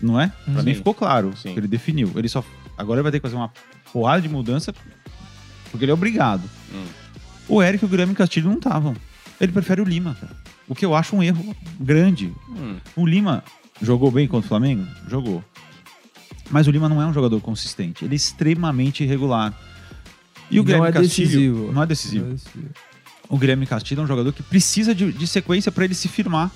[0.01, 0.33] Não é?
[0.45, 0.68] Pra Sim.
[0.68, 1.33] mim ficou claro.
[1.37, 1.53] Sim.
[1.53, 2.11] que Ele definiu.
[2.16, 2.45] Ele só.
[2.77, 3.53] Agora ele vai ter que fazer uma
[3.93, 4.75] porrada de mudança
[5.70, 6.43] porque ele é obrigado.
[6.75, 7.02] Hum.
[7.53, 8.97] O Eric e o Guilherme Castilho não estavam.
[9.39, 10.35] Ele prefere o Lima, cara.
[10.67, 12.33] O que eu acho um erro grande.
[12.49, 12.77] Hum.
[12.97, 13.45] O Lima
[13.83, 14.87] jogou bem contra o Flamengo?
[15.07, 15.45] Jogou.
[16.51, 18.07] Mas o Lima não é um jogador consistente.
[18.07, 19.53] Ele é extremamente irregular.
[20.51, 21.73] E o Não Guilherme é Castilho decisivo.
[21.73, 22.37] não é decisivo.
[23.29, 26.51] O Guilherme Castilho é um jogador que precisa de, de sequência para ele se firmar.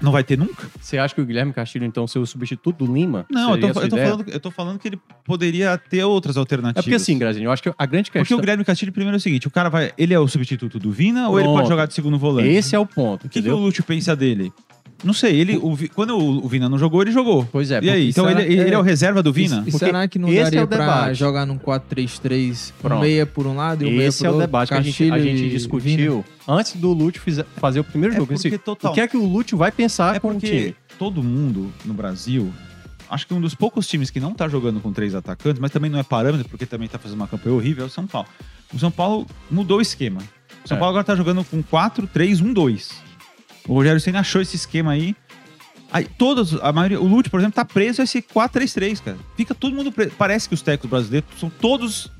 [0.00, 0.68] Não vai ter nunca?
[0.80, 3.24] Você acha que o Guilherme Castilho, então, ser o substituto do Lima?
[3.30, 6.80] Não, eu tô, eu, tô falando, eu tô falando que ele poderia ter outras alternativas.
[6.80, 8.36] É porque assim, Grazinho, eu acho que a grande Porque questão...
[8.36, 9.92] o Guilherme Castilho, primeiro é o seguinte: o cara vai.
[9.96, 11.58] Ele é o substituto do Vina ou ele Pronto.
[11.58, 12.48] pode jogar de segundo volante?
[12.48, 14.52] Esse é o ponto, O que, que o Lúcio pensa dele?
[15.06, 17.48] Não sei, ele, o Vi- quando o, Vina não jogou, ele jogou.
[17.52, 17.96] Pois é, E aí?
[18.06, 19.58] porque Então será- ele, ele é- é o reserva do Vina?
[19.66, 21.14] E Porque será que não esse é daria o pra debate.
[21.14, 23.00] jogar num 4-3-3, um Pronto.
[23.00, 24.46] meia por um lado e um meia Esse por é o outro?
[24.48, 25.58] debate que a gente, a Castilho gente e Vina?
[25.58, 28.32] discutiu antes do Lúcio fizer- fazer o primeiro É jogo.
[28.34, 30.46] porque Esse- total- O que é que o Lúcio vai pensar É com o porque
[30.46, 30.76] time?
[30.98, 32.52] todo mundo no Brasil,
[33.08, 35.90] acho que um dos poucos times que não tá jogando com três atacantes, mas também
[35.90, 38.28] não é parâmetro, porque também tá fazendo uma campanha horrível, é o São Paulo.
[38.74, 40.20] O São Paulo mudou o esquema.
[40.64, 40.80] O São É.
[40.80, 42.90] Paulo agora tá jogando com 4, 3, 1, 2.
[43.68, 45.14] O Rogério Senna achou esse esquema aí.
[45.92, 49.16] Aí todos, a maioria, o Lute, por exemplo, tá preso a esse 4-3-3, cara.
[49.36, 50.12] Fica todo mundo preso.
[50.18, 52.10] Parece que os técnicos brasileiros são todos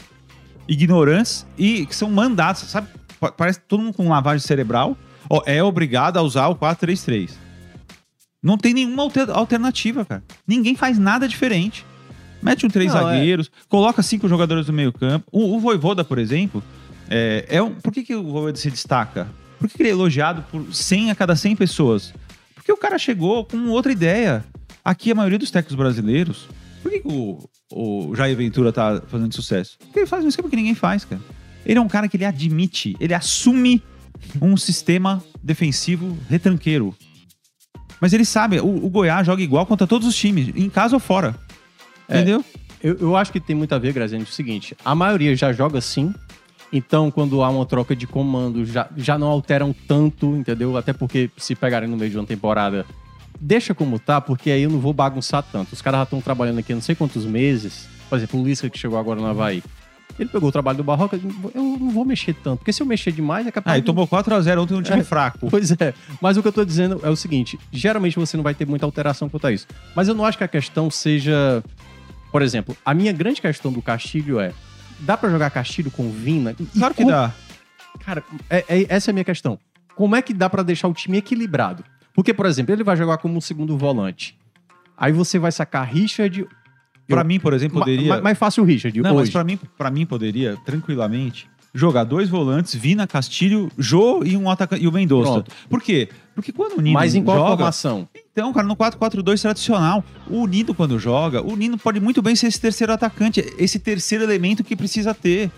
[0.68, 2.88] ignorantes e que são mandados, sabe?
[3.20, 4.96] Pa- Parece todo mundo com lavagem cerebral.
[5.28, 7.30] Ó, é obrigado a usar o 4-3-3.
[8.42, 10.22] Não tem nenhuma alter- alternativa, cara.
[10.46, 11.84] Ninguém faz nada diferente.
[12.42, 13.14] Mete um três Não, é.
[13.16, 15.26] zagueiros, coloca cinco jogadores no meio campo.
[15.32, 16.62] O, o Voivoda, por exemplo,
[17.10, 19.26] é, é um, por que, que o Voivoda se destaca?
[19.58, 22.14] Por que, ele é elogiado por 100 a cada 100 pessoas?
[22.54, 24.44] Porque o cara chegou com outra ideia.
[24.84, 26.48] Aqui, a maioria dos técnicos brasileiros...
[26.82, 29.76] Por que, o, o Jair Ventura tá fazendo sucesso?
[29.78, 31.20] Porque ele faz um esquema que ninguém faz, cara.
[31.64, 33.82] Ele é um cara que ele admite, ele assume
[34.40, 36.94] um sistema defensivo retranqueiro.
[38.00, 41.00] Mas ele sabe, o, o Goiás joga igual contra todos os times, em casa ou
[41.00, 41.34] fora.
[42.08, 42.16] É.
[42.16, 42.44] Entendeu?
[42.82, 45.52] Eu, eu acho que tem muito a ver, Graziano, com o seguinte: a maioria já
[45.52, 46.14] joga assim.
[46.72, 50.76] Então, quando há uma troca de comando, já, já não alteram tanto, entendeu?
[50.76, 52.84] Até porque se pegarem no meio de uma temporada,
[53.40, 55.72] deixa como tá, porque aí eu não vou bagunçar tanto.
[55.72, 57.88] Os caras já estão trabalhando aqui há não sei quantos meses.
[58.10, 59.62] Por exemplo, o Lisca que chegou agora no Havaí.
[60.18, 61.20] Ele pegou o trabalho do Barroca,
[61.54, 62.58] eu não vou mexer tanto.
[62.60, 65.04] Porque se eu mexer demais, é capaz Ah, e de- tomou 4x0 ontem no time
[65.04, 65.46] fraco.
[65.50, 65.92] Pois é,
[66.22, 68.86] mas o que eu tô dizendo é o seguinte: geralmente você não vai ter muita
[68.86, 69.66] alteração quanto a isso.
[69.94, 71.62] Mas eu não acho que a questão seja.
[72.32, 74.52] Por exemplo, a minha grande questão do Castilho é:
[75.00, 76.54] dá pra jogar Castilho com Vina?
[76.58, 77.32] E Claro que como- dá.
[78.04, 79.58] Cara, é- é- essa é a minha questão.
[79.94, 81.82] Como é que dá pra deixar o time equilibrado?
[82.14, 84.36] Porque, por exemplo, ele vai jogar como um segundo volante.
[84.96, 86.46] Aí você vai sacar Richard.
[87.06, 88.08] Pra Eu- mim, por exemplo, poderia...
[88.08, 89.00] Ma- ma- Mais fácil o Richard.
[89.00, 89.32] Não, mas hoje.
[89.32, 94.82] pra mim, pra mim poderia, tranquilamente, jogar dois volantes, Vina, Castilho, Jô e um atacante
[94.82, 95.32] e o Mendonça.
[95.32, 95.52] Pronto.
[95.68, 96.08] Por quê?
[96.34, 98.08] Porque quando o Nino Mas em qual joga, formação?
[98.32, 102.46] Então, cara, no 4-4-2 tradicional, o Nino quando joga, o Nino pode muito bem ser
[102.46, 105.50] esse terceiro atacante, esse terceiro elemento que precisa ter.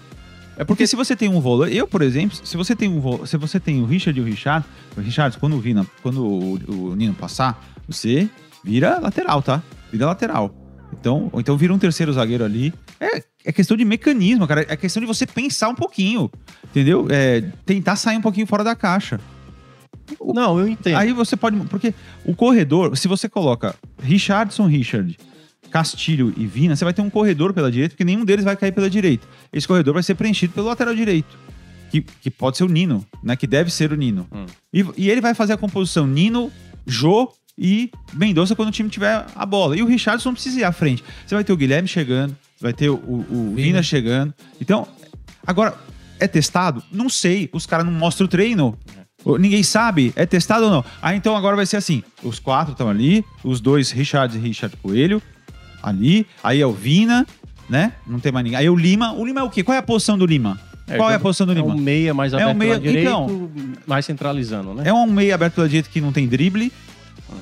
[0.56, 3.36] É porque se você tem um volante, eu, por exemplo, se você tem um se
[3.36, 4.66] você tem o Richard e o Richard,
[4.96, 8.28] o Richard, quando o Vina, quando o, o Nino passar, você
[8.64, 9.62] vira lateral, tá?
[9.92, 10.67] Vira lateral.
[11.00, 12.74] Então, ou então vira um terceiro zagueiro ali.
[13.00, 14.66] É, é questão de mecanismo, cara.
[14.68, 16.30] É questão de você pensar um pouquinho,
[16.64, 17.06] entendeu?
[17.10, 19.20] É, tentar sair um pouquinho fora da caixa.
[20.20, 20.96] Não, eu entendo.
[20.96, 21.56] Aí você pode.
[21.66, 21.94] Porque
[22.24, 25.16] o corredor, se você coloca Richardson, Richard,
[25.70, 28.72] Castilho e Vina, você vai ter um corredor pela direita, porque nenhum deles vai cair
[28.72, 29.26] pela direita.
[29.52, 31.38] Esse corredor vai ser preenchido pelo lateral direito.
[31.90, 33.36] Que, que pode ser o Nino, né?
[33.36, 34.26] Que deve ser o Nino.
[34.32, 34.46] Hum.
[34.72, 36.50] E, e ele vai fazer a composição Nino,
[36.86, 39.76] Jô e Mendonça quando o time tiver a bola.
[39.76, 41.02] E o Richardson não precisa ir à frente.
[41.26, 43.82] Você vai ter o Guilherme chegando, vai ter o, o- o Vina.
[43.82, 44.32] Chegando.
[44.60, 44.86] Então,
[45.46, 45.74] agora,
[46.20, 46.82] é testado?
[46.92, 47.48] Não sei.
[47.52, 48.78] Os caras não mostram o treino.
[49.40, 50.84] Ninguém sabe, é testado ou não.
[51.02, 54.76] Ah, então agora vai ser assim: os quatro estão ali, os dois, Richard e Richard
[54.76, 55.20] Coelho,
[55.82, 57.26] ali, aí é o Vina,
[57.68, 57.92] né?
[58.06, 58.58] Não tem mais ninguém.
[58.58, 59.12] Aí é o Lima.
[59.12, 59.62] O Lima é o quê?
[59.64, 60.58] Qual é a posição do Lima?
[60.96, 61.74] Qual é a posição do É Lima?
[61.74, 63.50] um meia mais É um aberto meia- direita, então.
[63.86, 64.84] mais centralizando, né?
[64.86, 66.72] É um meio aberto pela direita que não tem drible,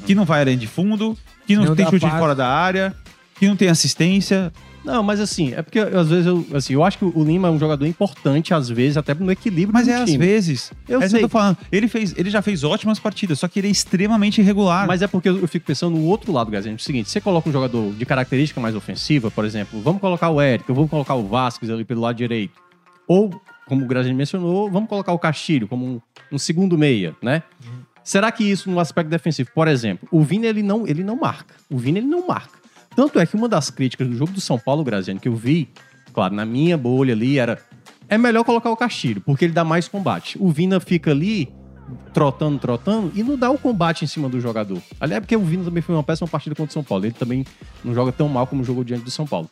[0.05, 1.17] que não vai além de fundo,
[1.47, 2.95] que não Não tem chute de fora da área.
[3.39, 4.53] que não tem assistência.
[4.83, 7.51] Não, mas assim, é porque às vezes eu, assim, eu acho que o Lima é
[7.51, 10.25] um jogador importante, às vezes, até no equilíbrio Mas é às time.
[10.25, 10.73] vezes.
[10.89, 11.19] Eu é sei.
[11.19, 11.57] que eu tô falando.
[11.73, 14.87] Ele, fez, ele já fez ótimas partidas, só que ele é extremamente irregular.
[14.87, 16.75] Mas é porque eu eu fico pensando no outro lado, Gazinho.
[16.75, 20.31] É o seguinte, você coloca um jogador de característica mais ofensiva, por exemplo, vamos colocar
[20.31, 22.55] o Érico, vamos colocar o Vasquez ali pelo lado direito.
[23.09, 23.31] Ou,
[23.67, 27.43] como o Graziani mencionou, vamos colocar o Castilho como um, um segundo meia, né?
[28.07, 31.57] Será que isso no aspecto defensivo, por exemplo, o Vini ele não, ele não marca.
[31.69, 32.57] O Vini ele não marca.
[32.95, 35.69] Tanto é que uma das críticas do jogo do São Paulo, Graziani, que eu vi,
[36.15, 37.59] claro, na minha bolha ali, era
[38.09, 40.39] é melhor colocar o Castilho, porque ele dá mais combate.
[40.41, 41.53] O Vina fica ali
[42.15, 44.81] trotando, trotando, e não dá o combate em cima do jogador.
[45.01, 47.07] Aliás, é porque o Vina também foi uma péssima partida contra o São Paulo.
[47.07, 47.45] Ele também
[47.85, 49.51] não joga tão mal como jogou diante do São Paulo.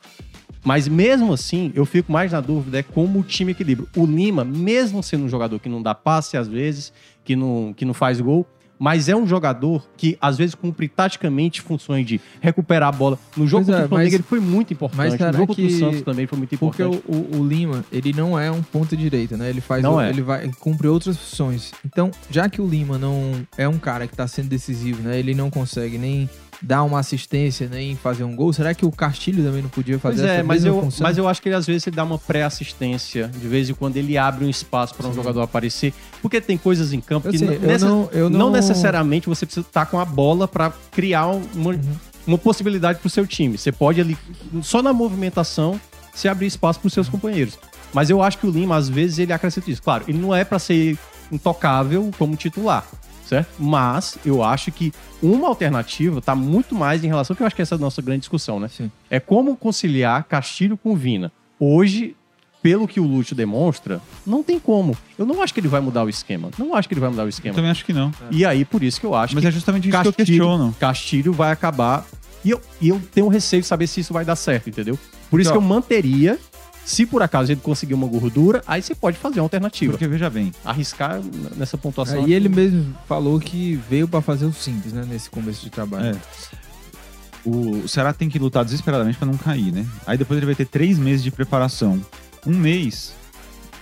[0.65, 3.87] Mas mesmo assim, eu fico mais na dúvida é como o time equilibra.
[3.95, 6.93] O Lima, mesmo sendo um jogador que não dá passe às vezes,
[7.25, 8.47] que não, que não faz gol,
[8.77, 13.19] mas é um jogador que às vezes cumpre taticamente funções de recuperar a bola.
[13.37, 15.13] No jogo Pois é, contra o Flamengo mas- ele foi muito importante.
[15.23, 17.05] no jogo contra o Santos também foi muito Porque importante.
[17.09, 19.49] o, o- o Lima, ele não é um ponta direita, né?
[19.49, 20.11] Ele faz Não o- é.
[20.11, 21.73] ele vai ele cumpre outras funções.
[21.87, 25.19] Então, já que o Lima não é um cara que tá sendo decisivo, né?
[25.21, 26.29] Ele não consegue nem
[26.65, 28.53] dar uma assistência, nem fazer um gol.
[28.53, 31.07] Será que o Castilho também não podia Pois fazer é, essa mas mesma eu, função?
[31.07, 33.97] mas eu acho que ele às vezes ele dá uma pré-assistência, de vez em quando
[33.97, 35.93] ele abre um espaço para um jogador aparecer,
[36.23, 37.49] porque tem coisas em campo Eu que sei,
[37.79, 41.71] não- eu não não- necessariamente você precisa estar com a bola para criar um, uma,
[41.73, 41.81] Uhum.
[42.27, 43.59] uma possibilidade para o seu time.
[43.59, 44.17] Você pode ali,
[44.63, 45.79] só na movimentação,
[46.15, 47.59] se abrir espaço para os seus companheiros.
[47.93, 49.83] Mas eu acho que o Lima, às vezes, ele acrescenta isso.
[49.83, 50.97] Claro, ele não é para ser
[51.31, 52.85] intocável como titular,
[53.27, 53.49] certo?
[53.59, 57.63] Mas eu acho que uma alternativa tá muito mais em relação, que eu acho que
[57.63, 58.69] essa é a nossa grande discussão, né?
[58.69, 58.91] Sim.
[59.11, 61.33] É como conciliar Castilho com Vina.
[61.59, 62.15] Hoje,
[62.63, 64.97] pelo que o Lúcio demonstra, não tem como.
[65.19, 66.51] Eu não acho que ele vai mudar o esquema.
[66.59, 67.55] Não acho que ele vai mudar o Eu esquema.
[67.55, 68.11] também acho que não.
[68.31, 70.27] E aí, por isso que eu acho Mas que é justamente isso que eu Castilho,
[70.27, 70.77] questiono.
[70.81, 72.07] Castilho vai acabar.
[72.45, 74.99] E eu, e eu tenho receio de saber se isso vai dar certo, entendeu?
[75.31, 76.39] Por isso Então- que eu manteria.
[76.85, 79.93] Se por acaso ele conseguir uma gordura, aí você pode fazer uma alternativa.
[79.93, 81.21] Porque veja bem, Arriscar
[81.57, 82.25] nessa pontuação.
[82.25, 85.05] É, e ele mesmo falou que veio pra fazer o simples, né?
[85.09, 86.09] Nesse começo de trabalho.
[86.09, 87.49] É.
[87.49, 89.87] o Ceará tem que lutar desesperadamente pra não cair, né?
[90.07, 92.01] Aí depois ele vai ter três meses de preparação.
[92.47, 93.15] Um mês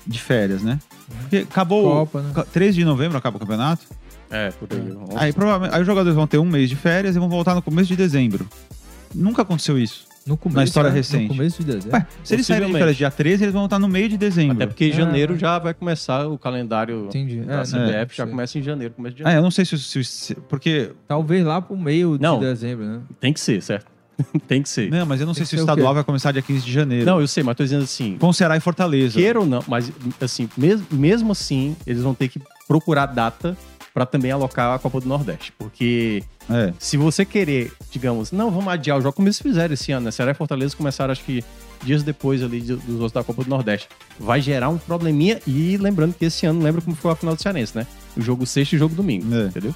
[0.07, 0.79] de férias, né?
[1.21, 2.07] Porque acabou.
[2.07, 2.33] Copa, né?
[2.35, 3.85] ca- 3 de novembro acaba o campeonato.
[4.31, 4.97] É, por aí.
[5.17, 7.61] Aí provavelmente aí os jogadores vão ter um mês de férias e vão voltar no
[7.63, 8.49] começo de dezembro.
[9.15, 10.07] Nunca aconteceu isso.
[10.27, 10.97] No começo, Na história né?
[10.97, 11.23] recente.
[11.29, 11.97] No começo de dezembro.
[11.99, 14.55] Ué, se eles saírem de férias dia 13, eles vão voltar no meio de dezembro.
[14.57, 15.39] Até porque em É, janeiro é.
[15.39, 17.41] já vai começar o calendário Entendi.
[17.41, 18.31] da É, CBF, já sei.
[18.31, 19.41] começa em janeiro, começo de Ah, janeiro.
[19.41, 20.93] eu não sei se, se- se- Porque.
[21.09, 22.39] Talvez lá pro meio Não.
[22.39, 23.01] de dezembro, né?
[23.21, 23.87] Tem que ser, certo?
[24.47, 24.91] Tem que ser.
[24.91, 25.95] Não, mas eu não sei Tem se que o o estadual quê?
[25.97, 27.05] vai começar dia 15 de janeiro.
[27.07, 29.19] Não, eu sei, mas tô dizendo assim, Com Ceará e Fortaleza.
[29.19, 33.57] queira ou não, mas assim, mesmo, mesmo assim, eles vão ter que procurar data
[33.93, 35.53] para também alocar a Copa do Nordeste.
[35.59, 36.73] Porque É.
[36.79, 40.11] se você querer, digamos, não, vamos adiar o jogo, como eles fizeram esse ano, né?
[40.11, 41.45] Ceará e Fortaleza começaram, acho que
[41.85, 43.89] dias depois ali dos outros da Copa do Nordeste.
[44.19, 47.43] Vai gerar um probleminha e lembrando que esse ano, lembra como foi a final do
[47.43, 47.87] Cearense, né?
[48.17, 49.47] O jogo sexta e o jogo domingo, É.
[49.47, 49.75] entendeu?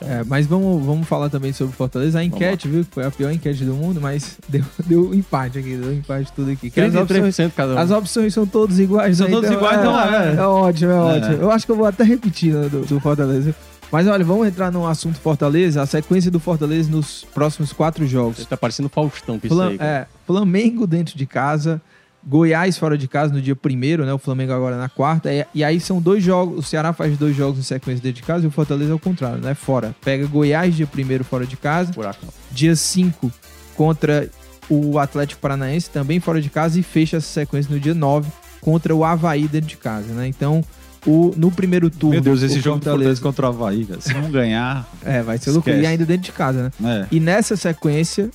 [0.00, 2.18] É, mas vamos, vamos falar também sobre Fortaleza.
[2.18, 2.84] A enquete, viu?
[2.90, 6.70] Foi a pior enquete do mundo, mas deu, deu empate aqui, deu empate tudo aqui.
[6.70, 7.78] Que As opções, 33% cada um.
[7.78, 9.16] as opções são todas iguais.
[9.18, 9.32] São né?
[9.32, 10.34] todas Então, iguais, é, então, é, é.
[10.36, 10.98] é ótimo, é, É.
[10.98, 11.32] ótimo.
[11.42, 13.54] Eu acho que eu vou até repetir né, do, do Fortaleza.
[13.92, 18.38] Mas olha, vamos entrar no assunto Fortaleza, a sequência do Fortaleza nos próximos quatro jogos.
[18.38, 19.78] Você tá parecendo Faustão com isso Flam- aí.
[19.78, 19.90] cara.
[19.90, 21.80] é, Flamengo dentro de casa,
[22.26, 24.12] Goiás fora de casa no dia primeiro, né?
[24.12, 25.32] O Flamengo agora na quarta.
[25.32, 26.58] E, e aí são dois jogos.
[26.58, 28.98] O Ceará faz dois jogos em sequência dentro de casa e o Fortaleza é o
[28.98, 29.54] contrário, né?
[29.54, 29.94] Fora.
[30.02, 31.92] Pega Goiás dia primeiro fora de casa.
[31.92, 32.28] Furacão.
[32.50, 33.30] Dia 5
[33.76, 34.28] contra
[34.68, 36.78] o Atlético Paranaense, também fora de casa.
[36.80, 40.26] E fecha essa sequência no dia 9 contra o Havaí dentro de casa, né?
[40.26, 40.64] Então,
[41.06, 42.14] o, no primeiro turno.
[42.14, 44.00] Meu Deus, esse jogo do Fortaleza contra o Havaí, cara.
[44.00, 44.88] Se não ganhar.
[45.04, 45.68] É, vai ser louco.
[45.68, 47.02] E ainda dentro de casa, né?
[47.02, 47.06] É.
[47.14, 48.30] E nessa sequência,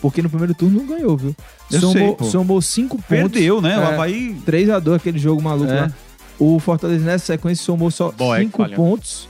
[0.00, 1.34] porque no primeiro turno não ganhou, viu?
[1.70, 3.08] Eu somou, sei, somou cinco pontos.
[3.08, 3.78] Perdeu, né?
[3.78, 4.36] O É, Havaí.
[4.46, 5.82] 3x2, aquele jogo maluco É.
[5.82, 5.92] lá.
[6.38, 8.76] O Fortaleza nessa sequência somou só Boa, é 5 falha.
[8.76, 9.28] pontos.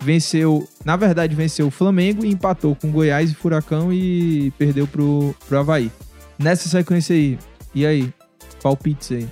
[0.00, 5.34] Venceu, na verdade, venceu o Flamengo e empatou com Goiás e Furacão e perdeu pro,
[5.48, 5.90] pro Havaí.
[6.38, 7.38] Nessa sequência aí,
[7.74, 8.12] e aí?
[8.62, 9.28] Palpites aí.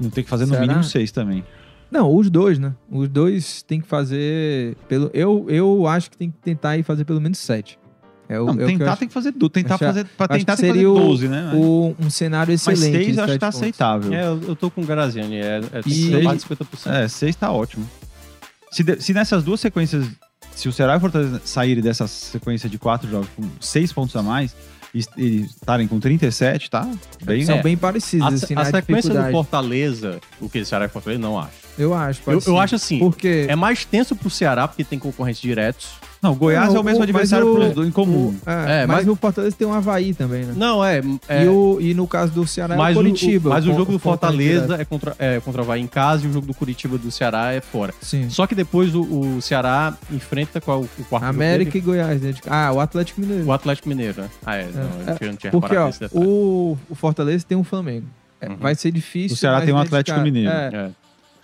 [0.00, 0.60] Não tem que fazer no Será?
[0.62, 1.44] mínimo seis também.
[1.90, 2.74] Não, os dois, né?
[2.90, 4.76] Os dois tem que fazer.
[4.88, 7.78] Pelo, eu, eu acho que tem que tentar ir fazer pelo menos 7.
[8.28, 9.32] É o, Não, é tentar acho- tem que fazer.
[9.32, 10.04] du- Tentar Acho- fazer.
[10.16, 11.52] Pra tentar que fazer seria o- 12, né?
[11.54, 13.12] o- um cenário Mas excelente.
[13.12, 13.60] de eu acho que tá pontos.
[13.60, 14.12] aceitável.
[14.14, 16.94] É, eu, eu tô com o Graziani, é, é E- mais de 50%.
[16.94, 17.88] É, seis tá ótimo.
[18.72, 20.06] Se, de- se nessas duas sequências,
[20.54, 24.16] se o Ceará e o Fortaleza saírem dessa sequência de quatro jogos com seis pontos
[24.16, 24.54] a mais
[25.16, 26.88] e estarem com 37, tá
[27.24, 27.44] bem.
[27.44, 27.62] São É.
[27.62, 29.30] bem parecidos, A, assim, a sequência do.
[29.32, 31.52] Fortaleza, o que o Ceará e Fortaleza, não acho.
[31.76, 32.60] Eu acho, Eu, pode eu ser.
[32.60, 35.88] acho assim, Porque é mais tenso pro Ceará, porque tem concorrentes diretos.
[36.24, 38.34] Não, Goiás Não, é o mesmo o- adversário mas o- pros dois em comum.
[38.46, 40.54] o- é, É, mas, mas- o Fortaleza tem um Havaí também, né?
[40.56, 41.02] Não, é.
[41.28, 43.50] é E, o, e no caso do Ceará mas é o, Curitiba.
[43.50, 46.28] o- mas o jogo do Fortaleza é contra, é contra o Havaí em casa e
[46.30, 47.92] o jogo do Curitiba do Ceará é fora.
[48.00, 48.30] Sim.
[48.30, 51.84] Só que depois o, o Ceará enfrenta qual o quarto jogo América dele?
[51.84, 52.20] e Goiás.
[52.22, 52.34] Né?
[52.48, 53.44] Ah, o Atlético Mineiro.
[53.44, 54.28] O Atlético Mineiro, né?
[54.46, 54.64] Ah, é.
[54.64, 54.80] Não,
[55.12, 58.06] É, eu não tinha Porque, reparado ó, o, o Fortaleza tem um Flamengo.
[58.40, 58.56] É, Uhum.
[58.56, 59.34] Vai ser difícil.
[59.34, 60.18] O Ceará tem um Atlético.
[60.20, 60.50] Mineiro.
[60.50, 60.90] É.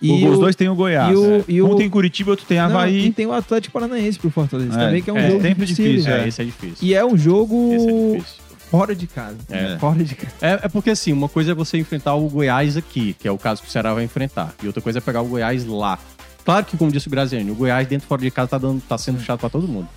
[0.01, 1.11] E os o- dois têm o Goiás.
[1.13, 1.43] e o- É.
[1.47, 3.05] e um o- tem Curitiba, outro tem Não, Havaí.
[3.07, 5.65] e tem o Atlético Paranaense pro Fortaleza É, também, que é um é, jogo sempre
[5.65, 5.85] difícil.
[5.91, 6.27] difícil, É, é.
[6.27, 6.77] esse é difícil.
[6.81, 8.35] E é um jogo Esse é difícil.
[8.71, 9.37] fora de casa.
[9.49, 9.77] É.
[9.77, 10.33] Fora de casa.
[10.41, 13.37] É, é porque assim, uma coisa é você enfrentar o Goiás aqui, que é o
[13.37, 14.55] caso que o Ceará vai enfrentar.
[14.63, 15.99] E outra coisa é pegar o Goiás lá.
[16.43, 18.81] Claro que, como disse o Graziani, o Goiás dentro e fora de casa tá, dando,
[18.81, 19.87] tá sendo chato pra todo mundo.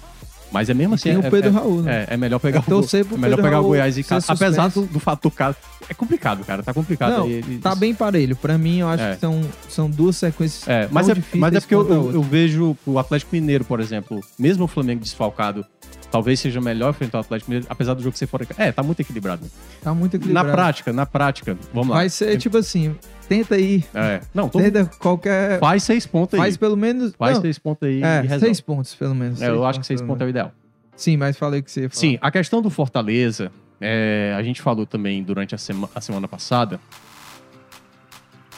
[0.54, 1.08] Mas é mesmo assim.
[1.10, 2.06] tem o é, Pedro é, Raul, né?
[2.08, 4.32] É, é melhor pegar, o, é melhor pegar o Raul Goiás em ser casa.
[4.32, 5.56] Apesar do, do fato do cara.
[5.88, 6.62] É complicado, cara.
[6.62, 7.26] Tá complicado.
[7.26, 8.36] Não, Tá bem parelho.
[8.36, 9.14] Pra mim, eu acho É.
[9.14, 12.76] que são, são duas sequências É, mas, é, mas é porque eu, eu, eu vejo
[12.86, 15.66] o Atlético Mineiro, por exemplo, mesmo o Flamengo desfalcado,
[16.12, 18.46] talvez seja melhor enfrentar o Atlético Mineiro, apesar do jogo ser fora.
[18.56, 19.44] É, tá muito equilibrado.
[19.82, 20.52] Tá muito Na equilibrado.
[20.52, 21.96] prática, na prática, vamos lá.
[21.96, 22.94] Vai ser tipo assim,
[23.28, 23.84] tenta aí.
[23.94, 24.20] É.
[24.34, 25.58] Não, todo Tenta qualquer...
[25.58, 26.40] Faz seis pontos aí.
[26.40, 27.12] Faz pelo menos...
[27.18, 28.40] Faz não, seis pontos aí e É, resolve.
[28.46, 29.40] seis pontos, pelo menos.
[29.42, 30.52] É, eu acho que seis pontos é o ideal.
[30.96, 31.88] Sim, mas falei que você.
[31.90, 33.50] Sim, a questão do Fortaleza,
[33.80, 36.78] é, a gente falou também durante a, sema- a semana passada.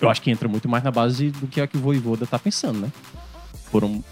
[0.01, 2.39] Eu acho que entra muito mais na base do que a que o Voivoda tá
[2.39, 2.93] pensando, né?
[3.71, 4.05] Foram,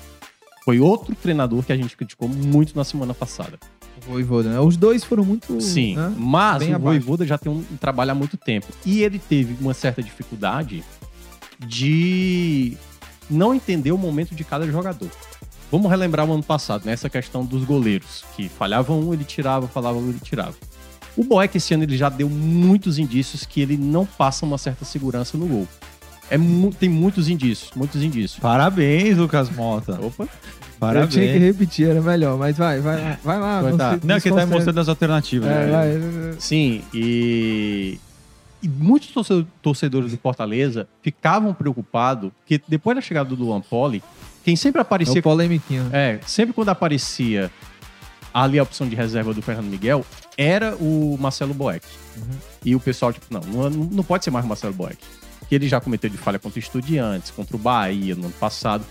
[0.65, 3.59] foi outro treinador que a gente criticou muito na semana passada.
[4.07, 4.61] Voivoda, né?
[4.61, 5.61] Os dois foram muito...
[5.61, 6.13] Sim, né?
[6.17, 7.01] mas Bem o abaixo.
[7.01, 8.67] Voivoda já tem um, trabalho há muito tempo.
[8.85, 10.85] E ele teve uma certa dificuldade
[11.67, 12.77] de
[13.31, 15.11] não entender o momento de cada jogador.
[15.71, 19.99] Vamos relembrar o ano passado, nessa questão dos goleiros, que falhava um, ele tirava, falava
[19.99, 20.55] um, ele tirava.
[21.17, 24.85] O Boeck esse ano ele já deu muitos indícios que ele não passa uma certa
[24.85, 25.69] segurança no gol.
[26.31, 28.41] É mu- tem muitos indícios, muitos indícios.
[28.41, 29.93] Parabéns, Lucas Mota.
[30.01, 30.25] Opa.
[30.25, 30.29] Eu
[31.09, 31.41] tinha que Parabéns.
[31.43, 32.37] repetir, era melhor.
[32.39, 33.19] Mas vai, vai lá.
[33.23, 33.63] Vai lá.
[33.63, 33.99] Não tá.
[33.99, 35.49] se Não, que tá mostrando as alternativas.
[35.49, 35.71] É, né?
[35.71, 36.35] vai.
[36.41, 37.99] Sim, e,
[38.63, 44.03] e muitos torce- torcedores do Fortaleza ficavam preocupados que depois da chegada do Luan Poli,
[44.45, 45.89] quem sempre É aparecia o polemiquinho.
[45.93, 47.51] É, sempre quando aparecia
[48.33, 50.05] ali a opção de reserva do Fernando Miguel,
[50.37, 51.87] era o Marcelo Boeck.
[52.65, 54.99] E o pessoal, tipo, não, não, não pode ser mais o Marcelo Boeck.
[55.55, 58.85] Que ele já cometeu de falha contra o Estudiantes, contra o Bahia no ano passado.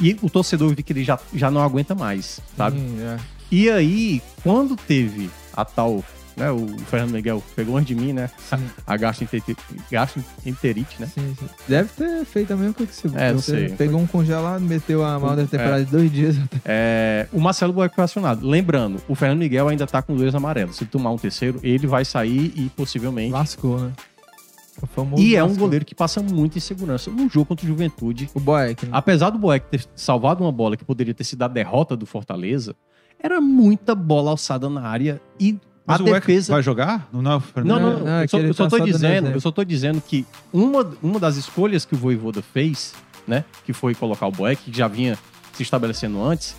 [0.00, 2.80] E o torcedor viu que ele já, já não aguenta mais, sabe?
[2.80, 3.16] Sim, é.
[3.48, 6.02] E aí, quando teve a tal,
[6.36, 8.28] né, o Fernando Miguel pegou antes de mim, né?
[8.38, 8.56] Sim.
[8.84, 9.56] A gastroenterite,
[9.88, 11.06] gastroenterite né?
[11.14, 11.46] Sim, sim.
[11.68, 13.16] Deve ter feito a mesma coisa que você.
[13.16, 13.68] É, não sei.
[13.68, 15.46] pegou um congelado, meteu a mal da É.
[15.46, 16.36] temporada de dois dias.
[16.64, 18.46] É, o Marcelo Boeck foi acionado.
[18.46, 20.76] Lembrando, o Fernando Miguel ainda tá com dois amarelos.
[20.76, 23.32] Se tomar um terceiro, ele vai sair e possivelmente.
[23.32, 23.92] Lascou, né?
[25.18, 27.10] E é um goleiro que passa muita insegurança.
[27.10, 28.92] No jogo contra o Juventude, O Boeck, né?
[28.92, 32.74] apesar do Boeck ter salvado uma bola que poderia ter sido a derrota do Fortaleza,
[33.18, 36.52] era muita bola alçada na área e Mas a defesa.
[36.52, 37.08] vai jogar?
[37.12, 37.60] Não, não, é?
[37.62, 38.08] Não, não, não.
[38.08, 41.20] É eu, só, eu só tá dando dizendo, eu só tô dizendo que uma, uma
[41.20, 42.94] das escolhas que o Voivoda fez,
[43.26, 45.18] né, que foi colocar o Boeck, que já vinha
[45.52, 46.56] se estabelecendo antes,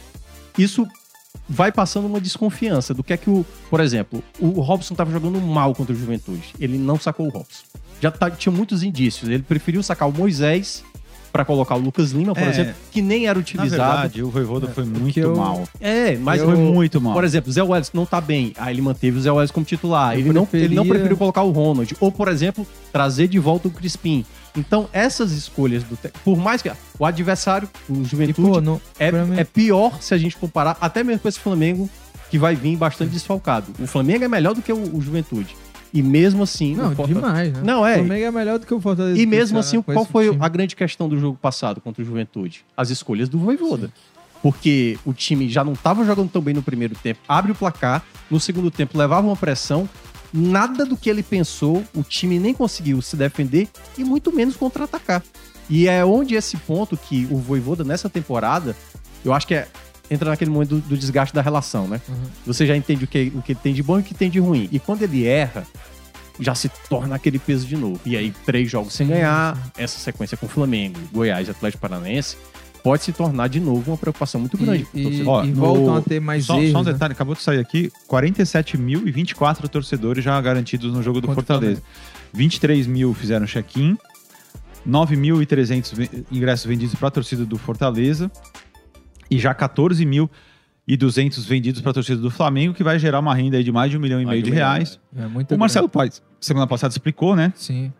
[0.57, 0.87] isso
[1.47, 5.39] vai passando uma desconfiança do que é que o, por exemplo, o Robson estava jogando
[5.41, 6.53] mal contra o Juventude.
[6.59, 7.63] Ele não sacou o Robson.
[8.01, 9.29] Já tá- tinha muitos indícios.
[9.29, 10.83] Ele preferiu sacar o Moisés
[11.31, 12.49] para colocar o Lucas Lima, por É.
[12.49, 13.69] exemplo, que nem era Na utilizado.
[13.71, 15.63] verdade, o Voivoda foi muito eu- mal.
[15.79, 17.13] É, mas Eu- Foi muito mal.
[17.13, 18.51] por exemplo, o Zé Welles não tá bem.
[18.57, 20.13] Aí ele manteve o Zé Welles como titular.
[20.13, 21.95] Eu Ele não, ele não preferia- preferiu colocar o Ronald.
[22.01, 24.25] Ou, por exemplo, trazer de volta o Crispim.
[24.57, 25.95] Então, essas escolhas do.
[25.95, 26.69] te- Por mais que.
[26.99, 30.75] O adversário, o E, Juventude, pô, não, é, mim- é pior se a gente comparar,
[30.81, 31.89] até mesmo com esse Flamengo,
[32.29, 33.67] que vai vir bastante desfalcado.
[33.79, 35.55] O Flamengo é melhor do que o, o Juventude.
[35.93, 36.75] E mesmo assim.
[36.75, 37.61] não o Forta- demais, né?
[37.63, 37.93] Não, é.
[37.95, 39.19] O Flamengo é melhor do que o Fortaleza.
[39.19, 40.37] E mesmo assim, qual foi time.
[40.43, 42.63] a grande questão do jogo passado contra o Juventude?
[42.75, 43.91] As escolhas do Voivoda.
[44.41, 48.03] Porque o time já não estava jogando tão bem no primeiro tempo, abre o placar,
[48.29, 49.87] no segundo tempo levava uma pressão,
[50.33, 53.67] nada do que ele pensou, o time nem conseguiu se defender
[53.97, 55.21] e muito menos contra-atacar.
[55.69, 58.75] E é onde esse ponto que o Voivoda nessa temporada,
[59.23, 59.67] eu acho que é
[60.11, 61.99] entra naquele momento do, do desgaste da relação, né?
[62.07, 62.15] Uhum.
[62.45, 64.39] Você já entende o que, o que tem de bom e o que tem de
[64.39, 64.67] ruim.
[64.71, 65.65] E quando ele erra,
[66.39, 67.99] já se torna aquele peso de novo.
[68.05, 72.35] E aí, três jogos sem ganhar, essa sequência com Flamengo, Goiás e Atlético Paranaense,
[72.83, 74.85] pode se tornar de novo uma preocupação muito grande.
[74.93, 75.27] E, e, torcedor.
[75.33, 76.71] Ó, e no- voltam a ter mais Só, erros.
[76.71, 76.91] só um né?
[76.93, 81.81] detalhe, acabou de sair aqui: 47.024 torcedores já garantidos no jogo do Contra o Fortaleza.
[82.33, 83.97] 23 mil fizeram check-in,
[84.87, 88.31] 9.300 ve- ingressos vendidos para a torcida do Fortaleza
[89.31, 93.63] e já 14.200 vendidos para a torcida do Flamengo, que vai gerar uma renda aí
[93.63, 94.99] de mais de um milhão e meio de milhão, reais.
[95.15, 95.87] É muito O Marcelo.
[95.89, 97.53] Paes, semana passada, explicou, né?
[97.55, 97.91] Sim.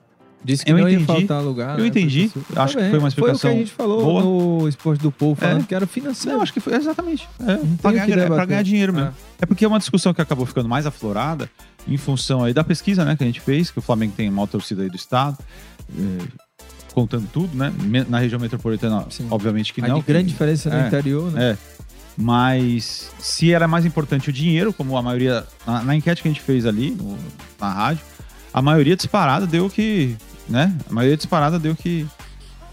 [0.44, 1.06] Disse que Eu não ia entendi.
[1.28, 1.78] faltar lugar.
[1.78, 2.28] Eu né, entendi.
[2.30, 2.60] professor?
[2.64, 4.24] Acho Tá que foi uma Foi o que explicação a gente falou boa.
[4.62, 5.66] no Esporte do Povo, falando É.
[5.68, 6.38] que era financeiro.
[6.38, 7.30] Não, acho que foi exatamente.
[7.48, 9.10] É, o ganhar, ganhar dinheiro mesmo.
[9.10, 9.14] Ah.
[9.40, 11.48] É porque é uma discussão que acabou ficando mais aflorada
[11.88, 14.48] em função aí da pesquisa né, que a gente fez, que o Flamengo tem uma
[14.48, 15.38] torcida aí do estado,
[15.96, 16.28] é,
[16.94, 17.72] contando tudo, né?
[18.10, 19.28] Na região metropolitana, Sim.
[19.30, 20.00] obviamente que A não.
[20.00, 20.88] de grande diferença no É.
[20.88, 21.52] interior, né?
[21.52, 21.58] É.
[22.18, 25.46] Mas se era mais importante o dinheiro, como a maioria.
[25.66, 27.18] Na, na enquete que a gente fez ali no-
[27.60, 28.04] na rádio,
[28.54, 30.16] a maioria disparada deu que.
[30.50, 30.76] né?
[30.90, 32.06] A maioria disparada deu que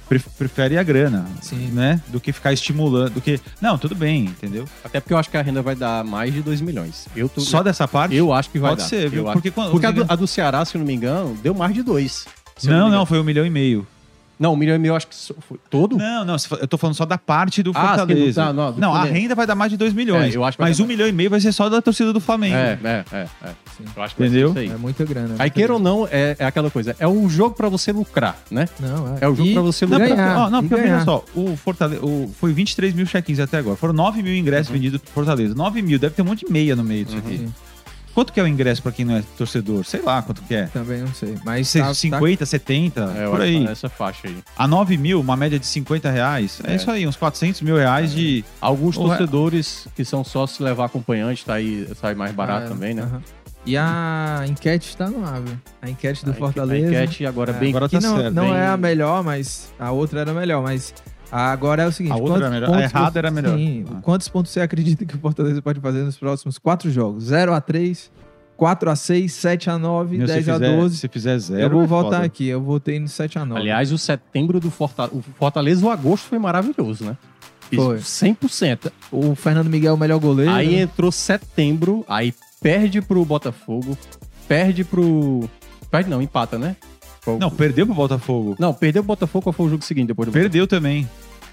[0.08, 1.68] pre- prefere a grana, Sim.
[1.72, 2.00] né?
[2.08, 3.14] Do que ficar estimulando.
[3.14, 3.40] Do que.
[3.60, 4.64] Não, tudo bem, entendeu?
[4.84, 7.06] Até porque eu acho que a renda vai dar mais de 2 milhões.
[7.14, 7.40] Eu tô...
[7.40, 8.14] Só dessa parte?
[8.16, 8.88] Eu acho que vai Pode dar.
[8.88, 9.22] ser, viu?
[9.22, 9.34] Eu acho.
[9.34, 11.72] Porque, quando, Porque a do, a do Ceará, se eu não me engano, deu mais
[11.72, 12.26] de 2.
[12.64, 13.86] Não, não, foi um milhão e meio.
[14.38, 15.14] Não, um milhão e meio eu acho que
[15.48, 15.96] foi todo.
[15.96, 18.44] Não, não, eu tô falando só da parte do Ah, sim, Fortaleza.
[18.46, 20.32] do- não, do não, a renda vai dar mais de 2 milhões.
[20.32, 21.82] É, eu acho que vai mas dar um milhão e meio vai ser só da
[21.82, 22.54] torcida do Flamengo.
[22.56, 23.16] É, é, é.
[23.42, 23.48] é.
[23.76, 23.84] Sim.
[23.96, 24.48] Eu acho que vai ser Entendeu?
[24.50, 24.68] isso aí.
[24.70, 25.34] É muita grana.
[25.38, 26.94] Aí, queira ou não, é, é aquela coisa.
[26.98, 28.68] É um jogo pra você lucrar, né?
[28.78, 29.18] Não, é.
[29.24, 30.16] É o jogo E pra você Não, lucrar.
[30.16, 30.38] ganhar.
[30.38, 30.92] ó, não, e porque ganhar.
[30.94, 33.76] veja só, o Fortaleza, o, foi 23 mil check-ins até agora.
[33.76, 35.54] Foram 9 mil ingressos vendidos pro Fortaleza.
[35.54, 37.46] 9 mil, deve ter um monte de meia no meio disso aqui.
[38.18, 39.84] Quanto que é o ingresso pra quem não é torcedor?
[39.84, 40.64] Sei lá quanto que é.
[40.66, 41.36] também não sei.
[41.44, 43.62] Mas Se- tá, 50, 70, É, por aí.
[43.62, 44.36] tá nessa faixa aí.
[44.56, 46.60] A 9 mil, uma média de 50 reais.
[46.64, 46.74] É, É.
[46.74, 48.44] isso aí, uns 400 mil reais de...
[48.60, 52.92] Alguns é- torcedores que são sócios levar acompanhante, tá aí, sai mais barato Ah, também,
[52.92, 53.02] né?
[53.02, 53.22] aham.
[53.64, 55.56] E a enquete está no ar, viu?
[55.80, 56.86] A enquete do A Fortaleza.
[56.86, 57.68] A enquete agora É, bem...
[57.70, 60.60] agora que tá não, certo, não bem- é a melhor, mas a outra era melhor.
[60.62, 60.92] Mas
[61.30, 62.66] agora é o seguinte: A outra quantos era melhor?
[62.68, 63.56] pontos A errada você- era melhor.
[63.56, 63.98] Sim, Ah.
[64.02, 67.24] quantos pontos você acredita que o Fortaleza pode fazer nos próximos quatro jogos?
[67.24, 68.10] 0 a 3
[68.56, 71.60] 4 a 6 7 a 9 Meu, 10 se, a fizer, 12 se fizer zero,
[71.62, 72.26] Eu vou é voltar foda.
[72.26, 75.16] aqui, eu votei no 7 a 9 Aliás, o setembro do Fortaleza...
[75.16, 77.16] O Fortaleza, o agosto foi maravilhoso, né?
[77.70, 77.98] Fiz Foi.
[77.98, 78.90] 100%.
[79.12, 80.50] O Fernando Miguel é o melhor goleiro.
[80.50, 83.96] Aí entrou setembro, aí perde pro Botafogo,
[84.48, 85.48] perde pro...
[85.90, 86.74] Perde não, empata, né?
[87.32, 88.56] Qual- Não, perdeu pro Botafogo.
[88.58, 91.08] Não, perdeu o Botafogo, qual foi o jogo seguinte depois do Perdeu também.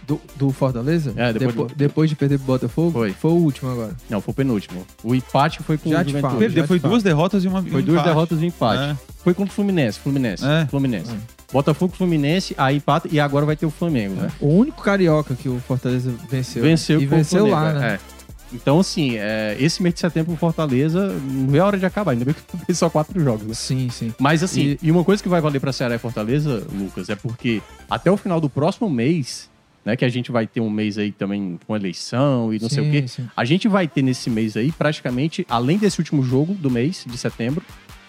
[0.07, 1.13] do, do Fortaleza?
[1.15, 2.91] É, depois Depo- do- depois de perder pro Botafogo?
[2.91, 3.11] Foi.
[3.11, 3.91] Foi o último agora.
[4.09, 4.85] Não, foi o penúltimo.
[5.03, 6.21] O empate foi com Já o te Juventude.
[6.29, 6.39] falo.
[6.39, 6.91] Perdeu, já foi falo.
[6.91, 8.07] duas derrotas e uma Foi um duas empate.
[8.07, 8.83] derrotas e um empate.
[8.91, 8.97] É.
[9.23, 10.45] Foi contra o Fluminense, Fluminense.
[10.45, 10.65] É.
[10.67, 11.11] Fluminense.
[11.51, 14.29] Botafogo, Fluminense, aí empata e agora vai ter o Flamengo, né?
[14.39, 16.61] O único carioca que o Fortaleza venceu.
[16.63, 17.93] Venceu E com o venceu lá, Flamengo, né?
[17.95, 18.14] é.
[18.53, 22.11] Então, assim, é, esse mês de setembro o Fortaleza não vê a hora de acabar.
[22.11, 23.53] Ainda bem que fez só quatro jogos, né?
[23.53, 24.13] Sim, sim.
[24.19, 24.91] Mas, assim, E- e...
[24.91, 28.39] uma coisa que vai valer pra Ceará e Fortaleza, Lucas, é porque até o final
[28.39, 29.49] do próximo mês,
[29.83, 32.81] né, que a gente vai ter um mês aí também com eleição e não sei
[32.81, 33.27] o Sim, quê, sim.
[33.35, 37.17] a gente vai ter nesse mês aí, praticamente, além desse último jogo do mês, de
[37.17, 37.63] setembro,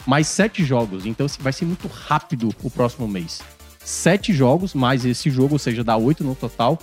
[0.07, 1.05] mais sete jogos.
[1.07, 3.41] Então assim, vai ser muito rápido o próximo mês.
[3.85, 6.79] Sete jogos, mais esse jogo, ou seja, dá oito no total.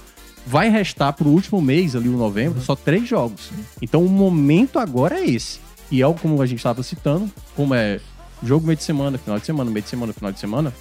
[0.45, 3.49] Vai restar pro último mês, ali o novembro, só três jogos.
[3.81, 5.59] Então o momento agora é esse.
[5.89, 7.99] E é como a gente estava citando, como é
[8.41, 10.73] jogo meio de semana, final de semana, meio de semana, final de semana.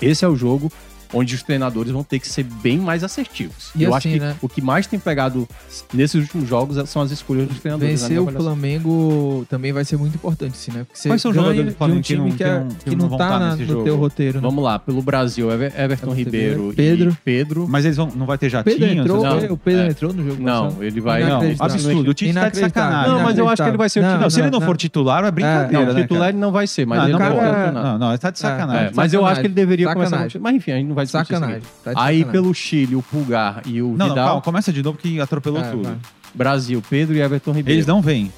[0.00, 0.70] Esse é o jogo
[1.12, 3.70] onde os treinadores vão ter que ser bem mais assertivos.
[3.74, 4.36] E Eu assim, acho que né?
[4.42, 5.48] o que mais tem pegado
[5.92, 8.02] nesses últimos jogos são as escolhas dos treinadores.
[8.02, 8.26] na Vencer o.
[8.36, 10.80] Flamengo também vai ser muito importante, sim, né?
[10.84, 12.46] Porque você Quais são os jogadores do de Flamengo um que não- time que, é-
[12.46, 13.84] que não- que que não não vão tá na- nesse no jogo?
[13.84, 14.42] teu roteiro, né?
[14.42, 17.10] Vamos lá, pelo Brasil, Ever- Everton Everton Ribeiro, Pedro.
[17.10, 17.66] e Pedro.
[17.68, 18.76] Mas eles vão, não vai ter jatinho?
[18.78, 19.86] Pedro entrou, Não, o Pedro é.
[19.88, 20.84] entrou no jogo Não, passado.
[20.84, 21.24] ele vai.
[21.24, 22.10] Não, absurdo.
[22.10, 23.12] O Tite tá de sacanagem.
[23.12, 24.20] Não, mas eu acho que ele vai ser o titular.
[24.20, 26.86] Não, se ele não for titular, é brincadeira, Não, né, titular ele não vai ser,
[26.86, 27.72] mas Não, ele não, não vai funcionar.
[27.92, 28.86] não, não, ele tá de É, sacanagem.
[28.86, 30.26] É, mas eu acho que ele deveria começar.
[30.40, 31.40] Mas enfim, a gente não vai discutir isso aqui.
[31.44, 31.68] Sacanagem.
[31.84, 32.32] Tá de Aí sacanagem.
[32.42, 35.60] pelo Chile, o Pulgar e o Não, não, Vidal, calma, começa de novo que atropelou
[35.62, 35.84] É, tudo.
[35.84, 35.96] vai.
[36.34, 37.76] Brasil, Pedro e Everton Ribeiro.
[37.78, 38.32] Eles não vêm.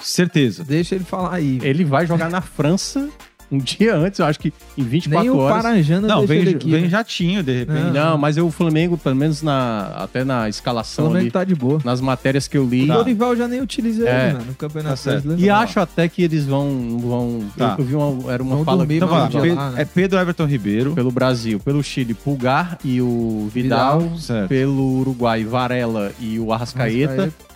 [0.00, 0.64] Certeza.
[0.64, 1.58] Deixa ele falar aí.
[1.62, 3.08] Ele vai jogar na França
[3.52, 5.62] um dia antes, eu acho que em 24 Nem o horas.
[5.62, 6.70] Paranjana Não, vem, ele aqui.
[6.70, 6.88] vem né?
[6.88, 7.90] jatinho, de repente.
[7.92, 11.44] Não, mas eu, o Flamengo, pelo menos na, até na O escalação Flamengo ali, tá
[11.44, 11.80] de boa.
[11.84, 12.90] nas matérias que eu li.
[12.90, 14.28] O Dorival já nem utiliza É.
[14.30, 15.10] ele, né, no Campeonato Tá.
[15.10, 15.42] Brasileiro.
[15.42, 15.54] E Não.
[15.56, 16.98] acho até que eles vão.
[16.98, 17.74] vão Tá.
[17.78, 19.28] eu, eu vi uma, era uma Vão fala dormir, Então Não, lá.
[19.54, 19.82] lá, né?
[19.82, 20.92] É Pedro Everton Ribeiro.
[20.94, 24.48] pelo Brasil, pelo Chile, Pulgar e o Vidal, Vidal.
[24.48, 27.12] Pelo Uruguai, Varela e o Arrascaeta.
[27.12, 27.51] Arrascaeta.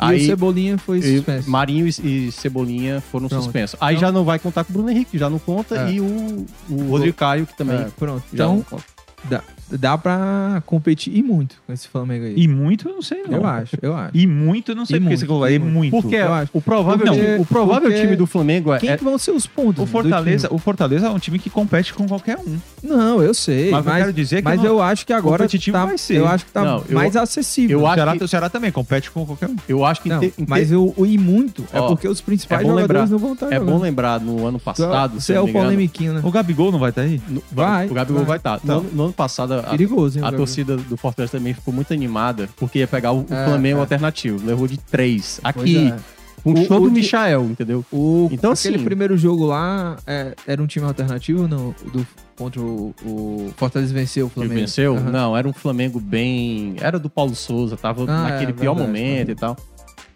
[0.00, 1.50] E Aí o Cebolinha foi e suspenso.
[1.50, 3.42] Marinho e, e Cebolinha foram Pronto.
[3.44, 3.76] suspensos.
[3.80, 5.92] Aí Então- já não vai contar com o Bruno Henrique, já não conta, É.
[5.92, 8.24] e o, o Rodrigo Caio, que também É, pronto.
[8.32, 8.84] já não Então, conta.
[9.24, 9.42] dá,
[9.78, 12.34] dá pra competir e muito com esse Flamengo aí.
[12.36, 13.38] E muito, eu não sei não.
[13.38, 14.10] eu acho, eu acho.
[14.14, 15.48] E muito, eu não sei E porque muito, você colocou.
[15.48, 15.72] e E muito.
[15.74, 16.02] muito.
[16.02, 16.50] Porque eu acho.
[16.54, 19.30] o provável, Porque- time, o provável time do Flamengo é, Quem é- que vão ser
[19.32, 19.82] os pontos?
[19.82, 20.56] O do Fortaleza, time?
[20.56, 22.58] o Fortaleza é um time que compete com qualquer um.
[22.82, 23.70] Não, eu sei.
[23.70, 25.98] Mas Mas, eu quero dizer que mas não- eu acho que agora competitivo tá, vai
[25.98, 26.16] ser.
[26.16, 27.78] eu acho que tá Não, eu- mais acessível.
[27.78, 29.56] eu o, acho Ceará, que- o Ceará também compete com qualquer um.
[29.68, 32.20] eu acho que Não, te- em te- mas o, o e muito é porque os
[32.20, 33.70] principais é jogadores lembrar- não vão estar é jogando.
[33.70, 36.20] bom lembrar no ano passado, Você é eu o não polemiquinho, né?
[36.24, 37.20] O Gabigol não vai estar aí?
[37.28, 38.26] no- Vai, o Gabigol vai.
[38.28, 38.60] vai estar.
[38.62, 38.84] Então.
[38.92, 40.24] No ano passado, a, Perigoso, hein?
[40.24, 43.80] a torcida do Fortaleza também ficou muito animada, porque ia pegar o, É, Flamengo é.
[43.80, 44.44] alternativo.
[44.44, 45.40] Levou de três.
[45.44, 45.96] Aqui, é.
[46.42, 47.84] Com o show o do de- Michael, entendeu?
[47.92, 52.62] O, Então, aquele assim- primeiro jogo lá é, era um time alternativo não, do, contra
[52.62, 54.54] o, o Fortaleza venceu o Flamengo.
[54.54, 54.96] venceu?
[54.96, 55.10] Aham.
[55.10, 56.76] Não, era um Flamengo bem.
[56.80, 59.54] Era do Paulo Souza, tava Ah, naquele é, pior verdade, momento e tal.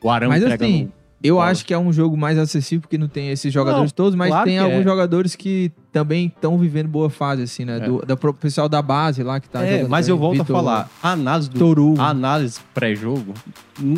[0.03, 0.65] O Arão Mas entregando.
[0.73, 0.93] assim,
[1.25, 1.51] Eu bola.
[1.51, 4.29] acho que é um jogo mais acessível porque não tem esses jogadores Não, todos, mas
[4.29, 4.85] claro tem que alguns é.
[4.85, 7.79] jogadores que também estão vivendo boa fase, assim, né?
[7.79, 7.81] É.
[7.81, 10.59] Do, da, pessoal da base lá que tá é, jogando mas eu volto Vitor, a
[10.59, 10.91] falar.
[11.03, 11.95] A análise do, Toru.
[11.99, 13.33] a análise pré-jogo,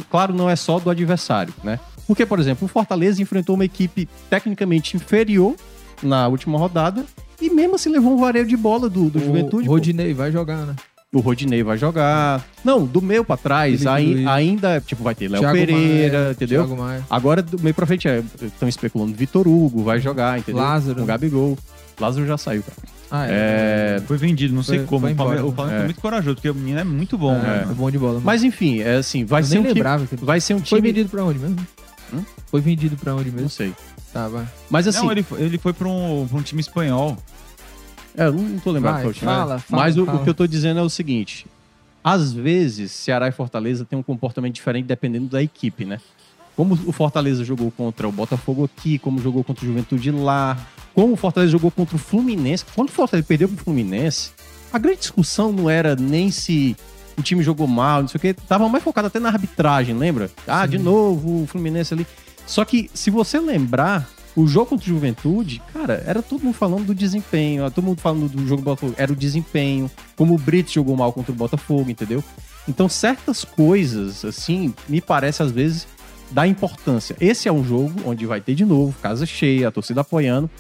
[0.09, 1.81] claro, não é só do adversário, né?
[2.07, 5.57] Porque, por exemplo, o Fortaleza enfrentou uma equipe tecnicamente inferior
[6.01, 7.05] na última rodada
[7.41, 9.67] e mesmo assim levou um vareio de bola do, do o Juventude.
[9.67, 9.73] pô.
[9.73, 10.77] Rodinei vai jogar, né?
[11.17, 12.45] O Rodinei vai jogar.
[12.63, 14.27] Não, do meio pra trás, Luiz.
[14.27, 16.67] ainda, tipo, vai ter Léo Thiago Pereira, Maia, entendeu?
[16.67, 17.05] Thiago Maia.
[17.09, 18.07] Agora, do meio pra frente,
[18.43, 20.63] estão especulando Vitor Hugo, vai jogar, entendeu?
[20.63, 20.97] Lázaro.
[20.97, 21.59] Com o Gabigol.
[21.99, 22.77] Lázaro já saiu, cara.
[23.11, 24.03] Ah, é.
[24.07, 25.01] Foi vendido, não sei Foi- como.
[25.03, 25.79] foi o Palmeiras, embora, o Flamengo né?
[25.79, 27.67] foi muito corajoso, porque o menino é muito bom, é, né?
[27.71, 28.21] é bom de bola.
[28.23, 30.07] Mas enfim, é assim, vai eu ser um time.
[30.11, 30.89] que- Vai ser um Foi time.
[30.93, 31.57] vendido pra onde mesmo?
[32.13, 32.23] Hum?
[32.51, 33.49] Foi vendido pra onde Não mesmo?
[33.49, 33.73] sei.
[34.13, 34.45] Tá, vai.
[34.69, 37.17] Mas assim, Não, ele, foi- ele foi pra um, pra um time espanhol.
[38.17, 39.27] É, não tô lembrado Vai, qual time.
[39.27, 40.21] fala, fala, Mas o, fala.
[40.21, 41.47] o que eu tô dizendo é o seguinte:
[42.03, 45.99] às vezes, Ceará e Fortaleza têm um comportamento diferente dependendo da equipe, né?
[46.57, 50.57] Como o Fortaleza jogou contra o Botafogo aqui, como jogou contra o Juventude lá,
[50.95, 52.65] como o Fortaleza jogou contra o Fluminense.
[52.75, 54.31] Quando o Fortaleza perdeu pro Fluminense,
[54.73, 56.75] a grande discussão não era nem se
[57.19, 58.35] o time jogou mal, não sei o quê.
[58.35, 60.31] Tava mais focado até na arbitragem, lembra?
[60.47, 62.07] Ah, de novo o Fluminense ali.
[62.47, 66.85] Só que, se você lembrar, o jogo contra o Juventude, cara, era todo mundo falando
[66.85, 70.73] do desempenho, todo mundo falando do jogo do Botafogo, era o desempenho, como o Brits
[70.73, 72.23] jogou mal contra o Botafogo, entendeu?
[72.69, 75.89] Então, certas coisas, assim, me parece às vezes
[76.31, 77.17] dar importância.
[77.19, 80.51] Esse é um jogo onde vai ter de novo, casa cheia, a torcida apoiando,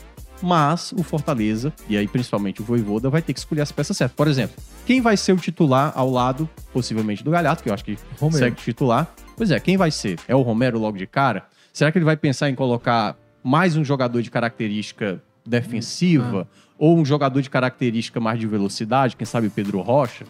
[0.40, 4.16] mas o Fortaleza, e aí principalmente o Voivoda, vai ter que escolher as peças certas.
[4.16, 4.56] Por exemplo,
[4.86, 8.38] quem vai ser o titular ao lado, possivelmente, do Galhardo, que eu acho que Romero.
[8.38, 9.12] segue titular.
[9.36, 10.18] Pois é, quem vai ser?
[10.26, 11.44] É o Romero logo de cara?
[11.72, 13.16] Será que ele vai pensar em colocar
[13.46, 16.48] mais um jogador de característica defensiva?
[16.76, 19.16] Ou um jogador de característica mais de velocidade?
[19.16, 20.24] Quem sabe Pedro Rocha?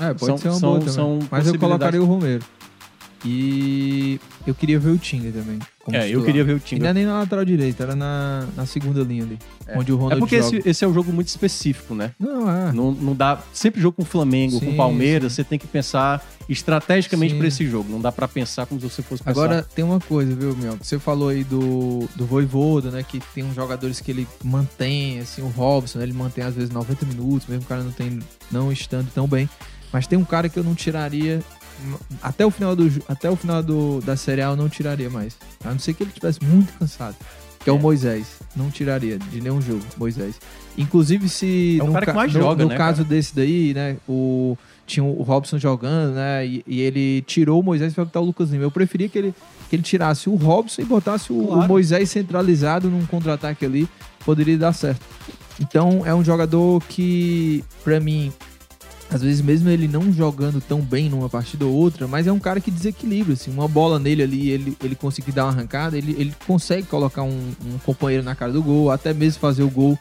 [0.00, 2.42] É, pode São- ser uma são- boa são Mas eu colocaria o Romero.
[3.24, 5.58] E eu queria ver o Tinga também.
[5.84, 6.26] como é, eu titular.
[6.26, 9.38] queria ver o não é nem na lateral direita, era na, na segunda linha ali.
[9.76, 10.56] Onde o É Ronald porque joga.
[10.58, 12.10] esse, esse é um jogo muito específico, né?
[12.18, 12.72] Não, é.
[12.72, 13.40] Não, não dá.
[13.52, 17.38] Sempre jogo com o Flamengo, com Sim, o Palmeiras, você tem que pensar estrategicamente Sim.
[17.38, 17.90] para esse jogo.
[17.90, 19.40] Não dá para pensar como se você fosse pensar.
[19.40, 20.76] Agora, tem uma coisa, viu, Mel?
[20.80, 23.04] Você falou aí do, do Voivoda, né?
[23.06, 26.70] Que tem uns jogadores que ele mantém, assim, o Robson, né, ele mantém às vezes
[26.70, 28.18] 90 minutos, mesmo o cara não, tem,
[28.50, 29.48] não estando tão bem.
[29.92, 31.42] Mas tem um cara que eu não tiraria.
[32.22, 35.36] Até o final, do, até o final do, da Série A eu não tiraria mais.
[35.64, 37.16] A não ser que ele estivesse muito cansado.
[37.60, 37.80] Que é, o É.
[37.80, 38.26] Moisés.
[38.56, 40.34] Não tiraria de nenhum jogo, Moisés.
[40.76, 41.78] Inclusive, se.
[41.80, 43.96] É o no cara que mais no, joga, no né, caso desse daí, né?
[44.08, 44.56] O,
[44.86, 46.44] tinha o Robson jogando, né?
[46.46, 48.64] E, e ele tirou o Moisés para botar o Lucas Lima.
[48.64, 49.34] Eu preferia que ele,
[49.70, 51.60] que ele tirasse o Robson e botasse o, Claro.
[51.62, 53.88] o Moisés centralizado num contra-ataque ali.
[54.24, 55.00] Poderia dar certo.
[55.60, 58.32] Então, é um jogador que, pra mim,
[59.14, 62.38] às vezes mesmo ele não jogando tão bem numa partida ou outra, mas é um
[62.38, 66.14] cara que desequilibra, assim, uma bola nele ali, ele, ele conseguir dar uma arrancada, ele,
[66.18, 69.98] ele consegue colocar um, um companheiro na cara do gol, até mesmo fazer o gol.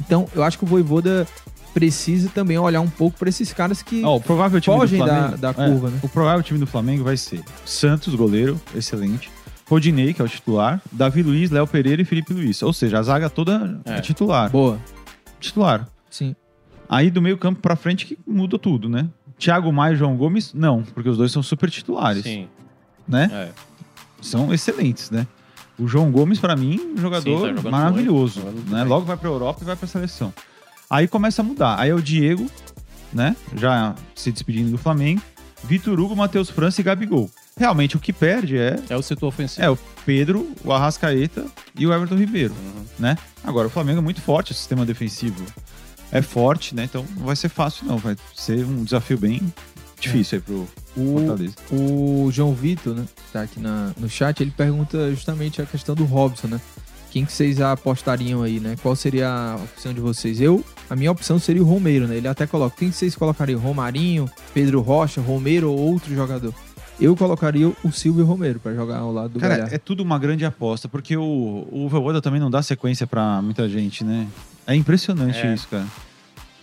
[0.00, 1.26] Então, eu acho que o Voivoda
[1.74, 5.06] precisa também olhar um pouco para esses caras que Ó, o provável time fogem do
[5.06, 5.98] da, Flamengo, da é, curva, né?
[6.02, 9.30] O provável time do Flamengo vai ser Santos, goleiro, excelente.
[9.68, 10.80] Rodinei, que é o titular.
[10.90, 12.62] Davi Luiz, Léo Pereira e Felipe Luiz.
[12.62, 14.00] Ou seja, a zaga toda é, É.
[14.00, 14.50] titular.
[14.50, 14.78] Boa,
[15.38, 15.86] Titular.
[16.10, 16.34] sim.
[16.88, 19.08] Aí do meio campo pra frente que muda tudo, né?
[19.38, 22.48] Thiago Maia e João Gomes, não, porque os dois são super titulares, Sim.
[23.06, 23.28] né?
[23.32, 23.50] É.
[24.20, 25.26] São excelentes, né?
[25.78, 28.82] O João Gomes, pra mim, um Sim, jogador tá jogando maravilhoso, muito, né?
[28.84, 30.32] Logo vai pra Europa e vai pra seleção.
[30.90, 31.78] Aí começa a mudar.
[31.78, 32.50] Aí é o Diego,
[33.12, 33.36] né?
[33.54, 35.22] Já se despedindo do Flamengo.
[35.62, 37.30] Vitor Hugo, Matheus França e Gabigol.
[37.56, 39.64] Realmente o que perde é, É o setor ofensivo.
[39.64, 39.76] é o
[40.06, 41.44] Pedro, o Arrascaeta
[41.76, 42.84] e o Everton Ribeiro, Uhum.
[42.98, 43.18] né?
[43.44, 45.44] Agora o Flamengo é muito forte, o sistema defensivo
[46.12, 46.84] é forte, né?
[46.84, 49.40] Então não vai ser fácil não, vai ser um desafio bem
[50.00, 51.54] difícil aí pro O, Fortaleza.
[51.72, 55.94] o João Vitor, né, que tá aqui na, no chat, ele pergunta justamente a questão
[55.94, 56.60] do Robson, né?
[57.10, 58.76] Quem que vocês apostariam aí, né?
[58.82, 60.40] Qual seria a opção de vocês?
[60.42, 62.16] Eu, a minha opção seria o Romero, né?
[62.16, 62.76] Ele até coloca.
[62.76, 63.58] Quem que vocês colocariam?
[63.58, 66.52] Romarinho, Pedro Rocha, Romero ou outro jogador?
[67.00, 69.74] Eu colocaria o Silvio Romero pra jogar ao lado do Cara, Galhardo.
[69.74, 73.66] é tudo uma grande aposta, porque o, o Voivoda também não dá sequência pra muita
[73.70, 74.28] gente, né?
[74.68, 75.54] É impressionante É.
[75.54, 75.84] isso, cara.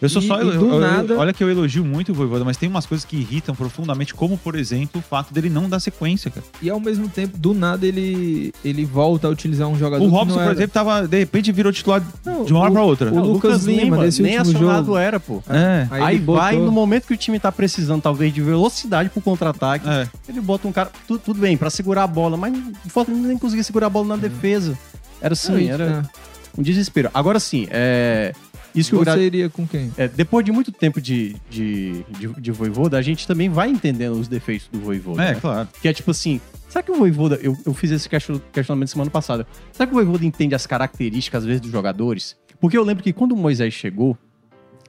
[0.01, 0.37] Eu sou E- só.
[0.43, 2.85] e eu- do eu- nada- Olha que eu elogio muito o Voivoda, mas tem umas
[2.85, 6.45] coisas que irritam profundamente, como, por exemplo, o fato dele não dar sequência, cara.
[6.61, 10.13] E ao mesmo tempo, do nada, ele, ele volta a utilizar um jogador O que
[10.13, 13.11] Robson, por exemplo, tava, de repente virou titular Não, de uma hora o- pra outra.
[13.11, 14.97] o Lucas Lima, desse nem acionado jogo.
[14.97, 15.41] era, pô.
[15.49, 15.87] É.
[15.89, 19.09] Aí Aí, ele vai, botou- no momento que o time tá precisando, talvez, de velocidade
[19.09, 20.07] pro contra-ataque, É.
[20.27, 20.91] ele bota um cara.
[21.07, 22.53] tu- tudo bem, pra segurar a bola, mas
[22.85, 24.77] o Fortaleza nem conseguia segurar a bola na defesa.
[25.21, 26.09] Era assim, Não, era
[26.57, 27.09] um desespero.
[27.13, 28.33] Agora sim, é.
[28.73, 29.89] Isso que Você Gra- iria com quem?
[29.97, 34.13] é, depois de muito tempo de, de, de, de Voivoda, a gente também vai entendendo
[34.19, 35.23] os defeitos do Voivoda.
[35.23, 35.39] É, né?
[35.39, 35.69] claro.
[35.81, 39.09] Que é tipo assim, será que o Voivoda, eu, eu fiz esse question- questionamento semana
[39.09, 42.35] passada, será que o Voivoda entende as características, às vezes, dos jogadores?
[42.59, 44.17] Porque eu lembro que quando o Moisés chegou,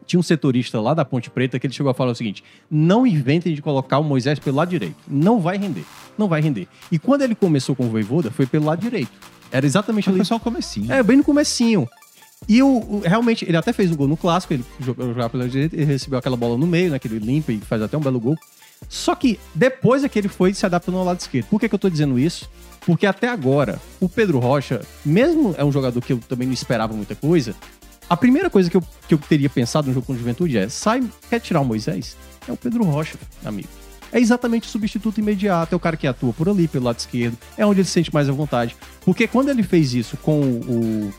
[0.05, 3.07] tinha um setorista lá da Ponte Preta que ele chegou a falar o seguinte, não
[3.07, 5.85] inventem de colocar o Moisés pelo lado direito, não vai render,
[6.19, 6.67] não vai render.
[6.91, 9.12] E quando ele começou com o Voivoda, foi pelo lado direito.
[9.51, 10.92] Era exatamente ali Foi só o comecinho.
[10.92, 11.88] é, bem no comecinho.
[12.49, 15.74] E o, realmente, ele até fez um gol no clássico, ele jogou, jogava pela direita,
[15.74, 18.20] ele recebeu aquela bola no meio, né, que ele limpa e faz até um belo
[18.20, 18.36] gol.
[18.88, 21.47] Só que depois é que ele foi se adaptando ao lado esquerdo.
[21.47, 22.49] Por que, que eu tô dizendo isso?
[22.80, 26.92] Porque até agora, o Pedro Rocha, mesmo é um jogador que eu também não esperava
[26.92, 27.55] muita coisa,
[28.09, 30.68] a primeira coisa que eu, que eu teria pensado no jogo com o Juventude é,
[30.68, 32.16] sai, quer tirar o Moisés?
[32.47, 33.68] É o Pedro Rocha, amigo.
[34.12, 37.36] É exatamente o substituto imediato, é o cara que atua por ali, pelo lado esquerdo,
[37.57, 38.76] é onde ele se sente mais à vontade.
[39.04, 41.12] Porque quando ele fez isso com o.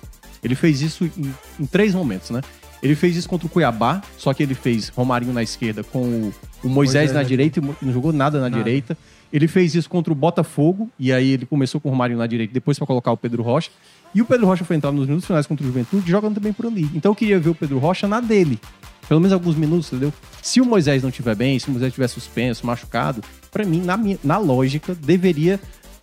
[0.44, 2.42] Ele fez isso em, em três momentos, né?
[2.82, 6.34] Ele fez isso contra o Cuiabá, só que ele fez Romarinho na esquerda com o,
[6.64, 8.64] o Moisés, Moisés na direita e não jogou nada na Nada.
[8.64, 8.98] direita.
[9.34, 12.54] Ele fez isso contra o Botafogo, e aí ele começou com o Romarinho na direita,
[12.54, 13.70] depois para colocar o Pedro Rocha.
[14.16, 16.66] E o Pedro Rocha foi entrar nos minutos finais contra o Juventude, jogando também por
[16.66, 16.90] ali.
[16.96, 18.60] Então eu queria ver o Pedro Rocha na dele.
[19.08, 20.14] Pelo menos alguns minutos, entendeu?
[20.42, 23.96] Se o Moisés não estiver bem, se o Moisés estiver suspenso, machucado, pra mim, na,
[23.96, 25.60] minha, na lógica, deveria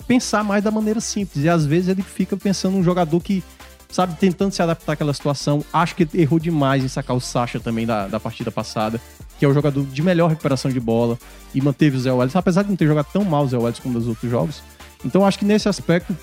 [0.07, 1.45] pensar mais da maneira simples.
[1.45, 3.43] E às vezes ele fica pensando num jogador que,
[3.91, 5.65] sabe, tentando se adaptar àquela situação.
[5.73, 9.01] Acho que errou demais em sacar o Sacha também da, da partida passada,
[9.39, 11.19] que é o jogador de melhor recuperação de bola
[11.55, 13.79] e manteve o Zé Welles, apesar de não ter jogado tão mal o Zé Welles
[13.79, 14.63] como nos outros jogos.
[15.05, 16.17] Então acho que nesse aspecto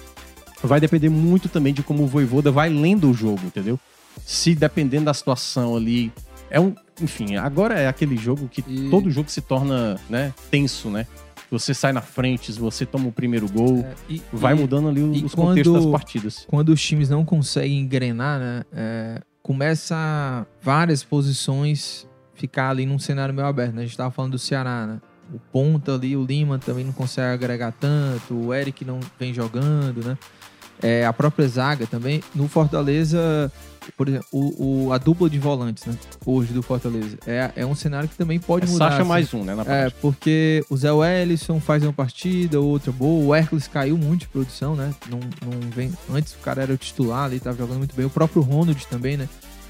[0.64, 3.80] vai depender muito também de como o Voivoda vai lendo o jogo, entendeu?
[4.26, 6.12] Se dependendo da situação ali.
[6.52, 6.76] É um.
[7.02, 11.08] Enfim, agora é aquele jogo que E- todo jogo se torna, né, tenso, né?
[11.49, 15.02] Você sai na frente, você toma o primeiro gol, É, e- vai e- mudando ali
[15.02, 16.45] os contextos quando- das partidas.
[16.47, 18.64] quando os times não conseguem engrenar, né?
[18.74, 23.74] é, começa várias posições ficar ali num cenário meio aberto.
[23.74, 23.82] Né?
[23.82, 25.02] A gente tava falando do Ceará, né?
[25.34, 30.04] O ponta ali, o Lima também não consegue agregar tanto, o Eric não vem jogando,
[30.06, 30.18] né?
[30.82, 32.22] É, a própria zaga também.
[32.36, 33.52] No Fortaleza,
[33.98, 35.94] por exemplo, o, o- a dupla de volantes, né?
[36.26, 37.18] Hoje do Fortaleza.
[37.26, 38.90] É, é um cenário que também pode É mudar.
[38.90, 39.10] Sacha assim.
[39.10, 39.56] mais um, né?
[39.56, 43.26] Na É, porque o Zé Wellison faz uma partida, outra boa.
[43.26, 44.94] O Hércules caiu muito de produção, né?
[45.10, 45.92] Não, não vem...
[46.14, 48.06] Antes o cara era o titular ali, tava jogando muito bem.
[48.06, 49.28] O próprio Ronald também, né?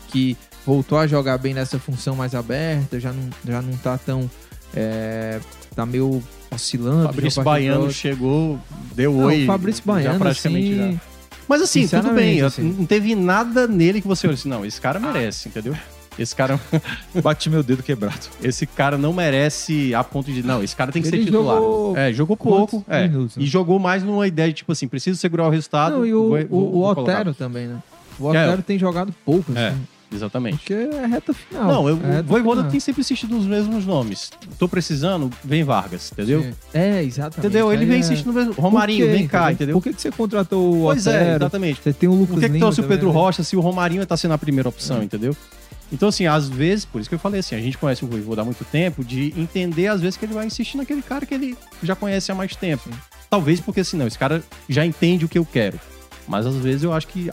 [0.09, 0.35] Que
[0.65, 4.29] voltou a jogar bem nessa função mais aberta, já não, já não tá tão.
[4.75, 5.39] é,
[5.75, 6.21] tá meio
[6.53, 7.05] oscilando.
[7.07, 8.59] Fabrício Baiano chegou,
[8.93, 9.43] deu Não, oi.
[9.43, 10.99] o Fabrício já Baiano, praticamente assim, já.
[11.47, 12.41] Mas assim, tudo bem.
[12.41, 12.61] assim.
[12.63, 15.75] Não teve nada nele que você olha assim, não, esse cara merece, entendeu?
[16.19, 16.59] Esse cara,
[17.23, 18.19] Bati meu dedo quebrado.
[18.43, 20.43] esse cara não merece a ponto de.
[20.43, 21.55] Não, esse cara tem que Ele ser titular.
[21.55, 22.85] jogou é, jogou pouco.
[22.87, 23.43] É, minutos, né?
[23.43, 25.97] E jogou mais numa ideia de, tipo assim, preciso segurar o resultado.
[25.99, 27.01] Não, e o, vou- o- vou- o.
[27.01, 27.77] Otero também, né?
[28.19, 29.73] O É, Otero tem jogado pouco, É.
[30.13, 30.57] Exatamente.
[30.57, 31.67] Porque é reta final.
[31.67, 34.29] Não, eu, é o Voivoda tem sempre insistido nos mesmos nomes.
[34.59, 36.43] Tô precisando, vem Vargas, entendeu?
[36.43, 36.53] Sim.
[36.73, 37.39] É, exatamente.
[37.39, 37.71] Entendeu?
[37.71, 38.53] Ele vem é- insistindo no mesmo.
[38.53, 39.75] Romarinho, vem cá, entendeu?
[39.77, 41.35] Por que, que você contratou o Pois é, Otero?
[41.35, 41.81] exatamente.
[41.81, 43.13] Você tem o Lucas Por que, que trouxe o Pedro né?
[43.13, 45.35] Rocha se o Romarinho tá sendo a primeira opção, entendeu?
[45.93, 48.41] Então, assim, às vezes, por isso que eu falei assim, a gente conhece o Voivoda
[48.41, 51.57] há muito tempo, de entender, às vezes, que ele vai insistir naquele cara que ele
[51.83, 52.89] já conhece há mais tempo.
[53.29, 55.77] Talvez porque, assim, não, esse cara já entende o que eu quero.
[56.27, 57.29] Mas, às vezes, eu acho que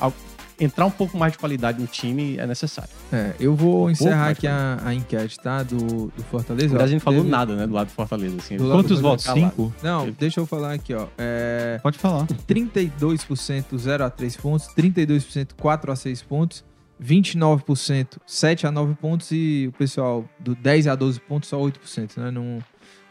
[0.60, 2.90] entrar um pouco mais de qualidade no time é necessário.
[3.12, 5.62] É, eu vou encerrar mais aqui a, a enquete, tá?
[5.62, 6.74] Do, do Fortaleza.
[6.74, 6.76] O.
[6.78, 8.56] Brasil não falou Teve- nada, né, do lado do Fortaleza, assim.
[8.56, 9.24] Do lado Quantos votos?
[9.24, 9.72] Cinco?
[9.82, 11.06] Não, deixa eu falar aqui, ó.
[11.16, 12.26] É, Pode falar.
[12.26, 16.64] 32% 0 a 3 pontos, 32% 4 a 6 pontos,
[17.02, 22.16] 29% 7 a 9 pontos e o pessoal do 10 a 12 pontos só 8%,
[22.16, 22.30] né?
[22.30, 22.58] Não,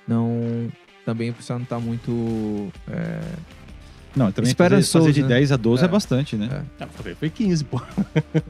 [0.07, 0.67] não,
[1.05, 2.69] também o pessoal não tá muito...
[2.89, 3.19] é,
[4.17, 5.27] Não, também fazer, Esperançoso, fazer de né?
[5.29, 5.87] 10 a 12 é, É.
[5.87, 6.49] bastante, né?
[6.51, 6.83] É.
[6.85, 7.81] Não, foi- foi 15, pô.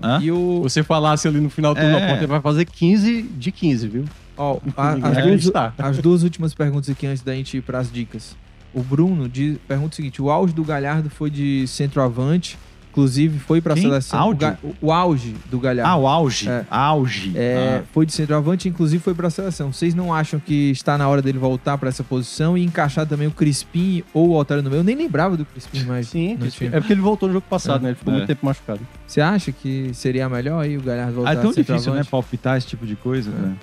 [0.01, 0.19] Hã?
[0.21, 0.61] E o...
[0.63, 1.99] Você falasse ali no final do É.
[1.99, 4.05] turno, ele vai fazer 15 de 15, viu?
[4.37, 4.59] Ó,
[4.95, 8.35] Ninguém as, duas, as duas últimas perguntas aqui antes da gente ir pras dicas.
[8.73, 12.57] O Bruno diz- pergunta o seguinte: o auge do Galhardo foi de centroavante,
[12.97, 13.83] Inclusive, foi pra Quem?
[13.83, 14.31] seleção.
[14.31, 14.35] O?
[14.35, 15.91] Ga- o- auge do Galhardo.
[15.91, 16.49] Ah, o auge.
[16.49, 16.65] É.
[16.69, 17.31] Auge.
[17.35, 17.83] É, Ah.
[17.93, 19.71] Foi de centroavante, inclusive foi pra seleção.
[19.71, 23.27] Vocês não acham que está na hora dele voltar pra essa posição e encaixar também
[23.27, 24.79] o Crispim ou o Otávio no meio?
[24.79, 26.07] Eu nem lembrava do Crispim mais.
[26.07, 26.39] Sim,
[26.71, 27.83] é porque ele voltou no jogo passado, É.
[27.83, 27.89] né?
[27.89, 28.17] Ele ficou É.
[28.17, 28.79] muito tempo machucado.
[29.05, 32.03] Você acha que seria melhor aí o Galhardo voltar Ah, é tão a difícil, né,
[32.03, 33.53] palpitar esse tipo de coisa, cara.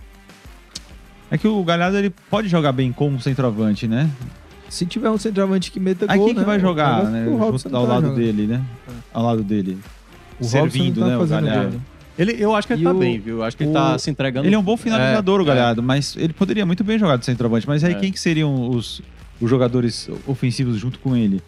[1.30, 4.08] É que o Galhardo ele pode jogar bem como centroavante, né?
[4.74, 6.46] Se tiver um centroavante que meta Aí gol, quem que né?
[6.46, 7.26] vai jogar, né?
[7.28, 8.16] o Robson junto não ao tá lado jogando.
[8.20, 8.62] dele, né?
[9.12, 9.78] Ao lado dele.
[10.40, 11.76] O servindo, tá né, o Galhardo.
[11.76, 11.80] né?
[12.18, 13.36] Ele, eu acho que ele E tá o- bem, viu?
[13.38, 14.46] Eu acho que ele o- tá se entregando.
[14.46, 17.24] Ele é um bom finalizador, É, o Galhardo, mas ele poderia muito bem jogar de
[17.24, 17.66] centroavante.
[17.68, 17.94] Mas aí É.
[17.98, 19.00] quem que seriam os,
[19.40, 21.40] os jogadores ofensivos junto com ele?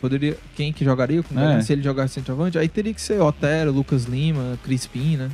[0.00, 1.60] Poderia, quem que jogaria com o É.
[1.60, 2.56] Se ele jogasse centroavante?
[2.56, 5.28] Aí teria que ser Otero, Lucas Lima, Crispim, né?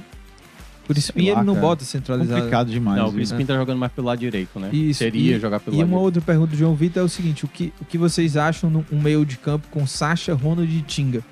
[0.84, 1.66] O Crispim ele não cara.
[1.66, 2.34] bota centralizado.
[2.40, 2.98] Complicado demais.
[3.00, 3.12] Não, o?
[3.12, 4.68] Crispim tá jogando mais pelo lado direito, né?
[4.72, 6.04] Isso, Seria e- jogar pelo E lado uma direito.
[6.04, 8.84] outra pergunta do João Vitor é o seguinte: o que, o que vocês acham num
[8.92, 11.22] um meio de campo com Sacha, Ronald e Tinga?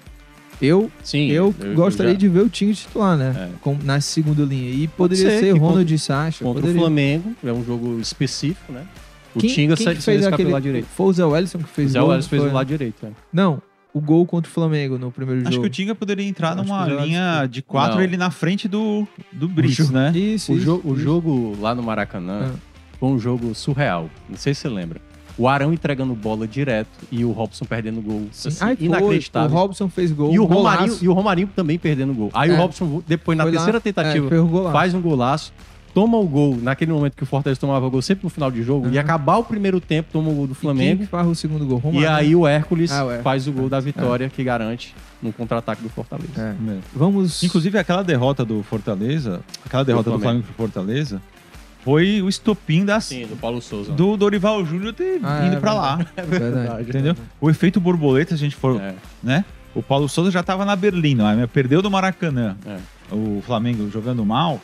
[0.61, 3.50] Eu, Sim, eu, gostaria já- de ver o Tinga titular, né?
[3.53, 3.59] É.
[3.61, 4.70] Com, na segunda linha.
[4.70, 6.44] E poderia ser, ser Ronald e Sacha.
[6.44, 6.80] Contra poderia.
[6.80, 8.84] o Flamengo, é um jogo específico, né?
[9.34, 10.36] O Quem, Tinga quem sai- que sai fez aquele.
[10.44, 10.86] pelo lado direito.
[10.94, 13.05] Foi o Zé Wellison que O fez Zé gol, Wallace fez do lado direito.
[13.07, 13.11] é.
[13.32, 13.61] Não,
[13.95, 15.66] o gol contra o Flamengo no primeiro Acho que jogo.
[15.66, 18.03] o Tinga poderia entrar Acho numa que o linha de quatro, Não.
[18.03, 20.11] ele na frente do, do Brice, né?
[20.14, 21.01] Isso, O, isso, jo- o isso.
[21.03, 22.59] jogo lá no Maracanã Ah.
[22.99, 24.09] foi um jogo surreal.
[24.28, 25.01] Não sei se você lembra.
[25.38, 28.26] O Arão entregando bola direto e o Robson perdendo gol.
[28.32, 28.49] Sim.
[28.49, 29.57] Assim, Ai, foi, inacreditável.
[29.57, 30.32] O Robson fez gol.
[30.32, 32.30] E o, Romarinho, e o Romarinho também perdendo gol.
[32.34, 32.53] Aí É.
[32.53, 35.53] o Robson, depois na Foi lá, terceira é, tentativa, fez um faz um golaço,
[35.95, 38.86] toma o gol naquele momento que o Fortaleza tomava gol, sempre no final de jogo,
[38.86, 38.93] Uhum.
[38.93, 41.01] e acabar o primeiro tempo, toma o gol do E quem Flamengo.
[41.03, 41.78] que faz o segundo gol?
[41.78, 42.11] E Romário.
[42.11, 45.88] aí o Hércules Ah, o faz o gol da vitória que garante no contra-ataque do
[45.88, 46.32] Fortaleza.
[46.40, 46.76] É.
[46.95, 47.43] Vamos.
[47.43, 50.45] Inclusive, aquela derrota do Fortaleza, aquela derrota do Flamengo.
[50.45, 51.20] Pro Fortaleza,
[51.84, 53.93] foi o estopim das, Sim, do Paulo Souza.
[53.93, 56.07] do Dorival Júnior ter Ah, ido é pra lá.
[56.16, 56.88] É verdade.
[56.88, 57.16] Entendeu?
[57.40, 59.45] O efeito borboleta, se a gente for, É, né?
[59.74, 61.47] O Paulo Souza já tava na Berlim, não é?
[61.47, 62.57] perdeu do Maracanã.
[62.66, 62.76] é.
[63.14, 64.59] O Flamengo jogando mal,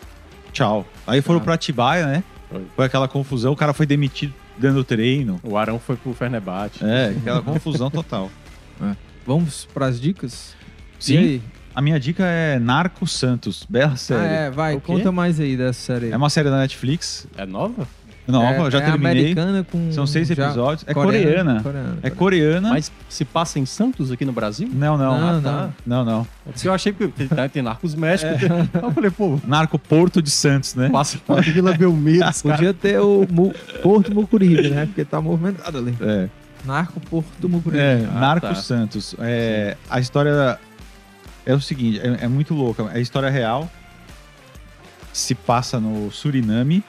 [0.58, 0.86] tchau.
[1.06, 1.42] Aí foram Ah.
[1.44, 2.24] pra Atibaia, né?
[2.50, 2.66] Foi.
[2.76, 5.38] Foi aquela confusão, o cara foi demitido dando treino.
[5.42, 6.84] O Arão foi pro Fernebate.
[6.84, 8.30] É, aquela confusão total.
[9.26, 10.54] Vamos pras dicas?
[10.98, 11.14] Sim.
[11.14, 11.42] E aí?
[11.74, 14.20] A minha dica é Narco Santos, bela série.
[14.20, 16.10] Ah, é, vai, conta mais aí dessa série.
[16.10, 17.26] É uma série da Netflix.
[17.36, 17.86] É nova?
[18.28, 19.10] Nova, é, já é terminei.
[19.22, 19.90] americana com.
[19.90, 20.84] São seis já- episódios.
[20.86, 21.62] É coreana.
[21.62, 21.98] coreana.
[22.02, 22.68] É coreana.
[22.68, 24.68] Mas se passa em Santos aqui no Brasil?
[24.70, 25.18] Não, não.
[25.18, 25.42] Não, Ah, não.
[25.42, 25.70] tá.
[25.86, 26.26] Não, não.
[26.54, 28.30] Se eu achei que tem, tem Narcos México.
[28.30, 28.38] É.
[28.84, 30.88] Eu falei, pô, Narco Porto de Santos, né?
[30.90, 32.24] passa pra Vila Belmiro.
[32.42, 34.84] Podia ter o Mu- Porto Mucuribe, né?
[34.86, 35.96] Porque tá movimentado ali.
[36.00, 36.28] É,
[36.66, 37.82] Narco Porto Mucuribe.
[37.82, 38.54] é Ah, Narco tá.
[38.54, 39.14] Santos.
[39.20, 40.58] É, a história
[41.46, 42.82] é o seguinte, é, é muito louca.
[42.92, 43.70] É a história real.
[45.12, 46.84] Se passa no Suriname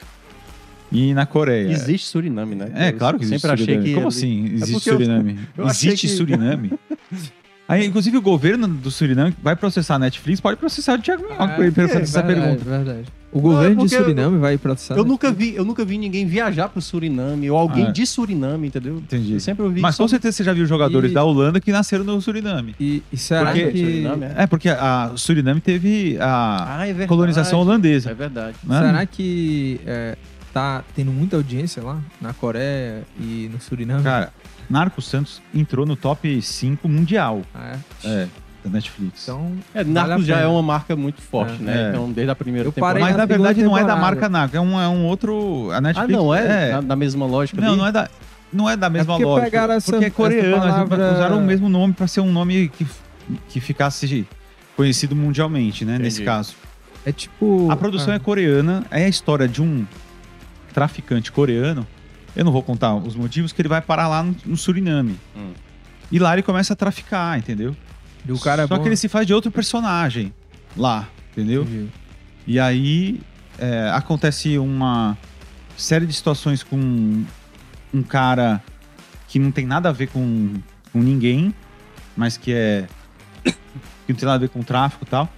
[0.92, 1.70] e na Coreia.
[1.72, 2.70] Existe Suriname, né?
[2.74, 3.84] É, Eu claro que existe Sempre achei Suriname.
[3.88, 3.94] que.
[3.94, 5.38] Como ele- assim existe porque eu- Suriname?
[5.56, 6.72] eu achei existe que- Suriname?
[7.68, 11.68] Aí, inclusive, o governo do Suriname vai processar a Netflix, pode processar o Thiago ele
[11.68, 12.64] é, fazer essa verdade, pergunta.
[12.68, 13.04] verdade.
[13.32, 14.96] O governo de porque eu- Suriname vai processar.
[14.96, 17.92] Eu nunca, vi, eu nunca vi ninguém viajar pro Suriname ou alguém Ah, é.
[17.92, 18.96] de Suriname, entendeu?
[18.96, 19.34] Entendi.
[19.34, 21.70] Eu sempre ouvi Mas só- com certeza você já viu jogadores E- da Holanda que
[21.70, 22.74] nasceram no Suriname.
[22.80, 23.78] E, e será Porque- que.
[23.78, 24.34] Suriname, é.
[24.38, 28.10] É, porque a Suriname teve a Ah, é colonização holandesa.
[28.10, 28.56] É verdade.
[28.64, 28.80] né?
[28.84, 30.16] Será que é,
[30.52, 34.02] tá tendo muita audiência lá na Coreia e no Suriname?
[34.02, 34.32] Cara,
[34.68, 37.42] Narco Santos entrou no top 5 mundial.
[37.54, 38.08] Ah, é.
[38.08, 38.28] É,
[38.64, 39.22] da Netflix.
[39.24, 41.64] Então, É, Vale Narcos a já é uma marca muito forte, É.
[41.64, 41.86] né?
[41.86, 41.88] É.
[41.90, 43.00] Então, desde a primeira Eu temporada.
[43.00, 45.70] Mas na verdade não é da marca Narco, é um, é um outro.
[45.72, 46.12] A Ah, Netflix.
[46.12, 46.72] não é?
[46.72, 47.76] Na, na mesma lógica Não, ali?
[47.78, 48.08] não é da.
[48.52, 49.50] Não é da mesma porque lógica.
[49.50, 52.84] pegaram essa- porque é coreano, palavra- usaram o mesmo nome para ser um nome que,
[53.48, 54.26] que ficasse
[54.76, 55.98] conhecido mundialmente, né?
[55.98, 56.24] Nesse Entendi.
[56.26, 56.54] caso.
[57.06, 57.70] é tipo.
[57.70, 59.86] A produção ah, é coreana, é a história de um
[60.72, 61.86] traficante coreano.
[62.34, 65.18] Eu não vou contar os motivos que ele vai parar lá no, no Suriname.
[65.36, 65.52] Hum.
[66.10, 67.76] E lá ele começa a traficar, entendeu?
[68.26, 68.82] E o cara é Só bom.
[68.82, 70.32] que ele se faz de outro personagem
[70.76, 71.62] lá, entendeu?
[71.62, 71.88] Entendi.
[72.46, 73.20] E aí
[73.58, 75.16] é, acontece uma
[75.76, 77.24] série de situações com
[77.92, 78.62] um cara
[79.28, 80.54] que não tem nada a ver com,
[80.92, 81.54] com ninguém,
[82.16, 82.86] mas que é.
[83.44, 85.28] que não tem nada a ver com tráfico e tal.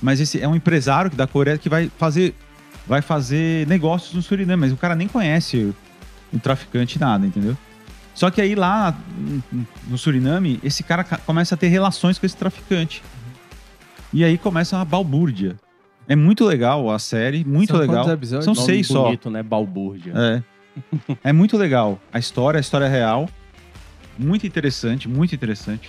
[0.00, 2.34] Mas esse é um empresário da Coreia que vai fazer,
[2.90, 5.72] vai fazer negócios no Suriname, mas o cara nem conhece
[6.32, 7.56] o, traficante nada, entendeu?
[8.16, 8.98] Só que aí lá
[9.88, 13.00] no- Suriname, esse cara ca- começa a ter relações com esse traficante.
[14.12, 15.54] E aí começa uma balbúrdia.
[16.08, 18.04] É muito legal a série, muito São legal.
[18.42, 19.04] São seis só.
[19.04, 19.40] bonito, né?
[19.40, 20.12] Balbúrdia.
[20.16, 20.42] É.
[21.22, 22.00] é muito legal.
[22.12, 23.28] A história, a história real.
[24.18, 25.88] Muito interessante, muito interessante.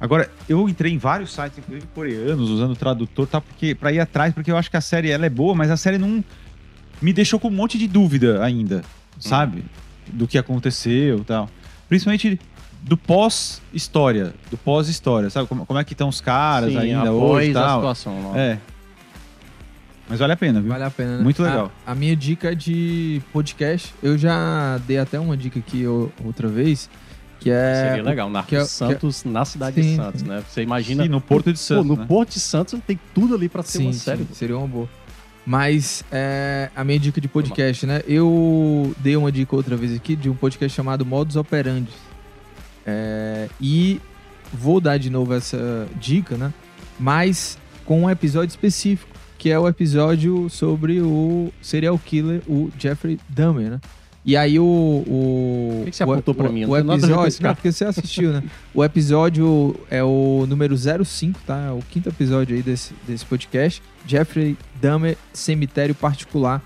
[0.00, 3.40] Agora, eu entrei em vários sites, inclusive coreanos, usando o tradutor, tá?
[3.40, 5.76] Porque, pra ir atrás, porque eu acho que a série ela é boa, mas a
[5.76, 6.24] série não
[7.02, 8.82] me deixou com um monte de dúvida ainda,
[9.18, 9.62] sabe?
[10.10, 11.50] Do que aconteceu e tal.
[11.86, 12.40] Principalmente
[12.82, 14.32] do pós-história.
[14.50, 15.46] Do pós-história, sabe?
[15.46, 17.78] Como, como é que estão os caras Sim, ainda hoje a tal.
[17.80, 18.22] situação.
[18.22, 18.36] não.
[18.36, 18.58] É.
[20.08, 20.70] Mas vale a pena, viu?
[20.70, 21.22] Vale a pena, né?
[21.22, 21.70] Muito legal.
[21.86, 26.90] A, a minha dica de podcast, eu já dei até uma dica aqui outra vez,
[27.40, 27.88] que é...
[27.88, 30.42] Seria legal, Narcos que é- é- Santos na cidade Sim, de Santos, né?
[30.48, 31.02] Você imagina.
[31.02, 32.04] Sim, no Porto de Pô, Santos, no né?
[32.06, 34.26] Porto de Santos tem tudo ali pra ser Sim, uma sim, série.
[34.32, 34.88] seria uma boa.
[35.46, 38.02] Mas é, a minha dica de podcast, né?
[38.06, 41.90] Eu dei uma dica outra vez aqui de um podcast chamado Modus Operandi.
[42.86, 44.00] É, e
[44.52, 46.52] vou dar de novo essa dica, né?
[46.98, 53.18] Mas com um episódio específico, que é o episódio sobre o serial killer, o Jeffrey
[53.28, 53.80] Dahmer, né?
[54.24, 54.64] E aí o.
[54.64, 56.60] o Por que que você o- apontou pra o- mim?
[56.62, 57.38] Eu O com episódio.
[57.38, 57.48] cara.
[57.48, 58.42] Não, porque você assistiu, né?
[58.74, 61.56] O episódio é o número 05, tá?
[61.68, 63.82] É o quinto episódio aí desse, desse podcast.
[64.06, 66.62] Jeffrey Dahmer, Cemitério Particular.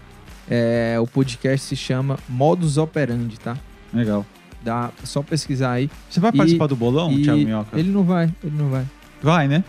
[0.50, 3.56] É, o podcast se chama Modus Operandi, tá?
[3.92, 4.26] Legal.
[4.62, 5.88] Dá só pesquisar aí.
[6.10, 7.78] Você vai E- participar do bolão, e Thiago Minhoca?
[7.78, 8.84] ele não vai, ele não vai.
[9.22, 9.62] Vai, né?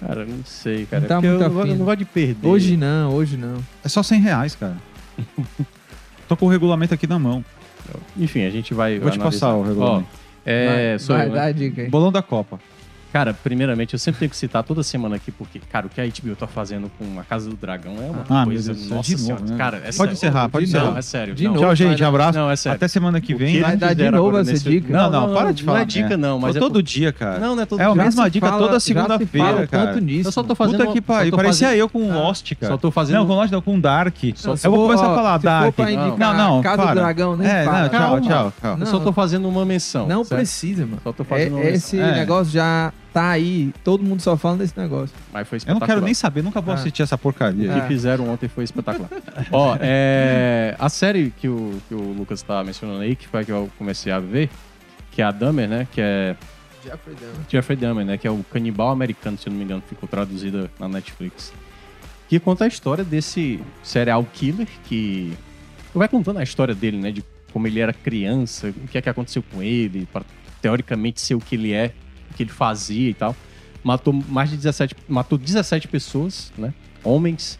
[0.00, 1.00] Cara, não sei, cara.
[1.02, 2.46] Não tá eu, eu não gosto de perder.
[2.48, 3.54] Hoje não, hoje não.
[3.84, 4.76] É só 100 reais, cara.
[6.32, 7.44] Tô com o regulamento aqui na mão.
[8.16, 8.98] Enfim, a gente vai.
[8.98, 9.48] Vou te analisar.
[9.48, 10.08] passar o regulamento.
[10.10, 11.34] Ó, é, vai, sou vai, eu, né?
[11.34, 11.90] dá a dica aí.
[11.90, 12.58] Bolão da Copa.
[13.12, 16.04] Cara, primeiramente, eu sempre tenho que citar toda semana aqui, porque, cara, o que a
[16.06, 18.72] HBO tá fazendo com a Casa do Dragão é uma Ah, meu coisa.
[18.72, 19.56] Deus do céu, nossa de novo, né?
[19.58, 20.12] Cara, é Pode sério.
[20.12, 20.90] encerrar, pode de encerrar.
[20.92, 21.34] Não, é sério.
[21.34, 21.52] De não.
[21.52, 21.66] novo.
[21.66, 21.98] Tchau, gente.
[21.98, 22.38] vai, Abraço.
[22.38, 22.76] Não, é sério.
[22.76, 23.60] Até semana que vem.
[23.60, 24.92] Vai dar de novo essa nesse- dica?
[24.92, 26.16] Não, não, para de Não é falar dica, merda.
[26.26, 27.38] não, mas é todo por- dia, cara.
[27.38, 28.02] Não, não é todo É a dia.
[28.02, 29.86] mesma se dica fala- toda segunda-feira, cara.
[29.88, 30.28] tanto nisso.
[30.28, 30.78] Eu só tô fazendo.
[30.78, 31.36] Puta que pariu.
[31.36, 32.72] Parecia eu com o Ah, Lost, cara.
[32.72, 33.16] Só tô fazendo.
[33.18, 34.16] Não, com o Lost não, com o Dark.
[34.42, 35.78] Não, eu vou começar a falar Dark.
[35.78, 38.20] Não, não, não, Casa do Dragão, nem É, não, tchau, Calma.
[38.22, 38.76] tchau, tchau.
[38.80, 40.06] Eu só tô fazendo uma menção.
[40.08, 40.98] Não precisa, mano.
[41.04, 42.12] Só tô fazendo uma É, esse É.
[42.14, 45.14] negócio já tá aí, todo mundo só fala desse negócio.
[45.32, 45.86] Mas foi Eu não espetacular.
[45.86, 46.76] quero nem saber, nunca vou Ah.
[46.78, 47.70] assistir essa porcaria.
[47.70, 47.86] O que Ah.
[47.86, 49.08] fizeram ontem foi espetacular.
[49.52, 53.44] Ó, é, a série que o, que o Lucas tá mencionando aí, que foi a
[53.44, 54.48] que eu comecei a ver,
[55.10, 55.86] que é a Dahmer, né?
[55.92, 56.36] Que é
[56.84, 57.36] Jeffrey Dahmer.
[57.48, 58.16] Jeffrey Dahmer, né?
[58.18, 61.52] Que é o canibal americano, se eu não me engano, ficou traduzida na Netflix.
[62.28, 65.32] Que conta a história desse serial killer que
[65.94, 67.10] vai contando a história dele, né?
[67.12, 67.22] De
[67.52, 70.24] como ele era criança, o que é que aconteceu com ele, para
[70.62, 71.92] teoricamente ser o que ele é,
[72.32, 73.34] que ele fazia e tal.
[73.84, 76.72] Matou mais de 17, matou 17 pessoas, né?
[77.04, 77.58] Homens.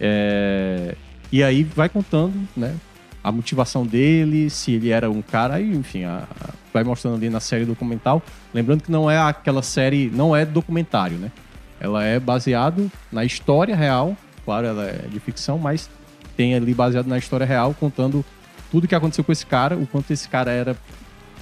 [0.00, 0.94] É,
[1.30, 2.74] E aí vai contando, né?
[3.22, 6.26] A motivação dele, se ele era um cara, enfim, a-
[6.72, 8.22] vai mostrando ali na série documental.
[8.54, 11.30] Lembrando que não é aquela série, não é documentário, né?
[11.78, 15.90] Ela é baseado na história real, claro, ela é de ficção, mas
[16.34, 18.24] tem ali baseado na história real, contando
[18.70, 20.74] tudo que aconteceu com esse cara, o quanto esse cara era,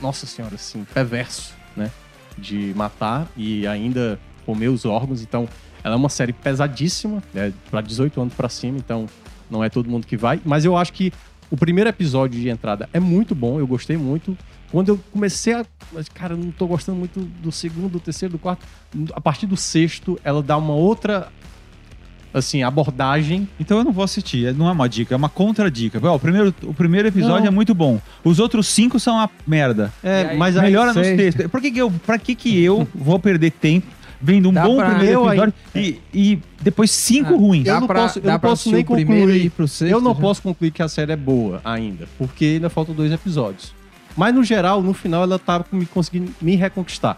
[0.02, 1.90] nossa senhora, assim, perverso, né?
[2.38, 5.22] De matar e ainda comer os órgãos.
[5.22, 5.48] Então,
[5.82, 7.52] ela é uma série pesadíssima, né?
[7.70, 9.06] Para 18 anos para cima, então
[9.50, 10.40] não é todo mundo que vai.
[10.44, 11.12] Mas eu acho que
[11.50, 14.36] o primeiro episódio de entrada é muito bom, eu gostei muito.
[14.70, 15.64] Quando eu comecei a.
[16.12, 18.66] Cara, não tô gostando muito do segundo, do terceiro, do quarto.
[19.12, 21.28] A partir do sexto, ela dá uma outra.
[22.38, 23.48] Assim, abordagem.
[23.58, 24.52] Então eu não vou assistir.
[24.54, 25.98] Não é uma dica, é uma contra-dica.
[26.12, 27.46] O primeiro, o primeiro episódio Não.
[27.46, 28.00] é muito bom.
[28.22, 29.92] Os outros cinco são uma merda.
[30.02, 31.46] É, aí, mas aí, Melhora nos textos.
[31.46, 33.86] Por que, que eu, pra que, que eu vou perder tempo
[34.20, 37.66] vendo um Dá bom pra- primeiro episódio e, e depois cinco Ah, ruins?
[37.66, 39.28] Eu não pra- posso- eu não posso nem concluir.
[39.36, 40.20] e ir pro sexto, eu não já?
[40.20, 43.72] posso concluir que a série é boa ainda, porque ainda faltam dois episódios.
[44.16, 47.14] Mas no geral, no final, ela tava me conseguindo me reconquistar.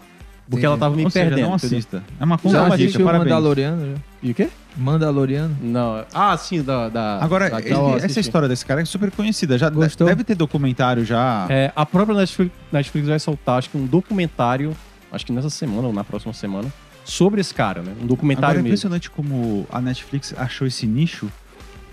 [0.49, 0.65] Porque Entendi.
[0.65, 1.47] ela tava me Ou seja, perdendo.
[1.49, 1.77] não entendeu?
[1.77, 2.03] assista.
[2.19, 3.13] É uma Já contra-dica, assistiu o.
[3.13, 3.85] Mandaloriano?
[3.95, 4.08] Já?
[4.21, 4.49] E o quê?
[4.75, 5.55] Mandaloriano?
[5.61, 6.05] Não.
[6.13, 6.89] Ah, sim, da.
[6.89, 8.19] da Agora, da- ele- da- essa assisti.
[8.21, 9.57] história desse cara é super conhecida.
[9.57, 10.07] Já Gostou?
[10.07, 11.47] deve ter documentário já.
[11.49, 14.75] É, a própria Netflix, Netflix vai soltar, acho que um documentário,
[15.11, 16.71] acho que nessa semana ou na próxima semana,
[17.05, 17.91] sobre esse cara, né?
[17.91, 18.67] Um Agora documentário é mesmo.
[18.67, 21.29] impressionante como a Netflix achou esse nicho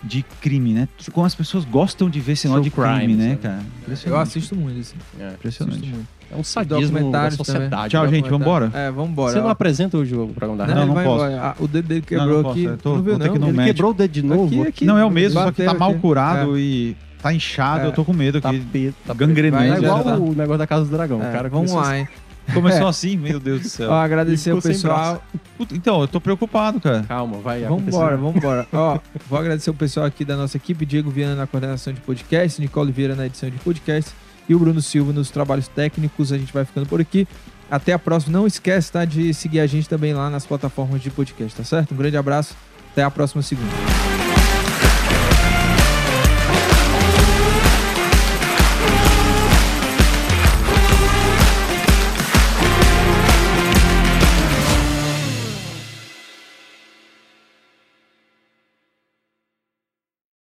[0.03, 0.89] de crime, né?
[1.13, 3.41] Como as pessoas gostam de ver esse negócio de crime, crime, né, sabe?
[3.41, 3.63] cara?
[4.05, 4.97] Eu assisto muito, assim.
[5.19, 5.79] É, Impressionante.
[5.79, 6.09] Assisto muito.
[6.31, 7.91] É um sadismo da sociedade.
[7.91, 8.11] Tchau, né?
[8.11, 8.71] gente, vambora?
[8.75, 9.33] É, vambora.
[9.33, 9.51] Você não Ó.
[9.51, 11.25] apresenta hoje o programa da Não, Não, não vai posso.
[11.25, 11.43] embora.
[11.43, 12.65] Ah, o dedo dele Não, quebrou não posso, aqui.
[12.65, 13.27] eu tô- não viu, não?
[13.27, 13.65] Ele médico.
[13.65, 14.45] quebrou o dedo de novo?
[14.63, 14.85] Aqui, aqui.
[14.85, 16.01] Não é o mesmo, só que tá mal aqui.
[16.01, 17.85] curado e tá inchado.
[17.85, 17.87] É.
[17.87, 19.65] Eu tô com medo Tá que pe- tá gangrenando.
[19.75, 20.17] É igual tá.
[20.17, 21.23] o negócio da Casa do Dragão.
[21.23, 22.09] É, cara vamos lá, hein?
[22.55, 23.91] Começou assim, meu Deus do céu.
[23.91, 25.21] Ó, agradecer o pessoal.
[25.59, 27.03] Puta, Então, eu tô preocupado, cara.
[27.03, 28.67] Calma, vai Vambora, vambora.
[28.73, 28.99] Ó,
[29.29, 32.93] vou agradecer o pessoal aqui da nossa equipe, Diego Viana na coordenação de podcast, Nicole
[32.93, 34.13] Vieira na edição de podcast
[34.49, 36.33] e o Bruno Silva nos trabalhos técnicos.
[36.33, 37.27] A gente vai ficando por aqui.
[37.71, 38.39] Até a próxima.
[38.39, 41.95] Não esquece, tá, de seguir a gente também lá nas plataformas de podcast, tá certo?
[41.95, 42.55] Um grande abraço.
[42.93, 44.36] Até a próxima segunda.